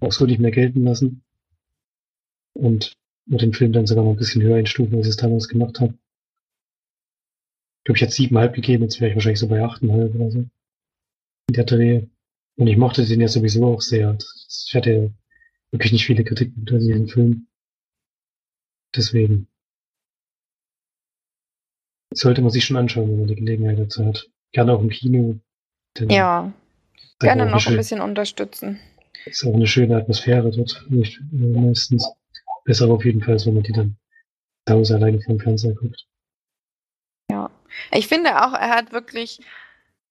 auch 0.00 0.12
so 0.12 0.26
nicht 0.26 0.40
mehr 0.40 0.52
gelten 0.52 0.84
lassen. 0.84 1.22
Und 2.54 2.96
würde 3.26 3.46
den 3.46 3.54
Film 3.54 3.72
dann 3.72 3.86
sogar 3.86 4.04
noch 4.04 4.12
ein 4.12 4.16
bisschen 4.16 4.42
höher 4.42 4.56
einstufen, 4.56 4.96
als 4.96 5.06
ich 5.06 5.10
es 5.10 5.16
damals 5.16 5.48
gemacht 5.48 5.80
habe. 5.80 5.94
Ich 7.78 7.84
glaube, 7.84 7.98
ich 7.98 8.02
hätte 8.02 8.12
siebeneinhalb 8.12 8.54
gegeben, 8.54 8.84
jetzt 8.84 9.00
wäre 9.00 9.10
ich 9.10 9.16
wahrscheinlich 9.16 9.40
so 9.40 9.48
bei 9.48 9.62
achteinhalb 9.62 10.14
oder 10.14 10.30
so. 10.30 10.38
In 10.38 11.54
der 11.54 11.64
Dreh. 11.64 12.06
Und 12.56 12.66
ich 12.68 12.76
mochte 12.76 13.04
den 13.04 13.20
ja 13.20 13.28
sowieso 13.28 13.66
auch 13.66 13.80
sehr. 13.80 14.16
Ich 14.66 14.74
hatte 14.74 15.12
wirklich 15.72 15.92
nicht 15.92 16.06
viele 16.06 16.22
Kritikpunkte 16.22 16.74
an 16.74 16.80
diesem 16.80 17.08
Film. 17.08 17.48
Deswegen. 18.94 19.48
Sollte 22.14 22.42
man 22.42 22.50
sich 22.50 22.64
schon 22.64 22.76
anschauen, 22.76 23.10
wenn 23.10 23.18
man 23.20 23.28
die 23.28 23.36
Gelegenheit 23.36 23.78
dazu 23.78 24.04
hat. 24.04 24.28
Gerne 24.52 24.72
auch 24.74 24.80
im 24.82 24.90
Kino. 24.90 25.38
Ja. 25.98 26.52
Gerne 27.20 27.46
noch 27.46 27.66
ein 27.66 27.76
bisschen 27.76 28.00
unterstützen. 28.00 28.80
Ist 29.24 29.44
auch 29.46 29.54
eine 29.54 29.66
schöne 29.66 29.96
Atmosphäre 29.96 30.50
dort. 30.50 30.84
Nicht, 30.90 31.20
meistens. 31.30 32.06
Besser 32.64 32.88
auf 32.90 33.04
jeden 33.04 33.22
Fall, 33.22 33.38
wenn 33.44 33.54
man 33.54 33.62
die 33.62 33.72
dann 33.72 33.96
zu 34.66 34.74
Hause 34.74 34.96
alleine 34.96 35.20
vom 35.20 35.40
Fernseher 35.40 35.74
guckt. 35.74 36.06
Ich 37.90 38.08
finde 38.08 38.42
auch, 38.42 38.52
er 38.52 38.70
hat 38.70 38.92
wirklich 38.92 39.40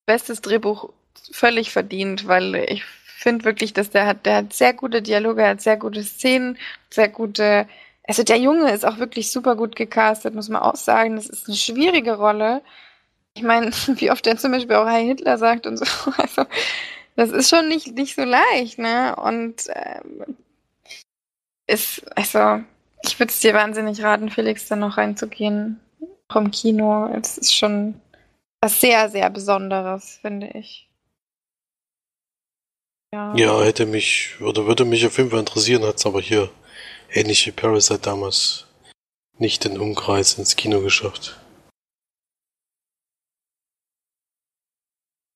bestes 0.05 0.41
Drehbuch 0.41 0.91
völlig 1.32 1.71
verdient, 1.71 2.27
weil 2.27 2.55
ich 2.55 2.84
finde 2.84 3.45
wirklich, 3.45 3.73
dass 3.73 3.89
der 3.89 4.05
hat, 4.05 4.25
der 4.25 4.38
hat 4.38 4.53
sehr 4.53 4.73
gute 4.73 5.01
Dialoge, 5.01 5.43
er 5.43 5.49
hat 5.51 5.61
sehr 5.61 5.77
gute 5.77 6.03
Szenen, 6.03 6.57
sehr 6.89 7.09
gute. 7.09 7.67
Also 8.04 8.24
der 8.24 8.38
Junge 8.38 8.72
ist 8.72 8.86
auch 8.86 8.97
wirklich 8.97 9.32
super 9.32 9.56
gut 9.56 9.76
gecastet, 9.76 10.34
muss 10.34 10.49
man 10.49 10.62
auch 10.62 10.76
sagen. 10.76 11.16
Das 11.16 11.28
ist 11.28 11.47
eine 11.47 11.58
schwierige 11.58 12.14
Rolle. 12.16 12.62
Ich 13.36 13.43
meine, 13.43 13.72
wie 13.95 14.12
oft 14.12 14.26
er 14.28 14.38
zum 14.38 14.52
Beispiel 14.52 14.76
auch 14.76 14.88
Heil 14.88 15.06
Hitler 15.08 15.38
sagt 15.38 15.68
und 15.68 15.78
so. 15.78 15.86
Also, 16.18 16.45
das 17.16 17.32
ist 17.32 17.49
schon 17.49 17.68
nicht, 17.68 17.93
nicht 17.95 18.16
so 18.16 18.24
leicht, 18.24 18.80
ne? 18.80 19.16
Und 19.18 19.68
ähm, 19.74 20.38
ist, 21.68 22.04
also, 22.18 22.64
ich 23.04 23.20
würde 23.20 23.32
es 23.32 23.39
dir 23.39 23.54
wahnsinnig 23.54 24.02
raten, 24.04 24.30
Felix, 24.30 24.68
da 24.68 24.76
noch 24.76 24.97
reinzugehen 24.97 25.80
vom 26.32 26.52
Kino. 26.52 27.08
Es 27.14 27.38
ist 27.38 27.54
schon 27.54 27.99
was 28.62 28.80
sehr, 28.80 29.10
sehr 29.10 29.30
Besonderes, 29.30 30.20
finde 30.22 30.47
ich. 30.54 30.88
Ja. 33.14 33.36
ja, 33.36 33.62
hätte 33.62 33.86
mich, 33.86 34.38
oder 34.39 34.68
würde 34.68 34.86
mich 34.86 35.06
auf 35.06 35.18
jeden 35.18 35.32
Fall 35.32 35.39
interessieren, 35.39 35.84
hat 35.84 35.97
es 35.97 36.06
aber 36.06 36.22
hier 36.22 36.49
ähnlich 37.12 37.45
wie 37.45 37.51
Parasite 37.51 37.99
damals 37.99 38.68
nicht 39.38 39.64
den 39.66 39.80
Umkreis 39.80 40.38
ins 40.38 40.55
Kino 40.55 40.82
geschafft. 40.82 41.39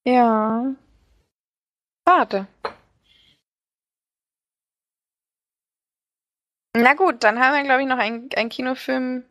Ja. 0.05 0.75
Schade. 2.07 2.47
Na 6.77 6.93
gut, 6.93 7.23
dann 7.23 7.39
haben 7.39 7.55
wir, 7.55 7.63
glaube 7.63 7.81
ich, 7.81 7.87
noch 7.87 7.97
einen, 7.97 8.29
einen 8.35 8.49
Kinofilm 8.49 9.23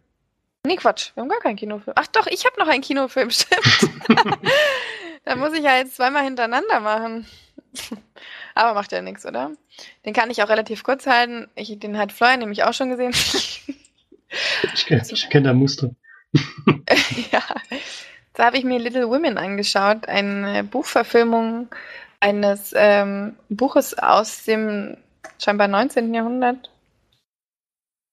Nee, 0.66 0.76
Quatsch. 0.76 1.10
Wir 1.14 1.20
haben 1.20 1.28
gar 1.28 1.40
keinen 1.40 1.56
Kinofilm. 1.56 1.94
Ach 1.96 2.06
doch, 2.06 2.26
ich 2.26 2.46
habe 2.46 2.58
noch 2.58 2.68
einen 2.68 2.82
Kinofilm, 2.82 3.30
stimmt. 3.30 3.90
da 5.24 5.36
muss 5.36 5.52
ich 5.52 5.62
ja 5.62 5.76
jetzt 5.76 5.96
zweimal 5.96 6.24
hintereinander 6.24 6.80
machen. 6.80 7.26
Aber 8.54 8.74
macht 8.74 8.92
ja 8.92 9.02
nichts, 9.02 9.26
oder? 9.26 9.52
Den 10.04 10.12
kann 10.14 10.30
ich 10.30 10.42
auch 10.42 10.48
relativ 10.48 10.84
kurz 10.84 11.06
halten. 11.06 11.48
Ich, 11.54 11.78
den 11.78 11.98
hat 11.98 12.12
Florian 12.12 12.40
nämlich 12.40 12.64
auch 12.64 12.74
schon 12.74 12.90
gesehen. 12.90 13.12
ich 14.74 14.86
kenne 14.86 15.02
kenn 15.30 15.44
das 15.44 15.54
Muster. 15.54 15.90
ja. 17.32 17.42
Da 18.34 18.46
habe 18.46 18.58
ich 18.58 18.64
mir 18.64 18.78
Little 18.78 19.08
Women 19.08 19.38
angeschaut, 19.38 20.08
eine 20.08 20.64
Buchverfilmung 20.64 21.68
eines 22.20 22.72
ähm, 22.74 23.36
Buches 23.48 23.96
aus 23.96 24.44
dem 24.44 24.96
scheinbar 25.38 25.68
19. 25.68 26.12
Jahrhundert. 26.12 26.70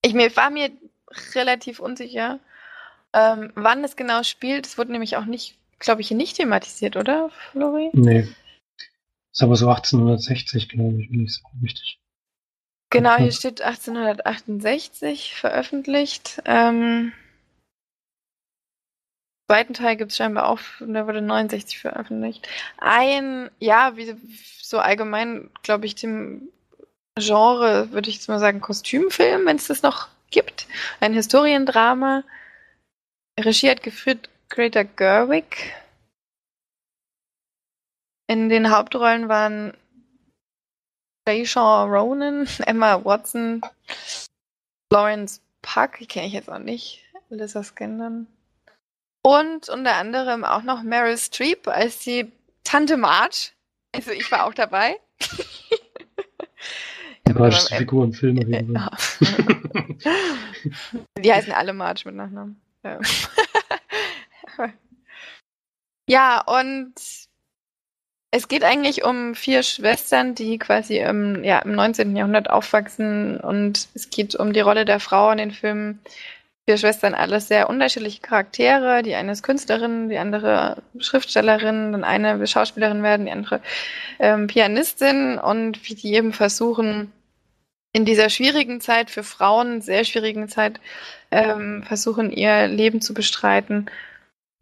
Ich 0.03 0.13
mir, 0.13 0.35
war 0.35 0.49
mir 0.49 0.69
relativ 1.33 1.79
unsicher, 1.79 2.39
ähm, 3.13 3.51
wann 3.55 3.83
es 3.83 3.95
genau 3.95 4.23
spielt. 4.23 4.65
Es 4.65 4.77
wurde 4.77 4.91
nämlich 4.91 5.17
auch 5.17 5.25
nicht, 5.25 5.57
glaube 5.79 6.01
ich, 6.01 6.11
nicht 6.11 6.37
thematisiert, 6.37 6.97
oder, 6.97 7.29
Flori? 7.51 7.89
Nee. 7.93 8.27
Ist 9.31 9.43
aber 9.43 9.55
so 9.55 9.69
1860, 9.69 10.69
glaube 10.69 11.01
ich, 11.01 11.09
wenn 11.11 11.21
ich 11.21 11.31
es 11.31 11.43
richtig. 11.63 11.99
Genau, 12.89 13.15
hier 13.15 13.31
steht 13.31 13.61
1868 13.61 15.35
veröffentlicht. 15.35 16.41
Ähm, 16.43 17.13
zweiten 19.49 19.73
Teil 19.73 19.95
gibt 19.95 20.11
es 20.11 20.17
scheinbar 20.17 20.49
auch, 20.49 20.59
und 20.81 20.93
der 20.93 21.07
wurde 21.07 21.21
69 21.21 21.79
veröffentlicht. 21.79 22.47
Ein, 22.77 23.49
ja, 23.59 23.95
wie 23.95 24.15
so 24.61 24.79
allgemein, 24.79 25.49
glaube 25.63 25.85
ich, 25.85 25.95
dem 25.95 26.49
Genre, 27.17 27.91
würde 27.91 28.09
ich 28.09 28.15
jetzt 28.15 28.27
mal 28.27 28.39
sagen, 28.39 28.61
Kostümfilm, 28.61 29.45
wenn 29.45 29.57
es 29.57 29.67
das 29.67 29.81
noch 29.83 30.09
gibt. 30.29 30.67
Ein 30.99 31.13
Historiendrama. 31.13 32.23
Regie 33.39 33.69
hat 33.69 33.83
geführt 33.83 34.29
Greta 34.49 34.83
Gerwig. 34.83 35.73
In 38.31 38.47
den 38.47 38.71
Hauptrollen 38.71 39.27
waren 39.27 39.73
Sean 41.43 41.89
Ronan, 41.89 42.47
Emma 42.65 43.03
Watson, 43.03 43.59
Lawrence 44.89 45.41
Puck, 45.61 45.97
die 45.99 46.05
kenne 46.05 46.27
ich 46.27 46.33
jetzt 46.33 46.49
auch 46.49 46.59
nicht, 46.59 47.03
Alyssa 47.29 47.61
Skandon. 47.61 48.27
Und 49.21 49.67
unter 49.67 49.97
anderem 49.97 50.45
auch 50.45 50.63
noch 50.63 50.81
Meryl 50.81 51.17
Streep 51.17 51.67
als 51.67 51.99
die 51.99 52.31
Tante 52.63 52.95
Marge. 52.95 53.49
Also 53.93 54.11
ich 54.11 54.31
war 54.31 54.45
auch 54.45 54.53
dabei. 54.53 54.95
Sympathischste 57.27 57.75
Figur 57.75 58.05
im 58.05 58.13
Film. 58.13 58.37
Die 61.17 61.33
heißen 61.33 61.51
alle 61.51 61.73
Marge 61.73 62.03
mit 62.05 62.15
Nachnamen. 62.15 62.61
Ja. 62.83 62.97
ja, 66.07 66.41
und 66.41 66.93
es 68.31 68.47
geht 68.47 68.63
eigentlich 68.63 69.03
um 69.03 69.35
vier 69.35 69.61
Schwestern, 69.61 70.35
die 70.35 70.57
quasi 70.57 70.99
im, 70.99 71.43
ja, 71.43 71.59
im 71.59 71.73
19. 71.73 72.15
Jahrhundert 72.15 72.49
aufwachsen 72.49 73.37
und 73.39 73.89
es 73.93 74.09
geht 74.09 74.35
um 74.35 74.53
die 74.53 74.61
Rolle 74.61 74.85
der 74.85 75.01
Frau 75.01 75.31
in 75.31 75.37
den 75.37 75.51
Filmen. 75.51 75.99
vier 76.65 76.77
Schwestern 76.77 77.13
alles 77.13 77.49
sehr 77.49 77.69
unterschiedliche 77.69 78.21
Charaktere. 78.21 79.03
Die 79.03 79.15
eine 79.15 79.33
ist 79.33 79.43
Künstlerin, 79.43 80.07
die 80.07 80.17
andere 80.17 80.81
Schriftstellerin, 80.97 81.91
dann 81.91 82.05
eine 82.05 82.39
will 82.39 82.47
Schauspielerin 82.47 83.03
werden, 83.03 83.25
die 83.25 83.33
andere 83.33 83.61
ähm, 84.19 84.47
Pianistin 84.47 85.37
und 85.37 85.89
wie 85.89 85.95
die 85.95 86.13
eben 86.13 86.31
versuchen, 86.31 87.11
in 87.93 88.05
dieser 88.05 88.29
schwierigen 88.29 88.79
Zeit 88.79 89.09
für 89.09 89.23
Frauen, 89.23 89.81
sehr 89.81 90.05
schwierigen 90.05 90.47
Zeit, 90.47 90.79
ähm, 91.31 91.83
versuchen 91.83 92.31
ihr 92.31 92.67
Leben 92.67 93.01
zu 93.01 93.13
bestreiten. 93.13 93.91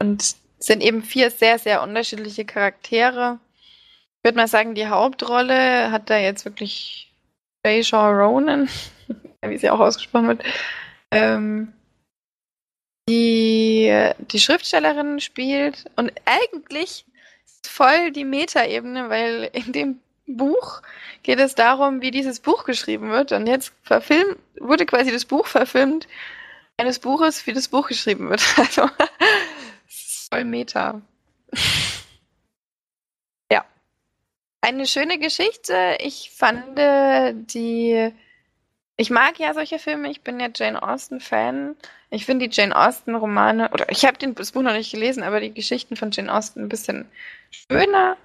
Und 0.00 0.34
sind 0.58 0.82
eben 0.82 1.02
vier 1.02 1.30
sehr, 1.30 1.58
sehr 1.58 1.82
unterschiedliche 1.82 2.44
Charaktere. 2.44 3.38
Ich 4.22 4.28
würde 4.28 4.36
mal 4.36 4.48
sagen, 4.48 4.74
die 4.74 4.86
Hauptrolle 4.86 5.90
hat 5.90 6.10
da 6.10 6.18
jetzt 6.18 6.44
wirklich 6.44 7.10
Shaw 7.64 8.10
Ronan, 8.10 8.68
wie 9.42 9.56
sie 9.56 9.70
auch 9.70 9.80
ausgesprochen 9.80 10.28
wird, 10.28 10.42
ähm, 11.10 11.72
die 13.08 14.10
die 14.18 14.38
Schriftstellerin 14.38 15.20
spielt 15.20 15.86
und 15.96 16.12
eigentlich 16.26 17.06
ist 17.46 17.68
voll 17.68 18.10
die 18.12 18.24
Metaebene, 18.24 19.08
weil 19.08 19.50
in 19.54 19.72
dem 19.72 20.00
Buch 20.26 20.82
geht 21.22 21.40
es 21.40 21.54
darum, 21.54 22.02
wie 22.02 22.10
dieses 22.10 22.40
Buch 22.40 22.64
geschrieben 22.64 23.10
wird 23.10 23.32
und 23.32 23.46
jetzt 23.46 23.72
verfilmt 23.82 24.38
wurde 24.60 24.84
quasi 24.84 25.10
das 25.10 25.24
Buch 25.24 25.46
verfilmt 25.46 26.06
eines 26.76 26.98
Buches, 26.98 27.46
wie 27.46 27.52
das 27.52 27.68
Buch 27.68 27.88
geschrieben 27.88 28.28
wird. 28.28 28.42
Also 28.56 28.90
voll 30.30 30.44
Meta. 30.44 31.00
Eine 34.62 34.86
schöne 34.86 35.18
Geschichte. 35.18 35.96
Ich 36.00 36.30
fand 36.30 36.78
die 37.52 38.12
ich 39.00 39.08
mag 39.08 39.38
ja 39.38 39.54
solche 39.54 39.78
Filme. 39.78 40.10
Ich 40.10 40.20
bin 40.20 40.38
ja 40.40 40.48
Jane 40.54 40.82
Austen-Fan. 40.82 41.74
Ich 42.10 42.26
finde 42.26 42.46
die 42.46 42.54
Jane 42.54 42.76
Austen-Romane, 42.76 43.70
oder 43.70 43.90
ich 43.90 44.04
habe 44.04 44.18
das 44.34 44.52
Buch 44.52 44.60
noch 44.60 44.74
nicht 44.74 44.92
gelesen, 44.92 45.22
aber 45.22 45.40
die 45.40 45.54
Geschichten 45.54 45.96
von 45.96 46.10
Jane 46.10 46.30
Austen 46.30 46.60
ein 46.60 46.68
bisschen 46.68 47.08
schöner, 47.50 48.18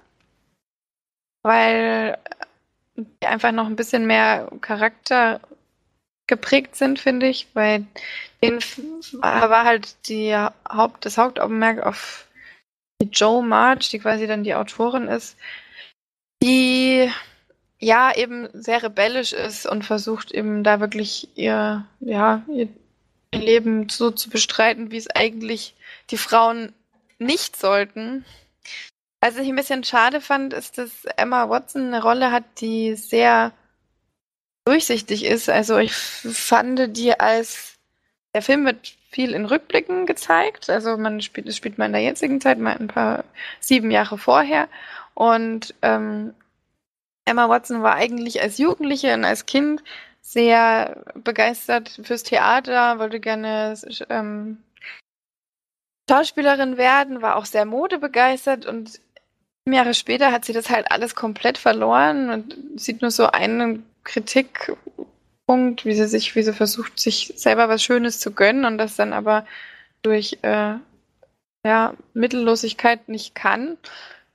weil 1.42 2.18
die 2.94 3.26
einfach 3.26 3.52
noch 3.52 3.64
ein 3.64 3.76
bisschen 3.76 4.06
mehr 4.06 4.50
Charakter 4.60 5.40
geprägt 6.26 6.76
sind, 6.76 6.98
finde 6.98 7.28
ich, 7.28 7.48
weil 7.54 7.86
den 8.42 8.58
war 9.22 9.64
halt 9.64 9.96
die 10.08 10.36
Haupt, 10.36 11.06
das 11.06 11.16
Hauptaugenmerk 11.16 11.86
auf 11.86 12.28
die 13.00 13.08
Joe 13.08 13.42
March, 13.42 13.88
die 13.88 13.98
quasi 13.98 14.26
dann 14.26 14.44
die 14.44 14.54
Autorin 14.54 15.08
ist, 15.08 15.38
die 16.46 17.10
ja 17.78 18.14
eben 18.16 18.48
sehr 18.52 18.82
rebellisch 18.82 19.32
ist 19.32 19.66
und 19.66 19.84
versucht 19.84 20.30
eben 20.30 20.62
da 20.62 20.80
wirklich 20.80 21.28
ihr, 21.34 21.84
ja, 22.00 22.42
ihr 22.48 22.68
Leben 23.34 23.88
so 23.88 24.12
zu 24.12 24.30
bestreiten, 24.30 24.90
wie 24.92 24.96
es 24.96 25.10
eigentlich 25.10 25.74
die 26.10 26.16
Frauen 26.16 26.72
nicht 27.18 27.56
sollten. 27.56 28.24
Was 29.20 29.36
ich 29.36 29.48
ein 29.48 29.56
bisschen 29.56 29.82
schade 29.82 30.20
fand, 30.20 30.52
ist, 30.52 30.78
dass 30.78 31.04
Emma 31.16 31.48
Watson 31.48 31.86
eine 31.88 32.02
Rolle 32.02 32.30
hat, 32.30 32.44
die 32.60 32.94
sehr 32.94 33.52
durchsichtig 34.64 35.24
ist. 35.24 35.50
Also 35.50 35.78
ich 35.78 35.92
fand 35.92 36.96
die 36.96 37.18
als 37.18 37.74
der 38.34 38.42
Film 38.42 38.66
wird 38.66 38.94
viel 39.10 39.32
in 39.32 39.46
Rückblicken 39.46 40.04
gezeigt. 40.04 40.68
Also 40.68 40.98
man 40.98 41.22
spielt, 41.22 41.48
das 41.48 41.56
spielt 41.56 41.78
man 41.78 41.86
in 41.86 41.92
der 41.94 42.02
jetzigen 42.02 42.38
Zeit, 42.40 42.58
mal 42.58 42.76
ein 42.76 42.88
paar 42.88 43.24
sieben 43.60 43.90
Jahre 43.90 44.18
vorher. 44.18 44.68
Und 45.16 45.74
ähm, 45.80 46.34
Emma 47.24 47.48
Watson 47.48 47.82
war 47.82 47.94
eigentlich 47.94 48.42
als 48.42 48.58
Jugendliche 48.58 49.14
und 49.14 49.24
als 49.24 49.46
Kind 49.46 49.82
sehr 50.20 51.04
begeistert 51.14 52.00
fürs 52.02 52.22
Theater, 52.22 52.98
wollte 52.98 53.18
gerne 53.18 53.74
ähm, 54.10 54.58
Schauspielerin 56.10 56.76
werden, 56.76 57.22
war 57.22 57.36
auch 57.36 57.46
sehr 57.46 57.64
modebegeistert 57.64 58.66
und 58.66 59.00
Jahre 59.72 59.94
später 59.94 60.32
hat 60.32 60.44
sie 60.44 60.52
das 60.52 60.68
halt 60.68 60.90
alles 60.90 61.14
komplett 61.14 61.58
verloren 61.58 62.30
und 62.30 62.56
sieht 62.76 63.00
nur 63.02 63.10
so 63.10 63.26
einen 63.26 63.84
Kritikpunkt, 64.04 65.84
wie 65.84 65.94
sie 65.94 66.06
sich, 66.06 66.36
wie 66.36 66.42
sie 66.42 66.52
versucht, 66.52 67.00
sich 67.00 67.32
selber 67.36 67.68
was 67.68 67.82
Schönes 67.82 68.20
zu 68.20 68.32
gönnen 68.32 68.66
und 68.66 68.78
das 68.78 68.96
dann 68.96 69.12
aber 69.12 69.46
durch 70.02 70.38
äh, 70.42 70.74
ja, 71.64 71.94
Mittellosigkeit 72.12 73.08
nicht 73.08 73.34
kann. 73.34 73.78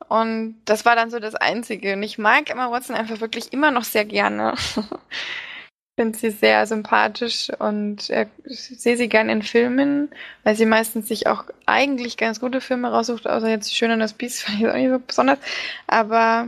Und 0.10 0.62
das 0.66 0.86
war 0.86 0.96
dann 0.96 1.10
so 1.10 1.20
das 1.20 1.36
Einzige. 1.36 1.94
Und 1.94 2.04
ich 2.04 2.18
mag 2.18 2.50
Emma 2.50 2.72
Watson 2.72 2.96
einfach 2.96 3.22
wirklich 3.22 3.54
immer 3.54 3.72
noch 3.72 3.84
sehr 3.84 4.06
gerne. 4.06 4.54
ich 4.78 6.04
finde 6.04 6.18
sie 6.18 6.32
sehr 6.32 6.66
sympathisch 6.68 7.50
und 7.60 8.10
äh, 8.10 8.28
sehe 8.46 8.98
sie 8.98 9.10
gerne 9.10 9.32
in 9.32 9.42
Filmen, 9.42 10.10
weil 10.44 10.56
sie 10.56 10.66
meistens 10.66 11.08
sich 11.08 11.28
auch 11.28 11.46
eigentlich 11.66 12.18
ganz 12.18 12.40
gute 12.40 12.62
Filme 12.62 12.90
raussucht, 12.92 13.28
außer 13.28 13.50
jetzt 13.50 13.76
Schön 13.76 13.92
und 13.92 14.00
das 14.00 14.14
Biest, 14.14 14.44
fand 14.44 14.60
ich 14.60 14.68
auch 14.68 14.74
nicht 14.74 14.90
so 14.90 15.00
besonders. 15.00 15.40
Aber 15.88 16.48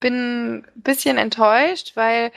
bin 0.00 0.58
ein 0.58 0.66
bisschen 0.76 1.18
enttäuscht, 1.18 1.92
weil 1.94 2.30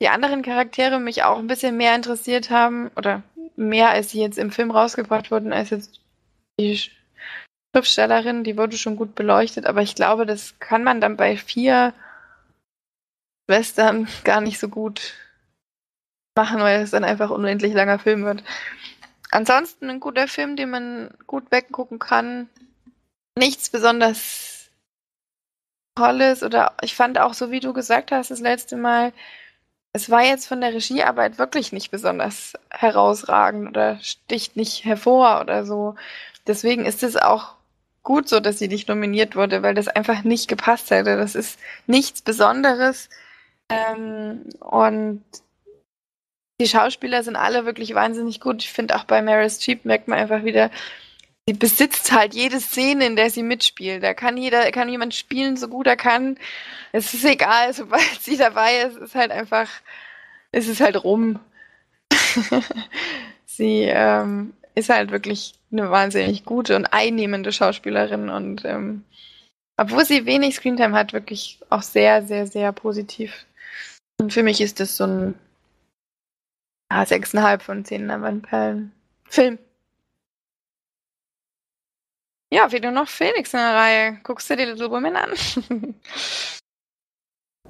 die 0.00 0.08
anderen 0.08 0.42
Charaktere 0.42 0.98
mich 0.98 1.22
auch 1.22 1.38
ein 1.38 1.46
bisschen 1.46 1.76
mehr 1.76 1.94
interessiert 1.94 2.50
haben 2.50 2.90
oder 2.96 3.22
mehr 3.56 3.90
als 3.90 4.10
sie 4.10 4.20
jetzt 4.20 4.38
im 4.38 4.50
Film 4.50 4.70
rausgebracht 4.70 5.30
wurden, 5.30 5.52
als 5.52 5.70
jetzt 5.70 6.00
die 6.58 6.80
Schriftstellerin, 7.74 8.44
die 8.44 8.58
wurde 8.58 8.76
schon 8.76 8.96
gut 8.96 9.14
beleuchtet, 9.14 9.66
aber 9.66 9.82
ich 9.82 9.94
glaube, 9.94 10.26
das 10.26 10.58
kann 10.58 10.84
man 10.84 11.00
dann 11.00 11.16
bei 11.16 11.36
vier 11.36 11.94
Schwestern 13.48 14.08
gar 14.24 14.40
nicht 14.40 14.58
so 14.58 14.68
gut 14.68 15.14
machen, 16.36 16.60
weil 16.60 16.82
es 16.82 16.90
dann 16.90 17.04
einfach 17.04 17.30
unendlich 17.30 17.74
langer 17.74 17.98
Film 17.98 18.24
wird. 18.24 18.42
Ansonsten 19.30 19.88
ein 19.88 20.00
guter 20.00 20.28
Film, 20.28 20.56
den 20.56 20.70
man 20.70 21.14
gut 21.26 21.50
weggucken 21.50 21.98
kann. 21.98 22.48
Nichts 23.38 23.70
besonders 23.70 24.70
Tolles 25.94 26.42
oder 26.42 26.74
ich 26.82 26.94
fand 26.94 27.18
auch 27.18 27.34
so, 27.34 27.50
wie 27.50 27.60
du 27.60 27.72
gesagt 27.72 28.12
hast, 28.12 28.30
das 28.30 28.40
letzte 28.40 28.76
Mal, 28.76 29.12
es 29.94 30.10
war 30.10 30.22
jetzt 30.22 30.46
von 30.46 30.60
der 30.60 30.72
Regiearbeit 30.72 31.38
wirklich 31.38 31.72
nicht 31.72 31.90
besonders 31.90 32.54
herausragend 32.70 33.68
oder 33.68 33.98
sticht 34.00 34.56
nicht 34.56 34.84
hervor 34.84 35.40
oder 35.40 35.64
so. 35.64 35.96
Deswegen 36.46 36.86
ist 36.86 37.02
es 37.02 37.16
auch 37.16 37.54
gut 38.02 38.28
so, 38.28 38.40
dass 38.40 38.58
sie 38.58 38.68
nicht 38.68 38.88
nominiert 38.88 39.36
wurde, 39.36 39.62
weil 39.62 39.74
das 39.74 39.88
einfach 39.88 40.24
nicht 40.24 40.48
gepasst 40.48 40.90
hätte. 40.90 41.16
Das 41.16 41.34
ist 41.34 41.58
nichts 41.86 42.22
Besonderes. 42.22 43.08
Ähm, 43.68 44.44
und 44.60 45.24
die 46.60 46.68
Schauspieler 46.68 47.22
sind 47.22 47.36
alle 47.36 47.64
wirklich 47.64 47.94
wahnsinnig 47.94 48.40
gut. 48.40 48.62
Ich 48.62 48.72
finde 48.72 48.96
auch 48.96 49.04
bei 49.04 49.22
Maris 49.22 49.58
Cheap 49.58 49.84
merkt 49.84 50.08
man 50.08 50.18
einfach 50.18 50.44
wieder, 50.44 50.70
sie 51.46 51.54
besitzt 51.54 52.12
halt 52.12 52.34
jede 52.34 52.60
Szene, 52.60 53.06
in 53.06 53.16
der 53.16 53.30
sie 53.30 53.42
mitspielt. 53.42 54.02
Da 54.02 54.14
kann 54.14 54.36
jeder, 54.36 54.70
kann 54.70 54.88
jemand 54.88 55.14
spielen, 55.14 55.56
so 55.56 55.68
gut 55.68 55.86
er 55.86 55.96
kann. 55.96 56.38
Es 56.92 57.14
ist 57.14 57.24
egal, 57.24 57.72
sobald 57.74 58.20
sie 58.20 58.36
dabei 58.36 58.82
ist, 58.82 58.96
ist 58.96 59.14
halt 59.14 59.30
einfach, 59.30 59.68
ist 60.52 60.68
es 60.68 60.80
halt 60.80 61.02
rum. 61.02 61.40
sie 63.46 63.82
ähm, 63.82 64.54
ist 64.74 64.90
halt 64.90 65.10
wirklich 65.10 65.54
eine 65.72 65.90
wahnsinnig 65.90 66.44
gute 66.44 66.76
und 66.76 66.86
einnehmende 66.86 67.52
Schauspielerin 67.52 68.28
und 68.28 68.64
ähm, 68.64 69.04
obwohl 69.76 70.04
sie 70.04 70.26
wenig 70.26 70.56
Screentime 70.56 70.96
hat, 70.96 71.12
wirklich 71.12 71.58
auch 71.70 71.82
sehr, 71.82 72.22
sehr, 72.22 72.46
sehr 72.46 72.72
positiv. 72.72 73.46
Und 74.20 74.32
für 74.32 74.42
mich 74.42 74.60
ist 74.60 74.80
das 74.80 74.96
so 74.96 75.04
ein 75.04 75.34
ah, 76.88 77.02
6,5 77.02 77.60
von 77.60 77.84
10 77.84 78.06
Leinwandperlen. 78.06 78.92
Film. 79.24 79.58
Ja, 82.52 82.70
wie 82.70 82.80
du 82.80 82.92
noch 82.92 83.08
Felix 83.08 83.54
in 83.54 83.60
der 83.60 83.74
Reihe. 83.74 84.20
Guckst 84.24 84.50
du 84.50 84.56
dir 84.56 84.66
Little 84.66 84.90
Women 84.90 85.16
an? 85.16 85.30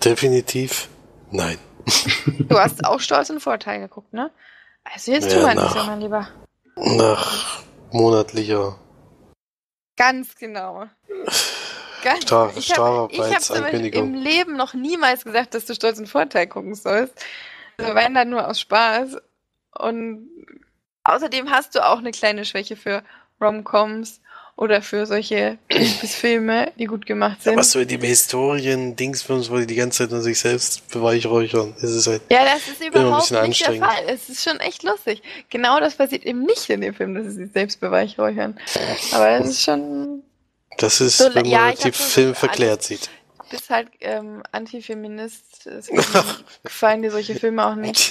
Definitiv 0.05 0.89
nein. 1.31 1.59
du 2.49 2.59
hast 2.59 2.85
auch 2.85 3.01
Stolz 3.01 3.31
und 3.31 3.41
Vorteil 3.41 3.81
geguckt, 3.81 4.13
ne? 4.13 4.31
Also 4.85 5.13
jetzt 5.13 5.31
ja, 5.31 5.39
tu 5.39 5.43
mal 5.47 5.55
nicht 5.55 5.73
so, 5.73 5.85
mein 5.85 6.01
Lieber. 6.01 6.29
Nach 6.77 7.63
monatlicher. 7.93 8.79
Ganz 9.97 10.35
genau. 10.37 10.87
Ganz, 12.03 12.23
Star 12.23 12.51
ich 12.57 12.75
habe 12.75 13.09
hab 13.11 13.73
im 13.73 14.15
Leben 14.15 14.57
noch 14.57 14.75
niemals 14.75 15.25
gesagt, 15.25 15.55
dass 15.55 15.67
du 15.67 15.75
Stolz 15.75 15.99
und 15.99 16.09
Vorteil 16.09 16.49
gucken 16.49 16.75
sollst. 16.75 17.15
Also 17.79 17.95
wenn 17.95 18.15
dann 18.15 18.31
nur 18.31 18.49
aus 18.49 18.61
Spaß. 18.61 19.19
Und 19.79 20.29
außerdem 21.05 21.51
hast 21.51 21.75
du 21.75 21.87
auch 21.87 21.99
eine 21.99 22.11
kleine 22.11 22.45
Schwäche 22.45 22.77
für 22.77 23.03
Romcoms 23.41 24.21
oder 24.57 24.83
für 24.83 25.07
solche 25.07 25.59
Filme, 25.71 26.73
die 26.79 26.85
gut 26.85 27.07
gemacht 27.07 27.43
sind. 27.43 27.55
Aber 27.55 27.65
so 27.65 27.81
in 27.81 27.89
dem 27.89 28.03
Historien-Dingsfilms, 28.03 29.51
wo 29.51 29.57
die 29.59 29.67
die 29.67 29.75
ganze 29.75 30.05
Zeit 30.07 30.13
an 30.13 30.23
sich 30.23 30.39
selbst 30.39 30.89
beweihräuchern, 30.91 31.75
ist 31.79 31.91
es 31.91 32.07
halt. 32.07 32.23
Ja, 32.31 32.45
das 32.45 32.69
ist 32.69 32.85
überhaupt 32.85 33.31
nicht 33.31 33.67
der 33.67 33.77
Fall. 33.77 34.05
Es 34.07 34.29
ist 34.29 34.43
schon 34.45 34.61
echt 34.61 34.83
lustig. 34.83 35.23
Genau 35.51 35.81
das 35.81 35.95
passiert 35.97 36.25
eben 36.25 36.43
nicht 36.43 36.69
in 36.71 36.81
dem 36.81 36.95
Film, 36.95 37.15
dass 37.15 37.25
sie 37.25 37.45
sich 37.45 37.53
selbst 37.53 37.81
beweihräuchern. 37.81 38.59
Aber 39.13 39.31
es 39.31 39.49
ist 39.49 39.63
schon. 39.63 40.23
Das 40.79 41.01
ist, 41.01 41.19
so, 41.19 41.27
wenn 41.35 41.43
man 41.43 41.45
ja, 41.47 41.73
die 41.73 41.93
Film 41.93 42.35
verklärt 42.35 42.83
sieht. 42.83 43.11
Du 43.39 43.59
bist 43.59 43.69
halt 43.69 43.89
ähm, 44.01 44.43
Antifeminist, 44.53 45.69
gefallen 46.65 47.03
dir 47.03 47.11
solche 47.11 47.35
Filme 47.35 47.67
auch 47.67 47.75
nicht. 47.75 48.11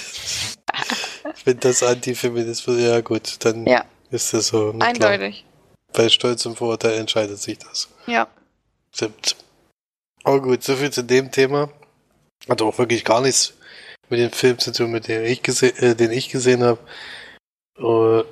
wenn 1.44 1.58
das 1.58 1.82
Antifeminismus, 1.82 2.80
ja 2.80 3.00
gut, 3.00 3.44
dann 3.44 3.66
Ja. 3.66 3.84
ist 4.10 4.32
das 4.32 4.48
so. 4.48 4.72
na 4.76 4.92
klar. 4.92 5.18
Bei 5.92 6.08
Stolz 6.08 6.46
und 6.46 6.56
Vorurteil 6.56 6.98
entscheidet 6.98 7.38
sich 7.38 7.58
das. 7.58 7.88
Ja. 8.06 8.28
Stimmt. 8.94 9.36
Aber 10.24 10.40
gut, 10.40 10.62
soviel 10.62 10.90
zu 10.90 11.02
dem 11.02 11.30
Thema. 11.30 11.70
Hat 12.48 12.62
auch 12.62 12.78
wirklich 12.78 13.04
gar 13.04 13.20
nichts 13.20 13.54
mit 14.08 14.20
dem 14.20 14.32
Film 14.32 14.58
zu 14.58 14.72
tun, 14.72 14.90
mit 14.90 15.08
dem 15.08 15.24
ich 15.24 15.42
gese 15.42 15.68
äh, 15.78 15.94
den 15.94 16.10
ich 16.10 16.28
gesehen 16.28 16.62
habe. 16.62 16.78
Äh, 17.78 18.24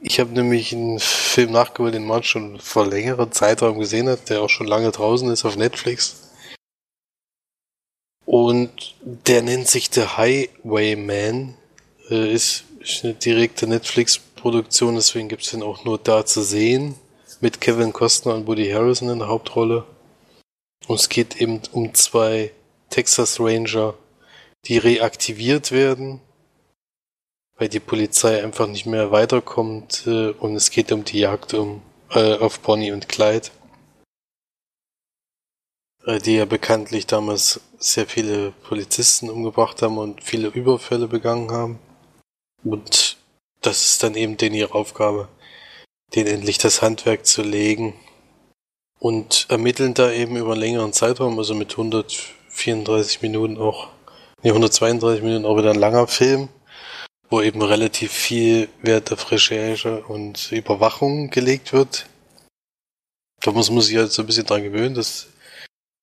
ich 0.00 0.20
habe 0.20 0.32
nämlich 0.32 0.72
einen 0.72 1.00
Film 1.00 1.52
nachgeholt, 1.52 1.94
den 1.94 2.04
man 2.04 2.22
schon 2.22 2.60
vor 2.60 2.86
längerem 2.86 3.32
Zeitraum 3.32 3.78
gesehen 3.78 4.08
hat, 4.08 4.28
der 4.28 4.42
auch 4.42 4.50
schon 4.50 4.66
lange 4.66 4.90
draußen 4.90 5.30
ist 5.30 5.44
auf 5.44 5.56
Netflix. 5.56 6.30
Und 8.26 8.94
der 9.02 9.42
nennt 9.42 9.68
sich 9.68 9.88
The 9.90 10.06
Highwayman. 10.16 11.54
Äh, 12.10 12.32
ist, 12.32 12.64
ist 12.80 13.04
eine 13.04 13.14
direkte 13.14 13.66
Netflix-Produktion, 13.66 14.94
deswegen 14.94 15.28
gibt's 15.28 15.50
den 15.50 15.62
auch 15.62 15.84
nur 15.84 15.98
da 15.98 16.26
zu 16.26 16.42
sehen. 16.42 16.96
Mit 17.44 17.60
Kevin 17.60 17.92
Costner 17.92 18.34
und 18.36 18.46
Woody 18.46 18.70
Harrison 18.70 19.10
in 19.10 19.18
der 19.18 19.28
Hauptrolle. 19.28 19.84
Und 20.86 20.98
es 20.98 21.10
geht 21.10 21.42
eben 21.42 21.60
um 21.72 21.92
zwei 21.92 22.52
Texas 22.88 23.38
Ranger, 23.38 23.92
die 24.64 24.78
reaktiviert 24.78 25.70
werden, 25.70 26.22
weil 27.58 27.68
die 27.68 27.80
Polizei 27.80 28.42
einfach 28.42 28.66
nicht 28.66 28.86
mehr 28.86 29.10
weiterkommt. 29.10 30.04
Äh, 30.06 30.30
und 30.30 30.56
es 30.56 30.70
geht 30.70 30.90
um 30.90 31.04
die 31.04 31.18
Jagd 31.18 31.52
um, 31.52 31.82
äh, 32.12 32.32
auf 32.38 32.60
Bonnie 32.60 32.92
und 32.92 33.10
Clyde. 33.10 33.50
Äh, 36.06 36.20
die 36.20 36.36
ja 36.36 36.46
bekanntlich 36.46 37.06
damals 37.06 37.60
sehr 37.78 38.06
viele 38.06 38.52
Polizisten 38.52 39.28
umgebracht 39.28 39.82
haben 39.82 39.98
und 39.98 40.22
viele 40.22 40.48
Überfälle 40.48 41.08
begangen 41.08 41.50
haben. 41.50 41.78
Und 42.62 43.18
das 43.60 43.84
ist 43.84 44.02
dann 44.02 44.14
eben 44.14 44.38
denen 44.38 44.54
ihre 44.54 44.72
Aufgabe, 44.72 45.28
denen 46.14 46.28
endlich 46.28 46.58
das 46.58 46.82
Handwerk 46.82 47.26
zu 47.26 47.42
legen. 47.42 47.94
Und 48.98 49.46
ermitteln 49.50 49.94
da 49.94 50.10
eben 50.10 50.36
über 50.36 50.52
einen 50.52 50.60
längeren 50.60 50.92
Zeitraum, 50.92 51.38
also 51.38 51.54
mit 51.54 51.72
134 51.72 53.20
Minuten 53.22 53.58
auch, 53.58 53.88
nee, 54.42 54.50
132 54.50 55.22
Minuten 55.22 55.44
auch 55.44 55.58
wieder 55.58 55.70
ein 55.70 55.78
langer 55.78 56.06
Film, 56.06 56.48
wo 57.28 57.42
eben 57.42 57.60
relativ 57.60 58.12
viel 58.12 58.68
Wert 58.80 59.12
auf 59.12 59.30
Recherche 59.30 60.02
und 60.04 60.52
Überwachung 60.52 61.30
gelegt 61.30 61.72
wird. 61.72 62.06
Da 63.42 63.50
muss 63.52 63.70
man 63.70 63.82
sich 63.82 63.96
halt 63.96 64.12
so 64.12 64.22
ein 64.22 64.26
bisschen 64.26 64.46
dran 64.46 64.62
gewöhnen, 64.62 64.94
das 64.94 65.26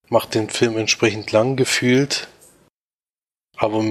macht 0.08 0.34
den 0.34 0.48
Film 0.48 0.76
entsprechend 0.76 1.32
lang 1.32 1.56
gefühlt. 1.56 2.28
Aber 3.56 3.82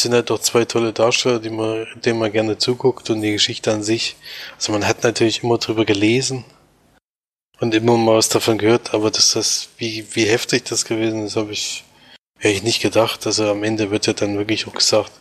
sind 0.00 0.14
halt 0.14 0.30
doch 0.30 0.40
zwei 0.40 0.64
tolle 0.64 0.92
Darsteller, 0.92 1.38
die 1.38 1.50
man, 1.50 1.86
denen 2.04 2.18
man 2.18 2.32
gerne 2.32 2.58
zuguckt 2.58 3.10
und 3.10 3.22
die 3.22 3.32
Geschichte 3.32 3.72
an 3.72 3.82
sich. 3.82 4.16
Also 4.56 4.72
man 4.72 4.86
hat 4.86 5.02
natürlich 5.02 5.42
immer 5.42 5.58
drüber 5.58 5.84
gelesen 5.84 6.44
und 7.60 7.74
immer 7.74 7.96
mal 7.96 8.16
was 8.16 8.28
davon 8.28 8.58
gehört, 8.58 8.94
aber 8.94 9.10
dass 9.10 9.32
das, 9.32 9.68
wie, 9.78 10.06
wie 10.14 10.26
heftig 10.26 10.64
das 10.64 10.84
gewesen 10.84 11.26
ist, 11.26 11.36
habe 11.36 11.52
ich, 11.52 11.84
hätte 12.38 12.54
ich 12.54 12.62
nicht 12.62 12.80
gedacht. 12.82 13.26
Also 13.26 13.50
am 13.50 13.62
Ende 13.62 13.90
wird 13.90 14.06
ja 14.06 14.12
dann 14.12 14.38
wirklich 14.38 14.66
auch 14.66 14.74
gesagt, 14.74 15.12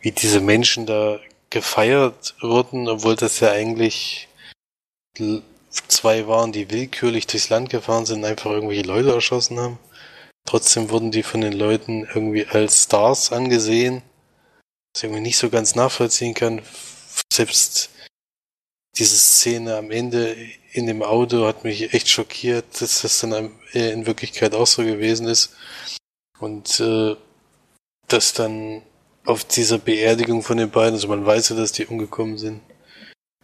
wie 0.00 0.12
diese 0.12 0.40
Menschen 0.40 0.86
da 0.86 1.18
gefeiert 1.50 2.34
wurden, 2.40 2.88
obwohl 2.88 3.16
das 3.16 3.40
ja 3.40 3.50
eigentlich 3.50 4.28
zwei 5.88 6.26
waren, 6.26 6.52
die 6.52 6.70
willkürlich 6.70 7.26
durchs 7.26 7.48
Land 7.48 7.70
gefahren 7.70 8.06
sind, 8.06 8.24
einfach 8.24 8.50
irgendwelche 8.50 8.82
Leute 8.82 9.12
erschossen 9.12 9.58
haben. 9.58 9.78
Trotzdem 10.48 10.88
wurden 10.88 11.10
die 11.10 11.22
von 11.22 11.42
den 11.42 11.52
Leuten 11.52 12.08
irgendwie 12.14 12.46
als 12.46 12.84
Stars 12.84 13.32
angesehen, 13.32 14.00
was 14.94 15.02
ich 15.02 15.04
irgendwie 15.04 15.20
nicht 15.20 15.36
so 15.36 15.50
ganz 15.50 15.74
nachvollziehen 15.74 16.32
kann. 16.32 16.62
Selbst 17.30 17.90
diese 18.96 19.18
Szene 19.18 19.76
am 19.76 19.90
Ende 19.90 20.34
in 20.72 20.86
dem 20.86 21.02
Auto 21.02 21.44
hat 21.44 21.64
mich 21.64 21.92
echt 21.92 22.08
schockiert, 22.08 22.64
dass 22.80 23.02
das 23.02 23.20
dann 23.20 23.50
äh, 23.74 23.92
in 23.92 24.06
Wirklichkeit 24.06 24.54
auch 24.54 24.66
so 24.66 24.82
gewesen 24.84 25.26
ist. 25.26 25.54
Und 26.38 26.80
äh, 26.80 27.14
dass 28.06 28.32
dann 28.32 28.80
auf 29.26 29.44
dieser 29.44 29.76
Beerdigung 29.76 30.42
von 30.42 30.56
den 30.56 30.70
beiden, 30.70 30.94
also 30.94 31.08
man 31.08 31.26
weiß 31.26 31.50
ja, 31.50 31.56
dass 31.56 31.72
die 31.72 31.84
umgekommen 31.84 32.38
sind, 32.38 32.62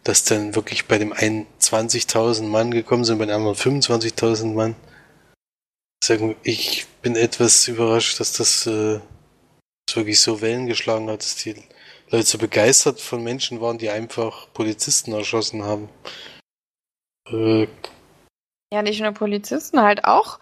dass 0.03 0.23
dann 0.23 0.55
wirklich 0.55 0.87
bei 0.87 0.97
dem 0.97 1.13
einen 1.13 1.45
20.000 1.61 2.45
Mann 2.45 2.71
gekommen 2.71 3.05
sind, 3.05 3.19
bei 3.19 3.27
dem 3.27 3.35
anderen 3.35 3.55
25.000 3.55 4.55
Mann. 4.55 4.75
Sagen, 6.05 6.35
ich 6.43 6.85
bin 7.01 7.15
etwas 7.15 7.67
überrascht, 7.67 8.19
dass 8.19 8.33
das 8.33 8.67
äh, 8.67 8.99
wirklich 9.93 10.19
so 10.19 10.41
Wellen 10.41 10.67
geschlagen 10.67 11.09
hat, 11.09 11.21
dass 11.21 11.35
die 11.35 11.55
Leute 12.09 12.25
so 12.25 12.37
begeistert 12.37 13.01
von 13.01 13.23
Menschen 13.23 13.59
waren, 13.61 13.77
die 13.77 13.89
einfach 13.89 14.47
Polizisten 14.53 15.13
erschossen 15.13 15.63
haben. 15.63 15.89
Äh, 17.27 17.67
Ja, 18.71 18.81
nicht 18.83 19.01
nur 19.01 19.13
Polizisten, 19.13 19.81
halt 19.81 20.05
auch 20.05 20.39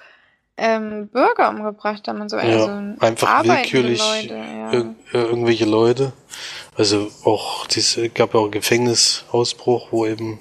ähm, 0.57 1.07
Bürger 1.07 1.49
umgebracht 1.49 2.07
haben 2.07 2.21
und 2.21 2.29
so. 2.29 2.37
Ja, 2.37 2.43
also 2.43 2.99
einfach 2.99 3.43
willkürlich 3.43 3.99
Leute, 3.99 4.35
ja. 4.35 4.73
ir 4.73 4.95
irgendwelche 5.13 5.65
Leute. 5.65 6.13
Also 6.75 7.09
auch 7.23 7.67
diese 7.67 8.09
gab 8.09 8.33
ja 8.33 8.39
auch 8.39 8.43
einen 8.43 8.51
Gefängnisausbruch, 8.51 9.91
wo 9.91 10.05
eben 10.05 10.39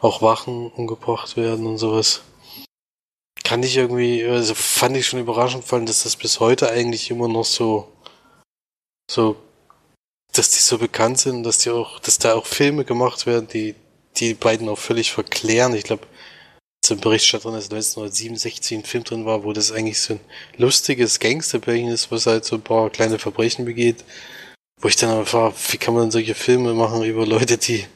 auch 0.00 0.22
Wachen 0.22 0.70
umgebracht 0.72 1.36
werden 1.36 1.66
und 1.66 1.78
sowas. 1.78 2.22
Kann 3.48 3.62
ich 3.62 3.78
irgendwie, 3.78 4.26
also 4.26 4.54
fand 4.54 4.94
ich 4.94 5.06
schon 5.06 5.20
überraschend 5.20 5.64
fallen, 5.64 5.86
dass 5.86 6.02
das 6.02 6.16
bis 6.16 6.38
heute 6.38 6.70
eigentlich 6.70 7.10
immer 7.10 7.28
noch 7.28 7.46
so, 7.46 7.90
so, 9.10 9.36
dass 10.34 10.50
die 10.50 10.60
so 10.60 10.76
bekannt 10.76 11.18
sind, 11.18 11.44
dass 11.44 11.56
die 11.56 11.70
auch, 11.70 11.98
dass 11.98 12.18
da 12.18 12.34
auch 12.34 12.44
Filme 12.44 12.84
gemacht 12.84 13.24
werden, 13.24 13.48
die 13.48 13.74
die 14.18 14.34
beiden 14.34 14.68
auch 14.68 14.76
völlig 14.76 15.12
verklären. 15.12 15.72
Ich 15.72 15.84
glaube, 15.84 16.06
zum 16.84 17.00
Bericht 17.00 17.24
stand 17.24 17.44
drin, 17.44 17.54
dass 17.54 17.70
1967 17.70 18.76
ein 18.76 18.84
Film 18.84 19.04
drin 19.04 19.24
war, 19.24 19.44
wo 19.44 19.54
das 19.54 19.72
eigentlich 19.72 19.98
so 19.98 20.12
ein 20.12 20.20
lustiges 20.58 21.18
Gangsterbärchen 21.18 21.88
ist, 21.88 22.12
was 22.12 22.26
halt 22.26 22.44
so 22.44 22.56
ein 22.56 22.62
paar 22.62 22.90
kleine 22.90 23.18
Verbrechen 23.18 23.64
begeht. 23.64 24.04
Wo 24.78 24.88
ich 24.88 24.96
dann 24.96 25.24
frage, 25.24 25.54
wie 25.70 25.78
kann 25.78 25.94
man 25.94 26.10
solche 26.10 26.34
Filme 26.34 26.74
machen 26.74 27.02
über 27.02 27.24
Leute, 27.24 27.56
die, 27.56 27.86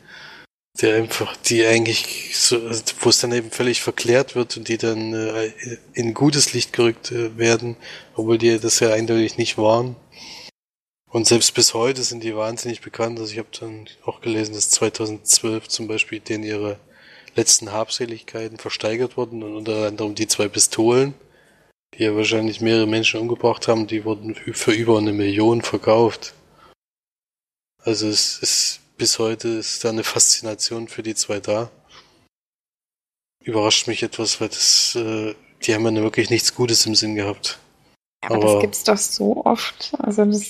die 0.80 0.88
einfach, 0.88 1.36
die 1.36 1.64
eigentlich 1.66 2.36
so, 2.38 2.58
wo 3.00 3.10
es 3.10 3.20
dann 3.20 3.32
eben 3.32 3.50
völlig 3.50 3.82
verklärt 3.82 4.34
wird 4.34 4.56
und 4.56 4.68
die 4.68 4.78
dann 4.78 5.12
äh, 5.12 5.52
in 5.92 6.14
gutes 6.14 6.54
Licht 6.54 6.72
gerückt 6.72 7.12
äh, 7.12 7.36
werden, 7.36 7.76
obwohl 8.14 8.38
die 8.38 8.58
das 8.58 8.80
ja 8.80 8.92
eindeutig 8.92 9.36
nicht 9.36 9.58
waren. 9.58 9.96
Und 11.12 11.26
selbst 11.26 11.52
bis 11.54 11.74
heute 11.74 12.02
sind 12.02 12.24
die 12.24 12.34
wahnsinnig 12.34 12.80
bekannt. 12.80 13.18
Also 13.18 13.32
ich 13.32 13.38
habe 13.38 13.48
dann 13.60 13.86
auch 14.06 14.22
gelesen, 14.22 14.54
dass 14.54 14.70
2012 14.70 15.68
zum 15.68 15.86
Beispiel 15.86 16.20
denen 16.20 16.42
ihre 16.42 16.78
letzten 17.36 17.70
Habseligkeiten 17.70 18.58
versteigert 18.58 19.18
wurden 19.18 19.42
und 19.42 19.54
unter 19.54 19.88
anderem 19.88 20.14
die 20.14 20.26
zwei 20.26 20.48
Pistolen, 20.48 21.14
die 21.94 22.04
ja 22.04 22.16
wahrscheinlich 22.16 22.62
mehrere 22.62 22.86
Menschen 22.86 23.20
umgebracht 23.20 23.68
haben, 23.68 23.86
die 23.86 24.06
wurden 24.06 24.34
für 24.34 24.72
über 24.72 24.96
eine 24.96 25.12
Million 25.12 25.60
verkauft. 25.60 26.32
Also 27.84 28.08
es 28.08 28.38
ist 28.38 28.81
bis 28.96 29.18
heute 29.18 29.48
ist 29.48 29.84
da 29.84 29.90
eine 29.90 30.04
Faszination 30.04 30.88
für 30.88 31.02
die 31.02 31.14
zwei 31.14 31.40
da. 31.40 31.70
Überrascht 33.44 33.88
mich 33.88 34.02
etwas, 34.02 34.40
weil 34.40 34.48
das, 34.48 34.94
äh, 34.94 35.34
die 35.62 35.74
haben 35.74 35.84
ja 35.96 36.02
wirklich 36.02 36.30
nichts 36.30 36.54
Gutes 36.54 36.86
im 36.86 36.94
Sinn 36.94 37.14
gehabt. 37.16 37.58
Aber, 38.20 38.36
Aber- 38.36 38.52
das 38.54 38.62
gibt's 38.62 38.84
doch 38.84 38.96
so 38.96 39.44
oft. 39.44 39.92
Also 39.98 40.24
das, 40.24 40.44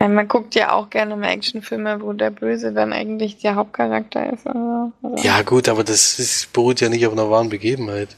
man 0.00 0.28
guckt 0.28 0.54
ja 0.54 0.72
auch 0.72 0.90
gerne 0.90 1.16
mal 1.16 1.30
Actionfilme, 1.30 2.00
wo 2.00 2.12
der 2.12 2.30
Böse 2.30 2.72
dann 2.72 2.92
eigentlich 2.92 3.38
der 3.38 3.56
Hauptcharakter 3.56 4.32
ist. 4.32 4.46
Also, 4.46 4.92
also. 5.02 5.24
Ja 5.24 5.42
gut, 5.42 5.68
aber 5.68 5.82
das 5.82 6.18
ist, 6.20 6.52
beruht 6.52 6.80
ja 6.80 6.88
nicht 6.88 7.04
auf 7.06 7.12
einer 7.12 7.30
wahren 7.30 7.48
Begebenheit. 7.48 8.16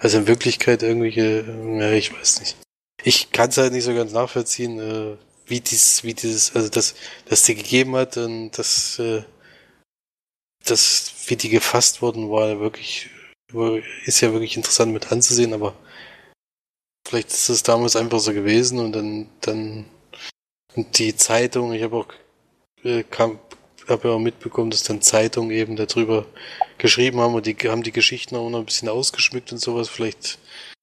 Also 0.00 0.18
in 0.18 0.28
Wirklichkeit 0.28 0.84
irgendwelche, 0.84 1.44
ja, 1.80 1.90
ich 1.90 2.14
weiß 2.16 2.40
nicht. 2.40 2.56
Ich 3.02 3.32
kann 3.32 3.48
es 3.48 3.56
halt 3.58 3.72
nicht 3.72 3.84
so 3.84 3.94
ganz 3.94 4.12
nachvollziehen, 4.12 4.78
äh, 4.78 5.16
wie 5.48 5.60
dies, 5.60 6.04
wie 6.04 6.14
dieses, 6.14 6.54
also 6.54 6.68
das, 6.68 6.94
das 7.26 7.42
die 7.44 7.54
gegeben 7.54 7.96
hat 7.96 8.16
und 8.16 8.52
das, 8.52 8.98
äh, 8.98 9.22
das, 10.64 11.12
wie 11.26 11.36
die 11.36 11.48
gefasst 11.48 12.02
wurden, 12.02 12.30
war 12.30 12.60
wirklich, 12.60 13.10
ist 14.04 14.20
ja 14.20 14.32
wirklich 14.32 14.56
interessant 14.56 14.92
mit 14.92 15.10
anzusehen, 15.10 15.54
aber 15.54 15.74
vielleicht 17.06 17.30
ist 17.30 17.48
es 17.48 17.62
damals 17.62 17.96
einfach 17.96 18.20
so 18.20 18.32
gewesen 18.32 18.78
und 18.78 18.92
dann, 18.92 19.28
dann, 19.40 19.86
und 20.74 20.98
die 20.98 21.16
Zeitung, 21.16 21.72
ich 21.72 21.82
habe 21.82 21.96
auch, 21.96 22.08
äh, 22.84 23.02
kam, 23.02 23.38
habe 23.88 24.08
ja 24.08 24.14
auch 24.14 24.18
mitbekommen, 24.20 24.70
dass 24.70 24.82
dann 24.82 25.00
Zeitungen 25.00 25.50
eben 25.50 25.76
darüber 25.76 26.26
geschrieben 26.76 27.20
haben 27.20 27.34
und 27.34 27.46
die 27.46 27.56
haben 27.68 27.82
die 27.82 27.92
Geschichten 27.92 28.36
auch 28.36 28.50
noch 28.50 28.58
ein 28.58 28.66
bisschen 28.66 28.90
ausgeschmückt 28.90 29.50
und 29.52 29.58
sowas. 29.58 29.88
Vielleicht, 29.88 30.38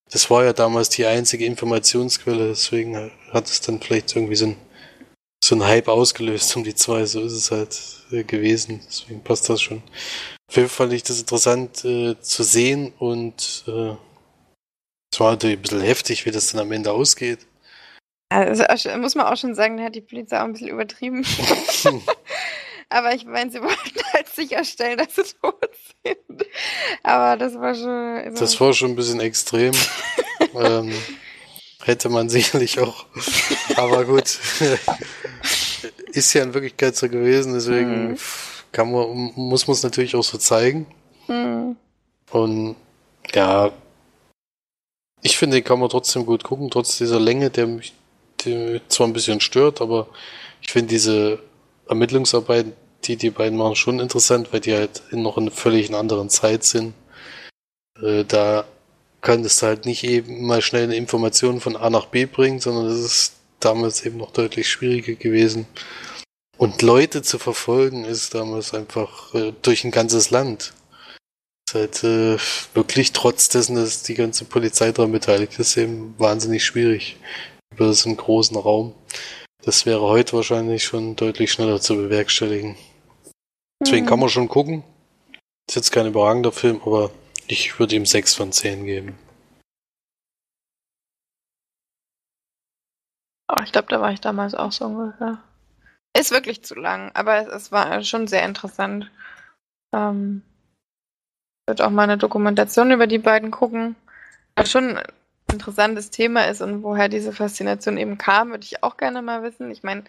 das 0.09 0.29
war 0.31 0.43
ja 0.43 0.53
damals 0.53 0.89
die 0.89 1.05
einzige 1.05 1.45
Informationsquelle, 1.45 2.47
deswegen 2.49 3.11
hat 3.35 3.47
es 3.47 3.61
dann 3.61 3.79
vielleicht 3.79 4.15
irgendwie 4.15 4.35
so 4.35 4.47
ein, 4.47 4.57
so 5.43 5.55
ein 5.55 5.63
Hype 5.63 5.89
ausgelöst 5.89 6.55
um 6.55 6.63
die 6.63 6.73
zwei. 6.73 7.05
So 7.05 7.21
ist 7.21 7.33
es 7.33 7.51
halt 7.51 7.79
äh, 8.11 8.23
gewesen. 8.23 8.81
Deswegen 8.87 9.23
passt 9.23 9.49
das 9.49 9.61
schon. 9.61 9.83
Auf 10.49 10.55
jeden 10.55 10.69
Fall 10.69 10.87
fand 10.87 10.93
ich 10.93 11.03
das 11.03 11.19
interessant 11.19 11.85
äh, 11.85 12.19
zu 12.19 12.43
sehen 12.43 12.93
und 12.97 13.63
äh, 13.67 13.95
es 15.11 15.19
war 15.19 15.31
natürlich 15.31 15.57
ein 15.57 15.61
bisschen 15.61 15.81
heftig, 15.81 16.25
wie 16.25 16.31
das 16.31 16.51
dann 16.51 16.61
am 16.61 16.71
Ende 16.71 16.91
ausgeht. 16.91 17.45
Also 18.29 18.63
muss 18.97 19.15
man 19.15 19.27
auch 19.27 19.37
schon 19.37 19.55
sagen, 19.55 19.77
da 19.77 19.83
hat 19.83 19.95
die 19.95 20.01
Polizei 20.01 20.39
auch 20.39 20.45
ein 20.45 20.53
bisschen 20.53 20.69
übertrieben. 20.69 21.25
Aber 22.89 23.13
ich 23.15 23.25
meine, 23.25 23.51
sie 23.51 23.61
wollten 23.61 24.13
halt 24.13 24.29
sicherstellen, 24.29 24.97
dass 24.97 25.15
sie 25.15 25.23
tot 25.41 25.69
sind. 26.03 26.45
Aber 27.03 27.37
das 27.37 27.55
war 27.55 27.73
schon. 27.73 27.89
Also 27.89 28.39
das 28.39 28.59
war 28.59 28.73
schon 28.73 28.91
ein 28.91 28.95
bisschen 28.95 29.19
extrem. 29.19 29.73
ähm, 30.53 30.93
hätte 31.85 32.09
man 32.09 32.29
sicherlich 32.29 32.79
auch. 32.79 33.05
Aber 33.75 34.05
gut. 34.05 34.39
Ist 36.11 36.33
ja 36.33 36.43
in 36.43 36.53
Wirklichkeit 36.53 36.95
so 36.95 37.09
gewesen, 37.09 37.53
deswegen 37.53 38.11
mhm. 38.11 38.17
kann 38.71 38.91
man, 38.91 39.33
muss 39.35 39.67
man 39.67 39.73
es 39.73 39.83
natürlich 39.83 40.15
auch 40.15 40.23
so 40.23 40.37
zeigen. 40.37 40.87
Mhm. 41.27 41.75
Und 42.31 42.75
ja, 43.33 43.71
ich 45.21 45.37
finde, 45.37 45.57
den 45.57 45.63
kann 45.63 45.79
man 45.79 45.89
trotzdem 45.89 46.25
gut 46.25 46.43
gucken, 46.43 46.69
trotz 46.69 46.97
dieser 46.97 47.19
Länge, 47.19 47.49
der 47.49 47.67
mich 47.67 47.93
die 48.41 48.81
zwar 48.87 49.07
ein 49.07 49.13
bisschen 49.13 49.41
stört, 49.41 49.81
aber 49.81 50.07
ich 50.61 50.71
finde 50.71 50.89
diese 50.89 51.39
Ermittlungsarbeit, 51.87 52.67
die 53.03 53.15
die 53.17 53.29
beiden 53.29 53.57
machen, 53.57 53.75
schon 53.75 53.99
interessant, 53.99 54.51
weil 54.51 54.59
die 54.59 54.73
halt 54.73 55.01
in 55.11 55.21
noch 55.21 55.37
in 55.37 55.43
einer 55.43 55.51
völlig 55.51 55.93
anderen 55.93 56.29
Zeit 56.29 56.63
sind. 56.63 56.93
Äh, 58.01 58.23
da 58.25 58.65
du 59.61 59.65
halt 59.67 59.85
nicht 59.85 60.03
eben 60.03 60.45
mal 60.45 60.61
schnell 60.61 60.83
eine 60.83 60.95
Information 60.95 61.59
von 61.59 61.75
A 61.75 61.89
nach 61.89 62.05
B 62.07 62.25
bringen, 62.25 62.59
sondern 62.59 62.87
das 62.87 62.99
ist 62.99 63.33
damals 63.59 64.05
eben 64.05 64.17
noch 64.17 64.31
deutlich 64.31 64.69
schwieriger 64.69 65.15
gewesen. 65.15 65.67
Und 66.57 66.81
Leute 66.81 67.21
zu 67.21 67.37
verfolgen 67.37 68.05
ist 68.05 68.33
damals 68.33 68.73
einfach 68.73 69.33
äh, 69.33 69.51
durch 69.61 69.83
ein 69.83 69.91
ganzes 69.91 70.29
Land. 70.29 70.73
Ist 71.67 71.75
halt 71.75 72.03
äh, 72.03 72.37
wirklich 72.73 73.11
trotz 73.11 73.49
dessen, 73.49 73.75
dass 73.75 74.03
die 74.03 74.13
ganze 74.13 74.45
Polizei 74.45 74.91
daran 74.91 75.11
beteiligt 75.11 75.59
ist, 75.59 75.75
eben 75.75 76.13
wahnsinnig 76.17 76.63
schwierig 76.63 77.17
über 77.73 77.91
so 77.93 78.07
einen 78.07 78.17
großen 78.17 78.55
Raum. 78.55 78.93
Das 79.63 79.85
wäre 79.85 80.01
heute 80.01 80.33
wahrscheinlich 80.33 80.83
schon 80.83 81.15
deutlich 81.15 81.51
schneller 81.51 81.81
zu 81.81 81.95
bewerkstelligen. 81.95 82.77
Deswegen 83.81 84.05
mhm. 84.05 84.09
kann 84.09 84.19
man 84.19 84.29
schon 84.29 84.47
gucken. 84.47 84.83
Ist 85.67 85.75
jetzt 85.75 85.91
kein 85.91 86.05
überragender 86.05 86.51
Film, 86.51 86.79
aber 86.85 87.11
ich 87.47 87.79
würde 87.79 87.95
ihm 87.95 88.05
6 88.05 88.33
von 88.35 88.51
10 88.51 88.85
geben. 88.85 89.17
Oh, 93.47 93.61
ich 93.63 93.71
glaube, 93.71 93.87
da 93.89 94.01
war 94.01 94.11
ich 94.11 94.21
damals 94.21 94.55
auch 94.55 94.71
so 94.71 94.85
ungefähr. 94.85 95.41
Ist 96.17 96.31
wirklich 96.31 96.63
zu 96.63 96.75
lang, 96.75 97.11
aber 97.13 97.37
es, 97.37 97.47
es 97.47 97.71
war 97.71 98.03
schon 98.03 98.27
sehr 98.27 98.43
interessant. 98.43 99.11
Ähm, 99.93 100.41
wird 101.67 101.81
auch 101.81 101.89
mal 101.89 102.03
eine 102.03 102.17
Dokumentation 102.17 102.91
über 102.91 103.07
die 103.07 103.19
beiden 103.19 103.51
gucken. 103.51 103.95
War 104.55 104.65
schon 104.65 104.99
interessantes 105.51 106.09
Thema 106.11 106.47
ist 106.47 106.61
und 106.61 106.83
woher 106.83 107.09
diese 107.09 107.33
Faszination 107.33 107.97
eben 107.97 108.17
kam, 108.17 108.49
würde 108.49 108.65
ich 108.65 108.83
auch 108.83 108.97
gerne 108.97 109.21
mal 109.21 109.43
wissen. 109.43 109.71
Ich 109.71 109.83
meine, 109.83 110.03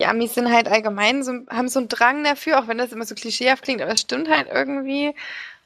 die 0.00 0.06
Amis 0.06 0.34
sind 0.34 0.50
halt 0.50 0.68
allgemein 0.68 1.22
so, 1.22 1.32
haben 1.50 1.68
so 1.68 1.78
einen 1.78 1.88
Drang 1.88 2.24
dafür, 2.24 2.58
auch 2.58 2.68
wenn 2.68 2.78
das 2.78 2.92
immer 2.92 3.04
so 3.04 3.14
klischeehaft 3.14 3.64
klingt, 3.64 3.82
aber 3.82 3.92
es 3.92 4.00
stimmt 4.00 4.28
halt 4.30 4.48
irgendwie. 4.50 5.14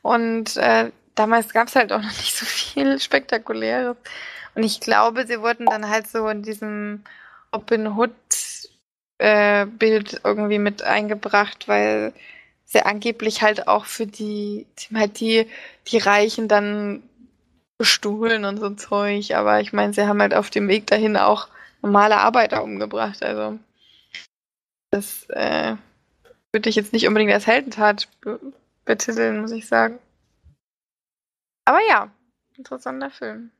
Und 0.04 0.58
äh, 0.58 0.90
damals 1.14 1.54
gab 1.54 1.68
es 1.68 1.76
halt 1.76 1.90
auch 1.90 2.02
noch 2.02 2.18
nicht 2.18 2.36
so 2.36 2.44
viel 2.44 3.00
Spektakuläres. 3.00 3.96
Und 4.54 4.62
ich 4.62 4.80
glaube, 4.80 5.26
sie 5.26 5.40
wurden 5.40 5.66
dann 5.66 5.88
halt 5.88 6.06
so 6.08 6.28
in 6.28 6.42
diesem 6.42 7.02
Robin 7.54 7.96
Hood 7.96 8.12
äh, 9.18 9.62
irgendwie 9.62 10.58
mit 10.58 10.82
eingebracht, 10.82 11.68
weil 11.68 12.12
sie 12.66 12.82
angeblich 12.82 13.42
halt 13.42 13.66
auch 13.66 13.86
für 13.86 14.06
die, 14.06 14.66
halt 14.94 15.20
die, 15.20 15.48
die 15.88 15.98
Reichen 15.98 16.48
dann 16.48 17.02
bestuhlen 17.78 18.44
und 18.44 18.58
so 18.58 18.70
Zeug. 18.70 19.34
Aber 19.34 19.60
ich 19.60 19.72
meine, 19.72 19.94
sie 19.94 20.06
haben 20.06 20.20
halt 20.20 20.34
auf 20.34 20.50
dem 20.50 20.68
Weg 20.68 20.86
dahin 20.86 21.16
auch 21.16 21.48
normale 21.80 22.18
Arbeiter 22.18 22.62
umgebracht. 22.62 23.22
Also 23.22 23.58
das 24.90 25.28
äh, 25.30 25.76
würde 26.52 26.68
ich 26.68 26.76
jetzt 26.76 26.92
nicht 26.92 27.08
unbedingt 27.08 27.32
als 27.32 27.46
Heldentat 27.46 28.08
betiteln, 28.84 29.40
muss 29.40 29.52
ich 29.52 29.66
sagen. 29.66 29.98
Aber 31.64 31.80
ja, 31.88 32.10
interessanter 32.56 33.10
Film. 33.10 33.50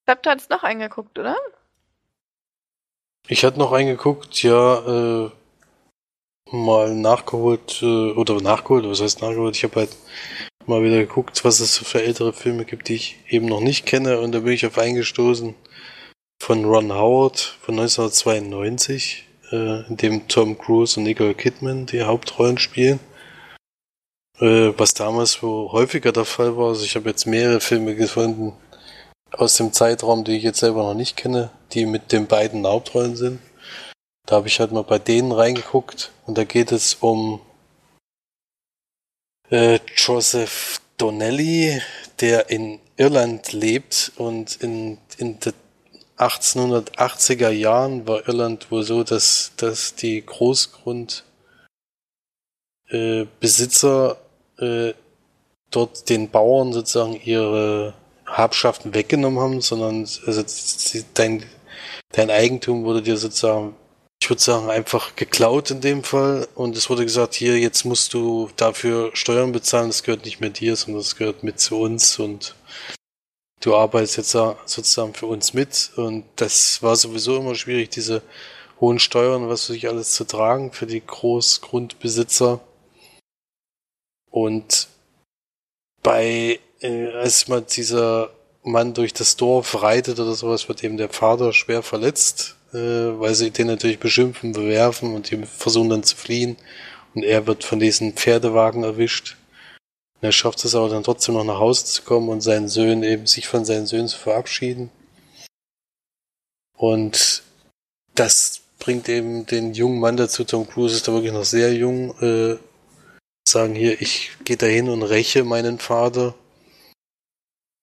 Ich 0.00 0.06
glaube, 0.06 0.20
du 0.22 0.30
hattest 0.30 0.50
noch 0.50 0.62
eingeguckt, 0.62 1.18
oder? 1.18 1.36
Ich 3.26 3.44
hatte 3.44 3.58
noch 3.58 3.72
eingeguckt, 3.72 4.42
ja, 4.42 5.24
äh, 5.24 5.30
mal 6.50 6.94
nachgeholt, 6.94 7.80
äh, 7.82 8.12
oder 8.12 8.40
nachgeholt, 8.40 8.86
was 8.86 9.00
heißt 9.00 9.22
nachgeholt? 9.22 9.56
Ich 9.56 9.64
habe 9.64 9.76
halt 9.80 9.96
mal 10.66 10.82
wieder 10.82 10.98
geguckt, 10.98 11.44
was 11.44 11.60
es 11.60 11.78
für 11.78 12.02
ältere 12.02 12.32
Filme 12.32 12.64
gibt, 12.64 12.88
die 12.88 12.96
ich 12.96 13.18
eben 13.28 13.46
noch 13.46 13.60
nicht 13.60 13.86
kenne. 13.86 14.20
Und 14.20 14.32
da 14.32 14.40
bin 14.40 14.52
ich 14.52 14.66
auf 14.66 14.78
eingestoßen 14.78 15.54
von 16.42 16.64
Ron 16.64 16.92
Howard 16.92 17.38
von 17.38 17.76
1992, 17.76 19.26
äh, 19.52 19.86
in 19.88 19.96
dem 19.96 20.28
Tom 20.28 20.58
Cruise 20.58 20.98
und 20.98 21.04
Nicole 21.04 21.34
Kidman 21.34 21.86
die 21.86 22.02
Hauptrollen 22.02 22.58
spielen. 22.58 23.00
Äh, 24.40 24.72
was 24.76 24.94
damals 24.94 25.42
wo 25.42 25.70
häufiger 25.72 26.12
der 26.12 26.24
Fall 26.24 26.56
war. 26.56 26.68
Also 26.68 26.84
ich 26.84 26.96
habe 26.96 27.08
jetzt 27.08 27.26
mehrere 27.26 27.60
Filme 27.60 27.94
gefunden 27.94 28.52
aus 29.30 29.56
dem 29.56 29.72
Zeitraum, 29.72 30.24
die 30.24 30.36
ich 30.36 30.42
jetzt 30.42 30.60
selber 30.60 30.82
noch 30.82 30.94
nicht 30.94 31.16
kenne, 31.16 31.50
die 31.72 31.86
mit 31.86 32.12
den 32.12 32.26
beiden 32.26 32.66
Hauptrollen 32.66 33.16
sind. 33.16 33.40
Da 34.26 34.36
habe 34.36 34.48
ich 34.48 34.60
halt 34.60 34.72
mal 34.72 34.84
bei 34.84 34.98
denen 34.98 35.32
reingeguckt 35.32 36.12
und 36.26 36.38
da 36.38 36.44
geht 36.44 36.72
es 36.72 36.94
um 36.94 37.40
äh, 39.50 39.80
Joseph 39.96 40.80
Donnelly, 40.96 41.80
der 42.20 42.50
in 42.50 42.80
Irland 42.96 43.52
lebt 43.52 44.12
und 44.16 44.56
in, 44.56 44.98
in 45.18 45.38
den 45.40 45.52
1880er 46.16 47.50
Jahren 47.50 48.06
war 48.06 48.28
Irland 48.28 48.70
wohl 48.70 48.84
so, 48.84 49.02
dass, 49.02 49.52
dass 49.56 49.96
die 49.96 50.24
Großgrundbesitzer 50.24 51.24
äh, 52.90 54.23
äh, 54.58 54.94
dort 55.70 56.08
den 56.08 56.30
Bauern 56.30 56.72
sozusagen 56.72 57.20
ihre 57.24 57.94
Habschaften 58.26 58.94
weggenommen 58.94 59.40
haben, 59.40 59.60
sondern 59.60 60.08
also 60.26 60.44
dein, 61.14 61.44
dein 62.12 62.30
Eigentum 62.30 62.84
wurde 62.84 63.02
dir 63.02 63.16
sozusagen 63.16 63.74
ich 64.24 64.30
würde 64.30 64.40
sagen, 64.40 64.70
einfach 64.70 65.16
geklaut 65.16 65.70
in 65.70 65.82
dem 65.82 66.02
Fall. 66.02 66.48
Und 66.54 66.78
es 66.78 66.88
wurde 66.88 67.04
gesagt, 67.04 67.34
hier, 67.34 67.58
jetzt 67.58 67.84
musst 67.84 68.14
du 68.14 68.48
dafür 68.56 69.10
Steuern 69.12 69.52
bezahlen, 69.52 69.88
das 69.88 70.02
gehört 70.02 70.24
nicht 70.24 70.40
mehr 70.40 70.48
dir, 70.48 70.76
sondern 70.76 71.02
das 71.02 71.16
gehört 71.16 71.42
mit 71.42 71.60
zu 71.60 71.78
uns 71.78 72.18
und 72.18 72.54
du 73.60 73.76
arbeitest 73.76 74.16
jetzt 74.16 74.30
sozusagen 74.30 75.12
für 75.12 75.26
uns 75.26 75.52
mit. 75.52 75.90
Und 75.96 76.24
das 76.36 76.82
war 76.82 76.96
sowieso 76.96 77.36
immer 77.36 77.54
schwierig, 77.54 77.90
diese 77.90 78.22
hohen 78.80 78.98
Steuern, 78.98 79.50
was 79.50 79.68
weiß 79.68 79.76
ich 79.76 79.88
alles 79.88 80.12
zu 80.12 80.24
tragen 80.24 80.72
für 80.72 80.86
die 80.86 81.04
Großgrundbesitzer. 81.04 82.60
Und 84.34 84.88
bei, 86.02 86.58
äh, 86.80 87.12
als 87.12 87.48
mal 87.48 87.62
dieser 87.62 88.30
Mann 88.62 88.94
durch 88.94 89.12
das 89.12 89.36
Dorf 89.36 89.82
reitet 89.82 90.18
oder 90.18 90.34
sowas, 90.34 90.68
wird 90.68 90.82
eben 90.82 90.96
der 90.96 91.10
Vater 91.10 91.52
schwer 91.52 91.82
verletzt 91.82 92.56
äh, 92.74 93.18
weil 93.20 93.34
sie 93.34 93.50
den 93.50 93.68
natürlich 93.68 94.00
beschimpfen, 94.00 94.52
bewerfen 94.52 95.14
und 95.14 95.30
die 95.30 95.44
versuchen 95.46 95.90
dann 95.90 96.02
zu 96.02 96.16
fliehen. 96.16 96.56
Und 97.14 97.22
er 97.22 97.46
wird 97.46 97.62
von 97.62 97.78
diesen 97.78 98.14
Pferdewagen 98.14 98.82
erwischt. 98.82 99.36
Und 100.16 100.26
er 100.26 100.32
schafft 100.32 100.64
es 100.64 100.74
aber 100.74 100.88
dann 100.88 101.04
trotzdem 101.04 101.36
noch 101.36 101.44
nach 101.44 101.60
Hause 101.60 101.84
zu 101.84 102.02
kommen 102.02 102.28
und 102.28 102.40
seinen 102.40 102.68
Söhnen 102.68 103.04
eben 103.04 103.26
sich 103.26 103.46
von 103.46 103.64
seinen 103.64 103.86
Söhnen 103.86 104.08
zu 104.08 104.18
verabschieden. 104.18 104.90
Und 106.76 107.44
das 108.16 108.62
bringt 108.80 109.08
eben 109.08 109.46
den 109.46 109.74
jungen 109.74 110.00
Mann 110.00 110.16
dazu, 110.16 110.42
Tom 110.44 110.68
Cruise 110.68 110.96
ist 110.96 111.06
da 111.06 111.12
wirklich 111.12 111.32
noch 111.32 111.44
sehr 111.44 111.72
jung, 111.72 112.10
äh, 112.20 112.56
sagen 113.48 113.74
hier, 113.74 114.00
ich 114.00 114.32
gehe 114.44 114.56
dahin 114.56 114.88
und 114.88 115.02
räche 115.02 115.44
meinen 115.44 115.78
Vater, 115.78 116.34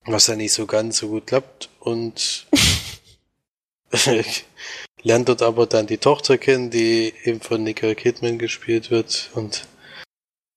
was 0.05 0.27
ja 0.27 0.35
nicht 0.35 0.53
so 0.53 0.65
ganz 0.65 0.97
so 0.97 1.09
gut 1.09 1.27
klappt 1.27 1.69
und 1.79 2.47
lernt 5.03 5.29
dort 5.29 5.41
aber 5.41 5.65
dann 5.67 5.87
die 5.87 5.97
Tochter 5.97 6.37
kennen, 6.37 6.69
die 6.69 7.13
eben 7.23 7.41
von 7.41 7.63
Nicole 7.63 7.95
Kidman 7.95 8.39
gespielt 8.39 8.91
wird 8.91 9.29
und 9.33 9.67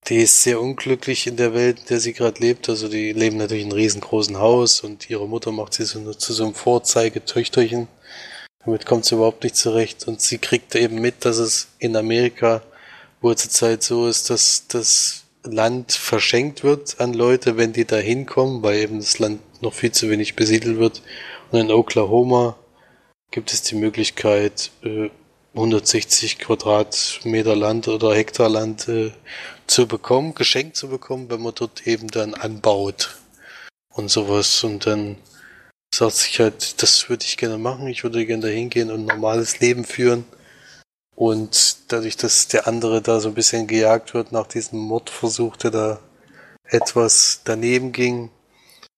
die 0.08 0.16
ist 0.16 0.42
sehr 0.42 0.60
unglücklich 0.60 1.26
in 1.26 1.36
der 1.36 1.54
Welt, 1.54 1.78
in 1.80 1.86
der 1.86 1.98
sie 1.98 2.12
gerade 2.12 2.38
lebt. 2.38 2.68
Also 2.68 2.88
die 2.88 3.12
leben 3.12 3.38
natürlich 3.38 3.64
in 3.64 3.70
einem 3.70 3.78
riesengroßen 3.78 4.38
Haus 4.38 4.80
und 4.80 5.08
ihre 5.08 5.26
Mutter 5.26 5.50
macht 5.50 5.72
sie 5.72 5.84
so 5.84 6.12
zu 6.12 6.34
so 6.34 6.44
einem 6.44 6.54
Vorzeigetöchterchen. 6.54 7.88
Damit 8.64 8.84
kommt 8.84 9.06
sie 9.06 9.14
überhaupt 9.14 9.44
nicht 9.44 9.56
zurecht 9.56 10.06
und 10.06 10.20
sie 10.20 10.36
kriegt 10.36 10.74
eben 10.74 11.00
mit, 11.00 11.24
dass 11.24 11.38
es 11.38 11.68
in 11.78 11.96
Amerika 11.96 12.62
wohl 13.24 13.36
zurzeit 13.36 13.82
so 13.82 14.06
ist, 14.06 14.30
dass 14.30 14.68
das 14.68 15.24
Land 15.42 15.92
verschenkt 15.92 16.62
wird 16.62 17.00
an 17.00 17.14
Leute, 17.14 17.56
wenn 17.56 17.72
die 17.72 17.86
da 17.86 17.96
hinkommen, 17.96 18.62
weil 18.62 18.78
eben 18.78 19.00
das 19.00 19.18
Land 19.18 19.40
noch 19.62 19.72
viel 19.74 19.92
zu 19.92 20.10
wenig 20.10 20.36
besiedelt 20.36 20.78
wird. 20.78 21.02
Und 21.50 21.58
in 21.58 21.70
Oklahoma 21.72 22.56
gibt 23.30 23.52
es 23.52 23.62
die 23.62 23.74
Möglichkeit, 23.74 24.70
160 25.54 26.32
äh, 26.32 26.44
Quadratmeter 26.44 27.56
Land 27.56 27.88
oder 27.88 28.14
Hektar 28.14 28.48
Land 28.48 28.88
äh, 28.88 29.10
zu 29.66 29.88
bekommen, 29.88 30.34
geschenkt 30.34 30.76
zu 30.76 30.88
bekommen, 30.88 31.30
wenn 31.30 31.42
man 31.42 31.54
dort 31.54 31.86
eben 31.86 32.08
dann 32.08 32.34
anbaut 32.34 33.16
und 33.88 34.10
sowas. 34.10 34.62
Und 34.64 34.86
dann 34.86 35.16
sagt 35.94 36.16
sich 36.16 36.40
halt, 36.40 36.82
das 36.82 37.08
würde 37.08 37.24
ich 37.24 37.38
gerne 37.38 37.58
machen, 37.58 37.86
ich 37.86 38.04
würde 38.04 38.26
gerne 38.26 38.42
dahin 38.42 38.68
gehen 38.68 38.90
und 38.90 39.00
ein 39.00 39.06
normales 39.06 39.60
Leben 39.60 39.84
führen. 39.84 40.24
Und 41.16 41.76
dadurch, 41.92 42.16
dass 42.16 42.48
der 42.48 42.66
andere 42.66 43.00
da 43.00 43.20
so 43.20 43.28
ein 43.28 43.34
bisschen 43.34 43.66
gejagt 43.66 44.14
wird 44.14 44.32
nach 44.32 44.46
diesem 44.46 44.78
Mordversuch, 44.80 45.56
der 45.56 45.70
da 45.70 46.00
etwas 46.64 47.42
daneben 47.44 47.92
ging, 47.92 48.30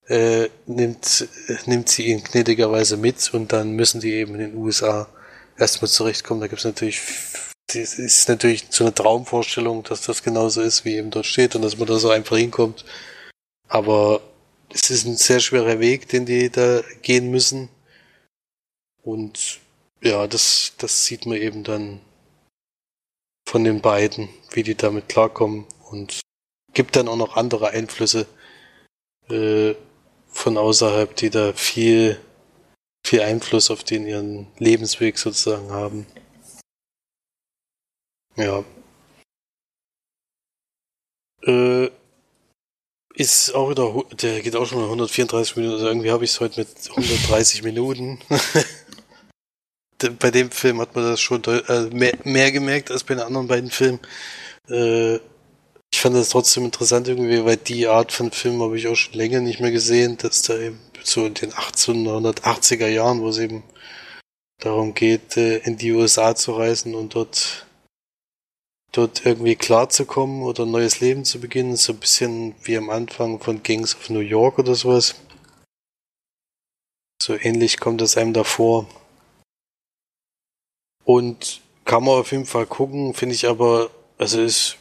äh, 0.08 0.48
nimmt, 0.66 1.28
nimmt 1.66 1.88
sie 1.88 2.06
ihn 2.06 2.22
gnädigerweise 2.22 2.96
mit 2.96 3.34
und 3.34 3.52
dann 3.52 3.72
müssen 3.72 4.00
die 4.00 4.12
eben 4.12 4.34
in 4.34 4.40
den 4.40 4.56
USA 4.56 5.08
erstmal 5.58 5.90
zurechtkommen. 5.90 6.40
Da 6.40 6.46
gibt 6.46 6.60
es 6.60 6.64
natürlich, 6.64 7.00
das 7.66 7.98
ist 7.98 8.28
natürlich 8.28 8.66
so 8.70 8.84
eine 8.84 8.94
Traumvorstellung, 8.94 9.82
dass 9.82 10.02
das 10.02 10.22
genauso 10.22 10.62
ist, 10.62 10.84
wie 10.84 10.96
eben 10.96 11.10
dort 11.10 11.26
steht 11.26 11.54
und 11.54 11.62
dass 11.62 11.76
man 11.76 11.88
da 11.88 11.98
so 11.98 12.10
einfach 12.10 12.36
hinkommt. 12.36 12.84
Aber 13.68 14.20
es 14.72 14.90
ist 14.90 15.06
ein 15.06 15.16
sehr 15.16 15.40
schwerer 15.40 15.80
Weg, 15.80 16.08
den 16.08 16.24
die 16.24 16.50
da 16.50 16.82
gehen 17.02 17.30
müssen. 17.30 17.68
Und 19.02 19.60
ja, 20.02 20.26
das, 20.26 20.74
das 20.78 21.04
sieht 21.04 21.26
man 21.26 21.36
eben 21.36 21.64
dann 21.64 22.00
von 23.48 23.64
den 23.64 23.80
beiden, 23.80 24.28
wie 24.50 24.62
die 24.62 24.74
damit 24.74 25.08
klarkommen 25.08 25.66
und 25.90 26.20
gibt 26.74 26.96
dann 26.96 27.08
auch 27.08 27.16
noch 27.16 27.36
andere 27.36 27.70
Einflüsse 27.70 28.26
äh, 29.30 29.74
von 30.28 30.58
außerhalb, 30.58 31.14
die 31.16 31.30
da 31.30 31.52
viel, 31.52 32.20
viel 33.06 33.22
Einfluss 33.22 33.70
auf 33.70 33.84
den 33.84 34.06
ihren 34.06 34.48
Lebensweg 34.58 35.18
sozusagen 35.18 35.70
haben. 35.70 36.06
Ja. 38.36 38.64
Äh, 41.42 41.90
ist 43.14 43.54
auch 43.54 43.70
wieder, 43.70 44.02
der 44.16 44.42
geht 44.42 44.56
auch 44.56 44.66
schon 44.66 44.82
134 44.82 45.56
Minuten, 45.56 45.74
also 45.74 45.86
irgendwie 45.86 46.10
habe 46.10 46.24
ich 46.24 46.32
es 46.32 46.40
heute 46.40 46.60
mit 46.60 46.68
130 46.90 47.62
Minuten. 47.62 48.20
bei 50.18 50.30
dem 50.30 50.50
Film 50.50 50.80
hat 50.80 50.94
man 50.94 51.04
das 51.04 51.20
schon 51.20 51.42
äh, 51.44 51.82
mehr, 51.92 52.14
mehr, 52.24 52.52
gemerkt 52.52 52.90
als 52.90 53.04
bei 53.04 53.14
den 53.14 53.24
anderen 53.24 53.48
beiden 53.48 53.70
Filmen. 53.70 54.00
Äh, 54.68 55.16
ich 55.92 56.00
fand 56.00 56.16
das 56.16 56.30
trotzdem 56.30 56.64
interessant 56.64 57.08
irgendwie, 57.08 57.44
weil 57.44 57.56
die 57.56 57.86
Art 57.86 58.12
von 58.12 58.30
Film 58.30 58.60
habe 58.60 58.76
ich 58.78 58.88
auch 58.88 58.96
schon 58.96 59.14
länger 59.14 59.40
nicht 59.40 59.60
mehr 59.60 59.70
gesehen, 59.70 60.18
dass 60.18 60.42
da 60.42 60.58
eben 60.58 60.80
so 61.02 61.24
in 61.24 61.34
den 61.34 61.52
1880er 61.52 62.88
Jahren, 62.88 63.20
wo 63.20 63.28
es 63.28 63.38
eben 63.38 63.62
darum 64.58 64.94
geht, 64.94 65.36
äh, 65.36 65.58
in 65.58 65.76
die 65.76 65.92
USA 65.92 66.34
zu 66.34 66.52
reisen 66.52 66.94
und 66.94 67.14
dort 67.14 67.66
dort 68.92 69.26
irgendwie 69.26 69.56
klarzukommen 69.56 70.42
oder 70.42 70.64
ein 70.64 70.70
neues 70.70 71.00
Leben 71.00 71.24
zu 71.24 71.38
beginnen, 71.40 71.76
so 71.76 71.92
ein 71.92 71.98
bisschen 71.98 72.54
wie 72.62 72.76
am 72.78 72.90
Anfang 72.90 73.40
von 73.40 73.62
Gangs 73.62 73.94
of 73.94 74.08
New 74.10 74.20
York 74.20 74.58
oder 74.58 74.74
sowas. 74.74 75.16
So 77.22 77.34
ähnlich 77.34 77.78
kommt 77.78 78.00
es 78.02 78.16
einem 78.16 78.32
davor. 78.32 78.86
Und 81.06 81.60
kann 81.84 82.02
man 82.02 82.18
auf 82.18 82.32
jeden 82.32 82.46
Fall 82.46 82.66
gucken, 82.66 83.14
finde 83.14 83.36
ich 83.36 83.48
aber, 83.48 83.90
also 84.18 84.42
ist 84.42 84.76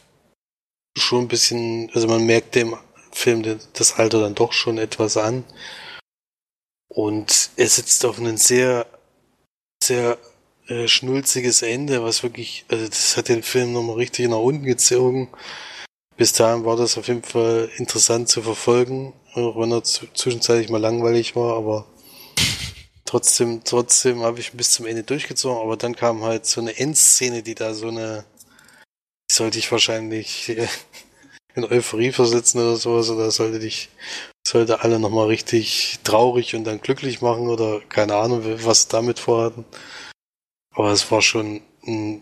schon 0.97 1.25
ein 1.25 1.27
bisschen, 1.27 1.91
also 1.93 2.07
man 2.07 2.25
merkt 2.25 2.55
dem 2.55 2.75
Film 3.11 3.59
das 3.73 3.93
Alter 3.93 4.21
dann 4.21 4.33
doch 4.33 4.51
schon 4.51 4.79
etwas 4.79 5.17
an. 5.17 5.43
Und 6.89 7.51
er 7.57 7.67
sitzt 7.67 8.03
auf 8.05 8.17
einen 8.17 8.37
sehr, 8.37 8.87
sehr 9.83 10.17
äh, 10.67 10.87
schnulziges 10.87 11.61
Ende, 11.61 12.03
was 12.03 12.23
wirklich, 12.23 12.65
also 12.69 12.87
das 12.87 13.17
hat 13.17 13.29
den 13.29 13.43
Film 13.43 13.73
nochmal 13.73 13.97
richtig 13.97 14.27
nach 14.27 14.37
unten 14.39 14.65
gezogen. 14.65 15.29
Bis 16.17 16.33
dahin 16.33 16.65
war 16.65 16.75
das 16.75 16.97
auf 16.97 17.07
jeden 17.07 17.23
Fall 17.23 17.69
interessant 17.77 18.29
zu 18.29 18.41
verfolgen, 18.41 19.13
auch 19.35 19.59
wenn 19.59 19.71
er 19.71 19.83
zwischenzeitlich 19.83 20.69
mal 20.69 20.81
langweilig 20.81 21.35
war, 21.35 21.55
aber 21.55 21.85
trotzdem, 23.15 23.63
trotzdem 23.63 24.23
habe 24.23 24.41
ich 24.41 24.51
bis 24.51 24.71
zum 24.71 24.85
Ende 24.85 25.03
durchgezogen, 25.03 25.61
aber 25.61 25.77
dann 25.77 25.95
kam 25.95 26.23
halt 26.23 26.45
so 26.45 26.59
eine 26.59 26.77
Endszene, 26.77 27.43
die 27.43 27.55
da 27.55 27.73
so 27.73 27.87
eine, 27.87 28.25
die 29.31 29.33
sollte 29.33 29.57
ich 29.57 29.71
wahrscheinlich 29.71 30.49
äh, 30.49 30.67
in 31.55 31.63
Euphorie 31.63 32.11
versetzen 32.11 32.59
oder 32.59 32.75
sowas, 32.75 33.09
oder 33.09 33.31
sollte 33.31 33.59
dich, 33.59 33.89
sollte 34.45 34.81
alle 34.81 34.99
nochmal 34.99 35.27
richtig 35.27 35.99
traurig 36.03 36.55
und 36.55 36.65
dann 36.65 36.81
glücklich 36.81 37.21
machen 37.21 37.47
oder 37.47 37.79
keine 37.87 38.15
Ahnung, 38.15 38.41
was 38.65 38.89
damit 38.89 39.19
vorhatten. 39.19 39.63
Aber 40.73 40.91
es 40.91 41.09
war 41.09 41.21
schon 41.21 41.61
ein, 41.87 42.21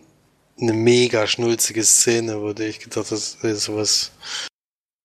eine 0.61 0.73
mega 0.73 1.25
schnulzige 1.25 1.83
Szene, 1.83 2.39
wo 2.39 2.51
ich 2.51 2.79
gedacht 2.79 3.09
habe, 3.09 3.55
sowas, 3.55 4.11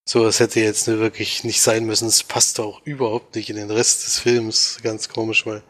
sowas 0.08 0.40
hätte 0.40 0.60
jetzt 0.60 0.86
wirklich 0.86 1.44
nicht 1.44 1.60
sein 1.60 1.84
müssen. 1.84 2.08
Es 2.08 2.22
passt 2.22 2.60
auch 2.60 2.80
überhaupt 2.84 3.34
nicht 3.34 3.50
in 3.50 3.56
den 3.56 3.70
Rest 3.70 4.06
des 4.06 4.18
Films. 4.18 4.78
Ganz 4.82 5.10
komisch, 5.10 5.44
weil 5.44 5.62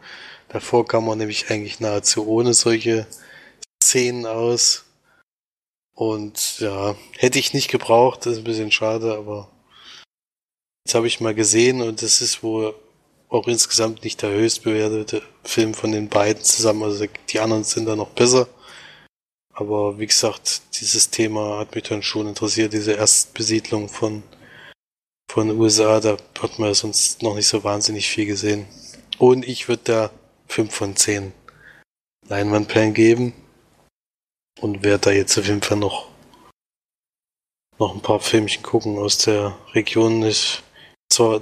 davor 0.47 0.87
kam 0.87 1.05
man 1.05 1.17
nämlich 1.17 1.49
eigentlich 1.49 1.81
nahezu 1.81 2.25
ohne 2.25 2.53
solche 2.53 3.05
Szenen 3.83 4.25
aus. 4.25 4.85
Und 5.93 6.59
ja, 6.59 6.95
hätte 7.17 7.37
ich 7.37 7.53
nicht 7.53 7.69
gebraucht, 7.69 8.25
das 8.25 8.33
ist 8.33 8.37
ein 8.39 8.43
bisschen 8.45 8.71
schade, 8.71 9.13
aber 9.13 9.49
jetzt 10.85 10.95
habe 10.95 11.07
ich 11.07 11.19
mal 11.19 11.35
gesehen 11.35 11.81
und 11.81 12.01
das 12.01 12.21
ist 12.21 12.41
wohl 12.41 12.73
auch 13.27 13.45
insgesamt 13.47 14.05
nicht 14.05 14.21
der 14.21 14.31
höchst 14.31 14.63
bewertete 14.63 15.21
Film 15.43 15.73
von 15.73 15.91
den 15.91 16.07
beiden 16.07 16.41
zusammen. 16.41 16.83
Also 16.83 17.05
die 17.27 17.39
anderen 17.39 17.65
sind 17.65 17.85
da 17.85 17.97
noch 17.97 18.11
besser. 18.11 18.47
Aber 19.59 19.99
wie 19.99 20.07
gesagt, 20.07 20.61
dieses 20.79 21.09
Thema 21.09 21.59
hat 21.59 21.75
mich 21.75 21.83
dann 21.83 22.01
schon 22.01 22.27
interessiert, 22.27 22.71
diese 22.71 22.93
Erstbesiedlung 22.93 23.89
von, 23.89 24.23
von 25.29 25.51
USA. 25.59 25.99
Da 25.99 26.15
hat 26.41 26.59
man 26.59 26.73
sonst 26.73 27.21
noch 27.21 27.35
nicht 27.35 27.49
so 27.49 27.61
wahnsinnig 27.65 28.07
viel 28.07 28.25
gesehen. 28.25 28.67
Und 29.17 29.45
ich 29.45 29.67
würde 29.67 29.83
da 29.83 30.11
5 30.47 30.73
von 30.73 30.95
10 30.95 31.33
Leinwandperlen 32.29 32.93
geben. 32.93 33.33
Und 34.61 34.83
werde 34.83 35.09
da 35.09 35.11
jetzt 35.11 35.37
auf 35.37 35.45
jeden 35.45 35.61
Fall 35.61 35.77
noch, 35.77 36.07
noch 37.79 37.93
ein 37.93 38.01
paar 38.01 38.21
Filmchen 38.21 38.63
gucken 38.63 38.97
aus 38.97 39.17
der 39.17 39.57
Region. 39.73 40.23
Ich 40.23 40.63
zwar 41.11 41.41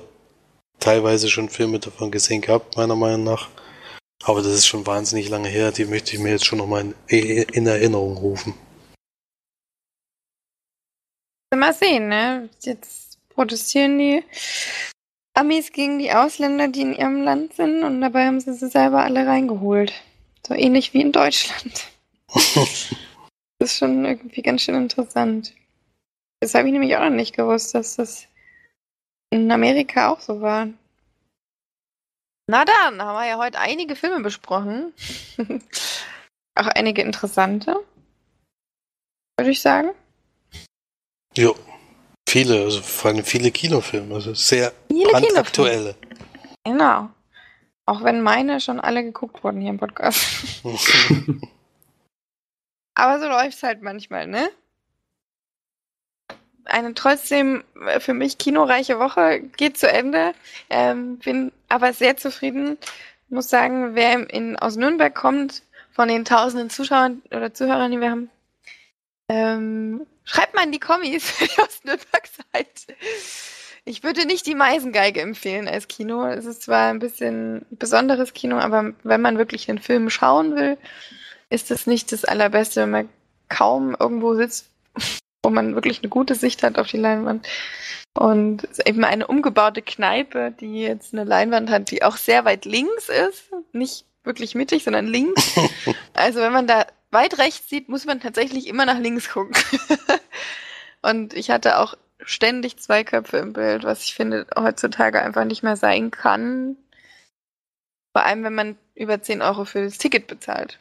teilweise 0.80 1.30
schon 1.30 1.49
Filme 1.49 1.78
davon 1.78 2.09
gesehen 2.09 2.41
gehabt, 2.41 2.78
meiner 2.78 2.95
Meinung 2.95 3.26
nach. 3.26 3.47
Aber 4.24 4.41
das 4.41 4.53
ist 4.53 4.68
schon 4.68 4.86
wahnsinnig 4.86 5.30
lange 5.30 5.47
her. 5.47 5.72
Die 5.72 5.86
möchte 5.86 6.13
ich 6.13 6.20
mir 6.20 6.32
jetzt 6.32 6.45
schon 6.45 6.57
nochmal 6.57 6.93
in, 7.07 7.43
in 7.43 7.68
Erinnerung 7.68 8.18
rufen. 8.18 8.53
Mal 11.55 11.74
sehen, 11.74 12.09
ne? 12.09 12.49
Jetzt 12.61 13.20
protestieren 13.30 13.97
die 13.97 14.24
Amis 15.34 15.72
gegen 15.72 15.99
die 15.99 16.11
Ausländer, 16.11 16.68
die 16.68 16.82
in 16.82 16.93
ihrem 16.93 17.22
Land 17.22 17.53
sind, 17.53 17.84
und 17.84 18.01
dabei 18.01 18.26
haben 18.26 18.39
sie 18.39 18.53
sie 18.53 18.68
selber 18.68 19.03
alle 19.03 19.26
reingeholt. 19.26 19.93
So 20.45 20.53
ähnlich 20.53 20.93
wie 20.93 21.01
in 21.01 21.11
Deutschland. 21.11 21.88
das 22.34 22.91
ist 23.59 23.78
schon 23.78 24.03
irgendwie 24.03 24.41
ganz 24.41 24.63
schön 24.63 24.76
interessant. 24.76 25.53
Das 26.39 26.53
habe 26.53 26.68
ich 26.68 26.74
nämlich 26.74 26.95
auch 26.95 27.03
noch 27.03 27.09
nicht 27.09 27.36
gewusst, 27.36 27.76
dass 27.76 27.95
das 27.95 28.28
in 29.30 29.51
Amerika 29.51 30.09
auch 30.09 30.20
so 30.20 30.41
war. 30.41 30.68
Na 32.50 32.64
dann, 32.64 33.02
haben 33.02 33.16
wir 33.20 33.28
ja 33.28 33.38
heute 33.38 33.60
einige 33.60 33.95
Filme 33.95 34.22
besprochen. 34.22 34.93
auch 36.56 36.68
einige 36.68 37.02
interessante. 37.02 37.76
Würde 39.38 39.52
ich 39.52 39.62
sagen. 39.62 39.91
Jo. 41.36 41.56
Viele, 42.28 42.64
also 42.64 42.82
vor 42.82 43.12
allem 43.12 43.24
viele 43.24 43.52
Kinofilme, 43.52 44.16
also 44.16 44.34
sehr 44.34 44.74
viele 44.89 45.12
brandaktuelle. 45.12 45.95
Genau. 46.64 47.10
Auch 47.86 48.04
wenn 48.04 48.22
meine 48.22 48.60
schon 48.60 48.82
alle 48.82 49.04
geguckt 49.04 49.43
wurden 49.43 49.62
hier 49.62 49.70
im 49.70 49.78
Podcast. 49.78 50.64
Aber 52.95 53.20
so 53.20 53.28
läuft 53.28 53.58
es 53.58 53.64
halt 53.64 53.82
manchmal, 53.82 54.28
ne? 54.28 54.50
Eine 56.70 56.93
trotzdem 56.93 57.63
äh, 57.88 57.99
für 57.99 58.13
mich 58.13 58.38
kinoreiche 58.38 58.99
Woche 58.99 59.41
geht 59.57 59.78
zu 59.78 59.89
Ende. 59.89 60.34
Ähm, 60.70 61.18
bin 61.18 61.51
aber 61.70 61.93
sehr 61.93 62.18
zufrieden. 62.18 62.78
Muss 63.30 63.49
sagen, 63.49 63.95
wer 63.95 64.30
in, 64.30 64.57
aus 64.57 64.76
Nürnberg 64.78 65.13
kommt, 65.13 65.63
von 65.91 66.07
den 66.07 66.26
tausenden 66.26 66.70
Zuschauern 66.70 67.24
oder 67.32 67.53
Zuhörern, 67.53 67.91
die 67.91 67.99
wir 67.99 68.11
haben, 68.11 68.30
ähm, 69.30 70.05
schreibt 70.24 70.53
mal 70.55 70.63
in 70.63 70.72
die 70.72 70.80
Kommis, 70.80 71.38
die 71.39 71.61
aus 71.61 71.84
Nürnberg 71.84 72.30
seid. 72.53 72.97
Ich 73.84 74.03
würde 74.03 74.26
nicht 74.26 74.45
die 74.45 74.55
Meisengeige 74.55 75.22
empfehlen 75.22 75.68
als 75.68 75.88
Kino. 75.88 76.26
Es 76.26 76.45
ist 76.45 76.63
zwar 76.63 76.89
ein 76.89 76.99
bisschen 76.99 77.65
besonderes 77.72 78.34
Kino, 78.34 78.57
aber 78.57 78.93
wenn 79.03 79.22
man 79.22 79.38
wirklich 79.38 79.65
den 79.65 79.80
Film 79.80 80.09
schauen 80.09 80.55
will, 80.55 80.78
ist 81.49 81.72
es 81.72 81.88
nicht 81.88 82.11
das 82.11 82.26
Allerbeste, 82.26 82.82
wenn 82.82 82.91
man 82.91 83.09
kaum 83.49 83.95
irgendwo 83.97 84.36
sitzt, 84.36 84.70
wo 85.48 85.50
man 85.50 85.76
wirklich 85.76 86.00
eine 86.02 86.10
gute 86.10 86.36
Sicht 86.36 86.62
hat 86.62 86.78
auf 86.78 86.88
die 86.88 86.98
Leinwand. 86.98 87.48
Und 88.14 88.66
es 88.66 88.80
ist 88.80 88.88
eben 88.88 89.06
eine 89.06 89.28
umgebaute 89.28 89.82
Kneipe, 89.82 90.52
die 90.52 90.82
jetzt 90.82 91.14
eine 91.14 91.24
Leinwand 91.24 91.70
hat, 91.70 91.89
die 91.89 92.04
auch 92.04 92.18
sehr 92.18 92.43
weit 92.43 92.66
links 92.66 93.08
ist. 93.08 93.50
Nicht 93.72 94.06
wirklich 94.26 94.56
mittig, 94.56 94.84
sondern 94.84 95.08
links. 95.08 95.56
also 96.14 96.41
wenn 96.41 96.52
man 96.52 96.68
da 96.68 96.86
weit 97.12 97.39
rechts 97.39 97.70
sieht, 97.70 97.88
muss 97.88 98.04
man 98.04 98.20
tatsächlich 98.20 98.68
immer 98.68 98.86
nach 98.86 99.00
links 99.00 99.30
gucken. 99.30 99.56
Und 101.02 101.34
ich 101.34 101.50
hatte 101.50 101.80
auch 101.80 101.95
ständig 102.20 102.78
zwei 102.78 103.06
Köpfe 103.06 103.38
im 103.38 103.54
Bild, 103.54 103.86
was 103.86 104.04
ich 104.04 104.16
finde 104.16 104.48
heutzutage 104.58 105.22
einfach 105.22 105.45
nicht 105.45 105.64
mehr 105.64 105.78
sein 105.78 106.12
kann. 106.12 106.76
Vor 108.12 108.26
allem, 108.26 108.43
wenn 108.43 108.56
man 108.56 108.78
über 108.95 109.22
10 109.22 109.41
Euro 109.41 109.64
für 109.64 109.86
das 109.86 109.98
Ticket 109.98 110.28
bezahlt. 110.28 110.78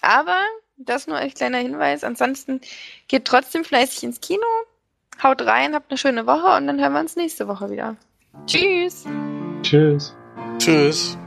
Aber 0.00 0.42
das 0.86 1.06
nur 1.06 1.16
als 1.16 1.34
kleiner 1.34 1.58
Hinweis. 1.58 2.04
Ansonsten 2.04 2.60
geht 3.08 3.24
trotzdem 3.24 3.64
fleißig 3.64 4.02
ins 4.02 4.20
Kino. 4.20 4.46
Haut 5.22 5.42
rein, 5.42 5.74
habt 5.74 5.90
eine 5.90 5.98
schöne 5.98 6.26
Woche 6.26 6.56
und 6.56 6.66
dann 6.66 6.80
hören 6.80 6.92
wir 6.92 7.00
uns 7.00 7.16
nächste 7.16 7.46
Woche 7.46 7.70
wieder. 7.70 7.96
Tschüss. 8.46 9.04
Tschüss. 9.62 10.14
Tschüss. 10.58 11.18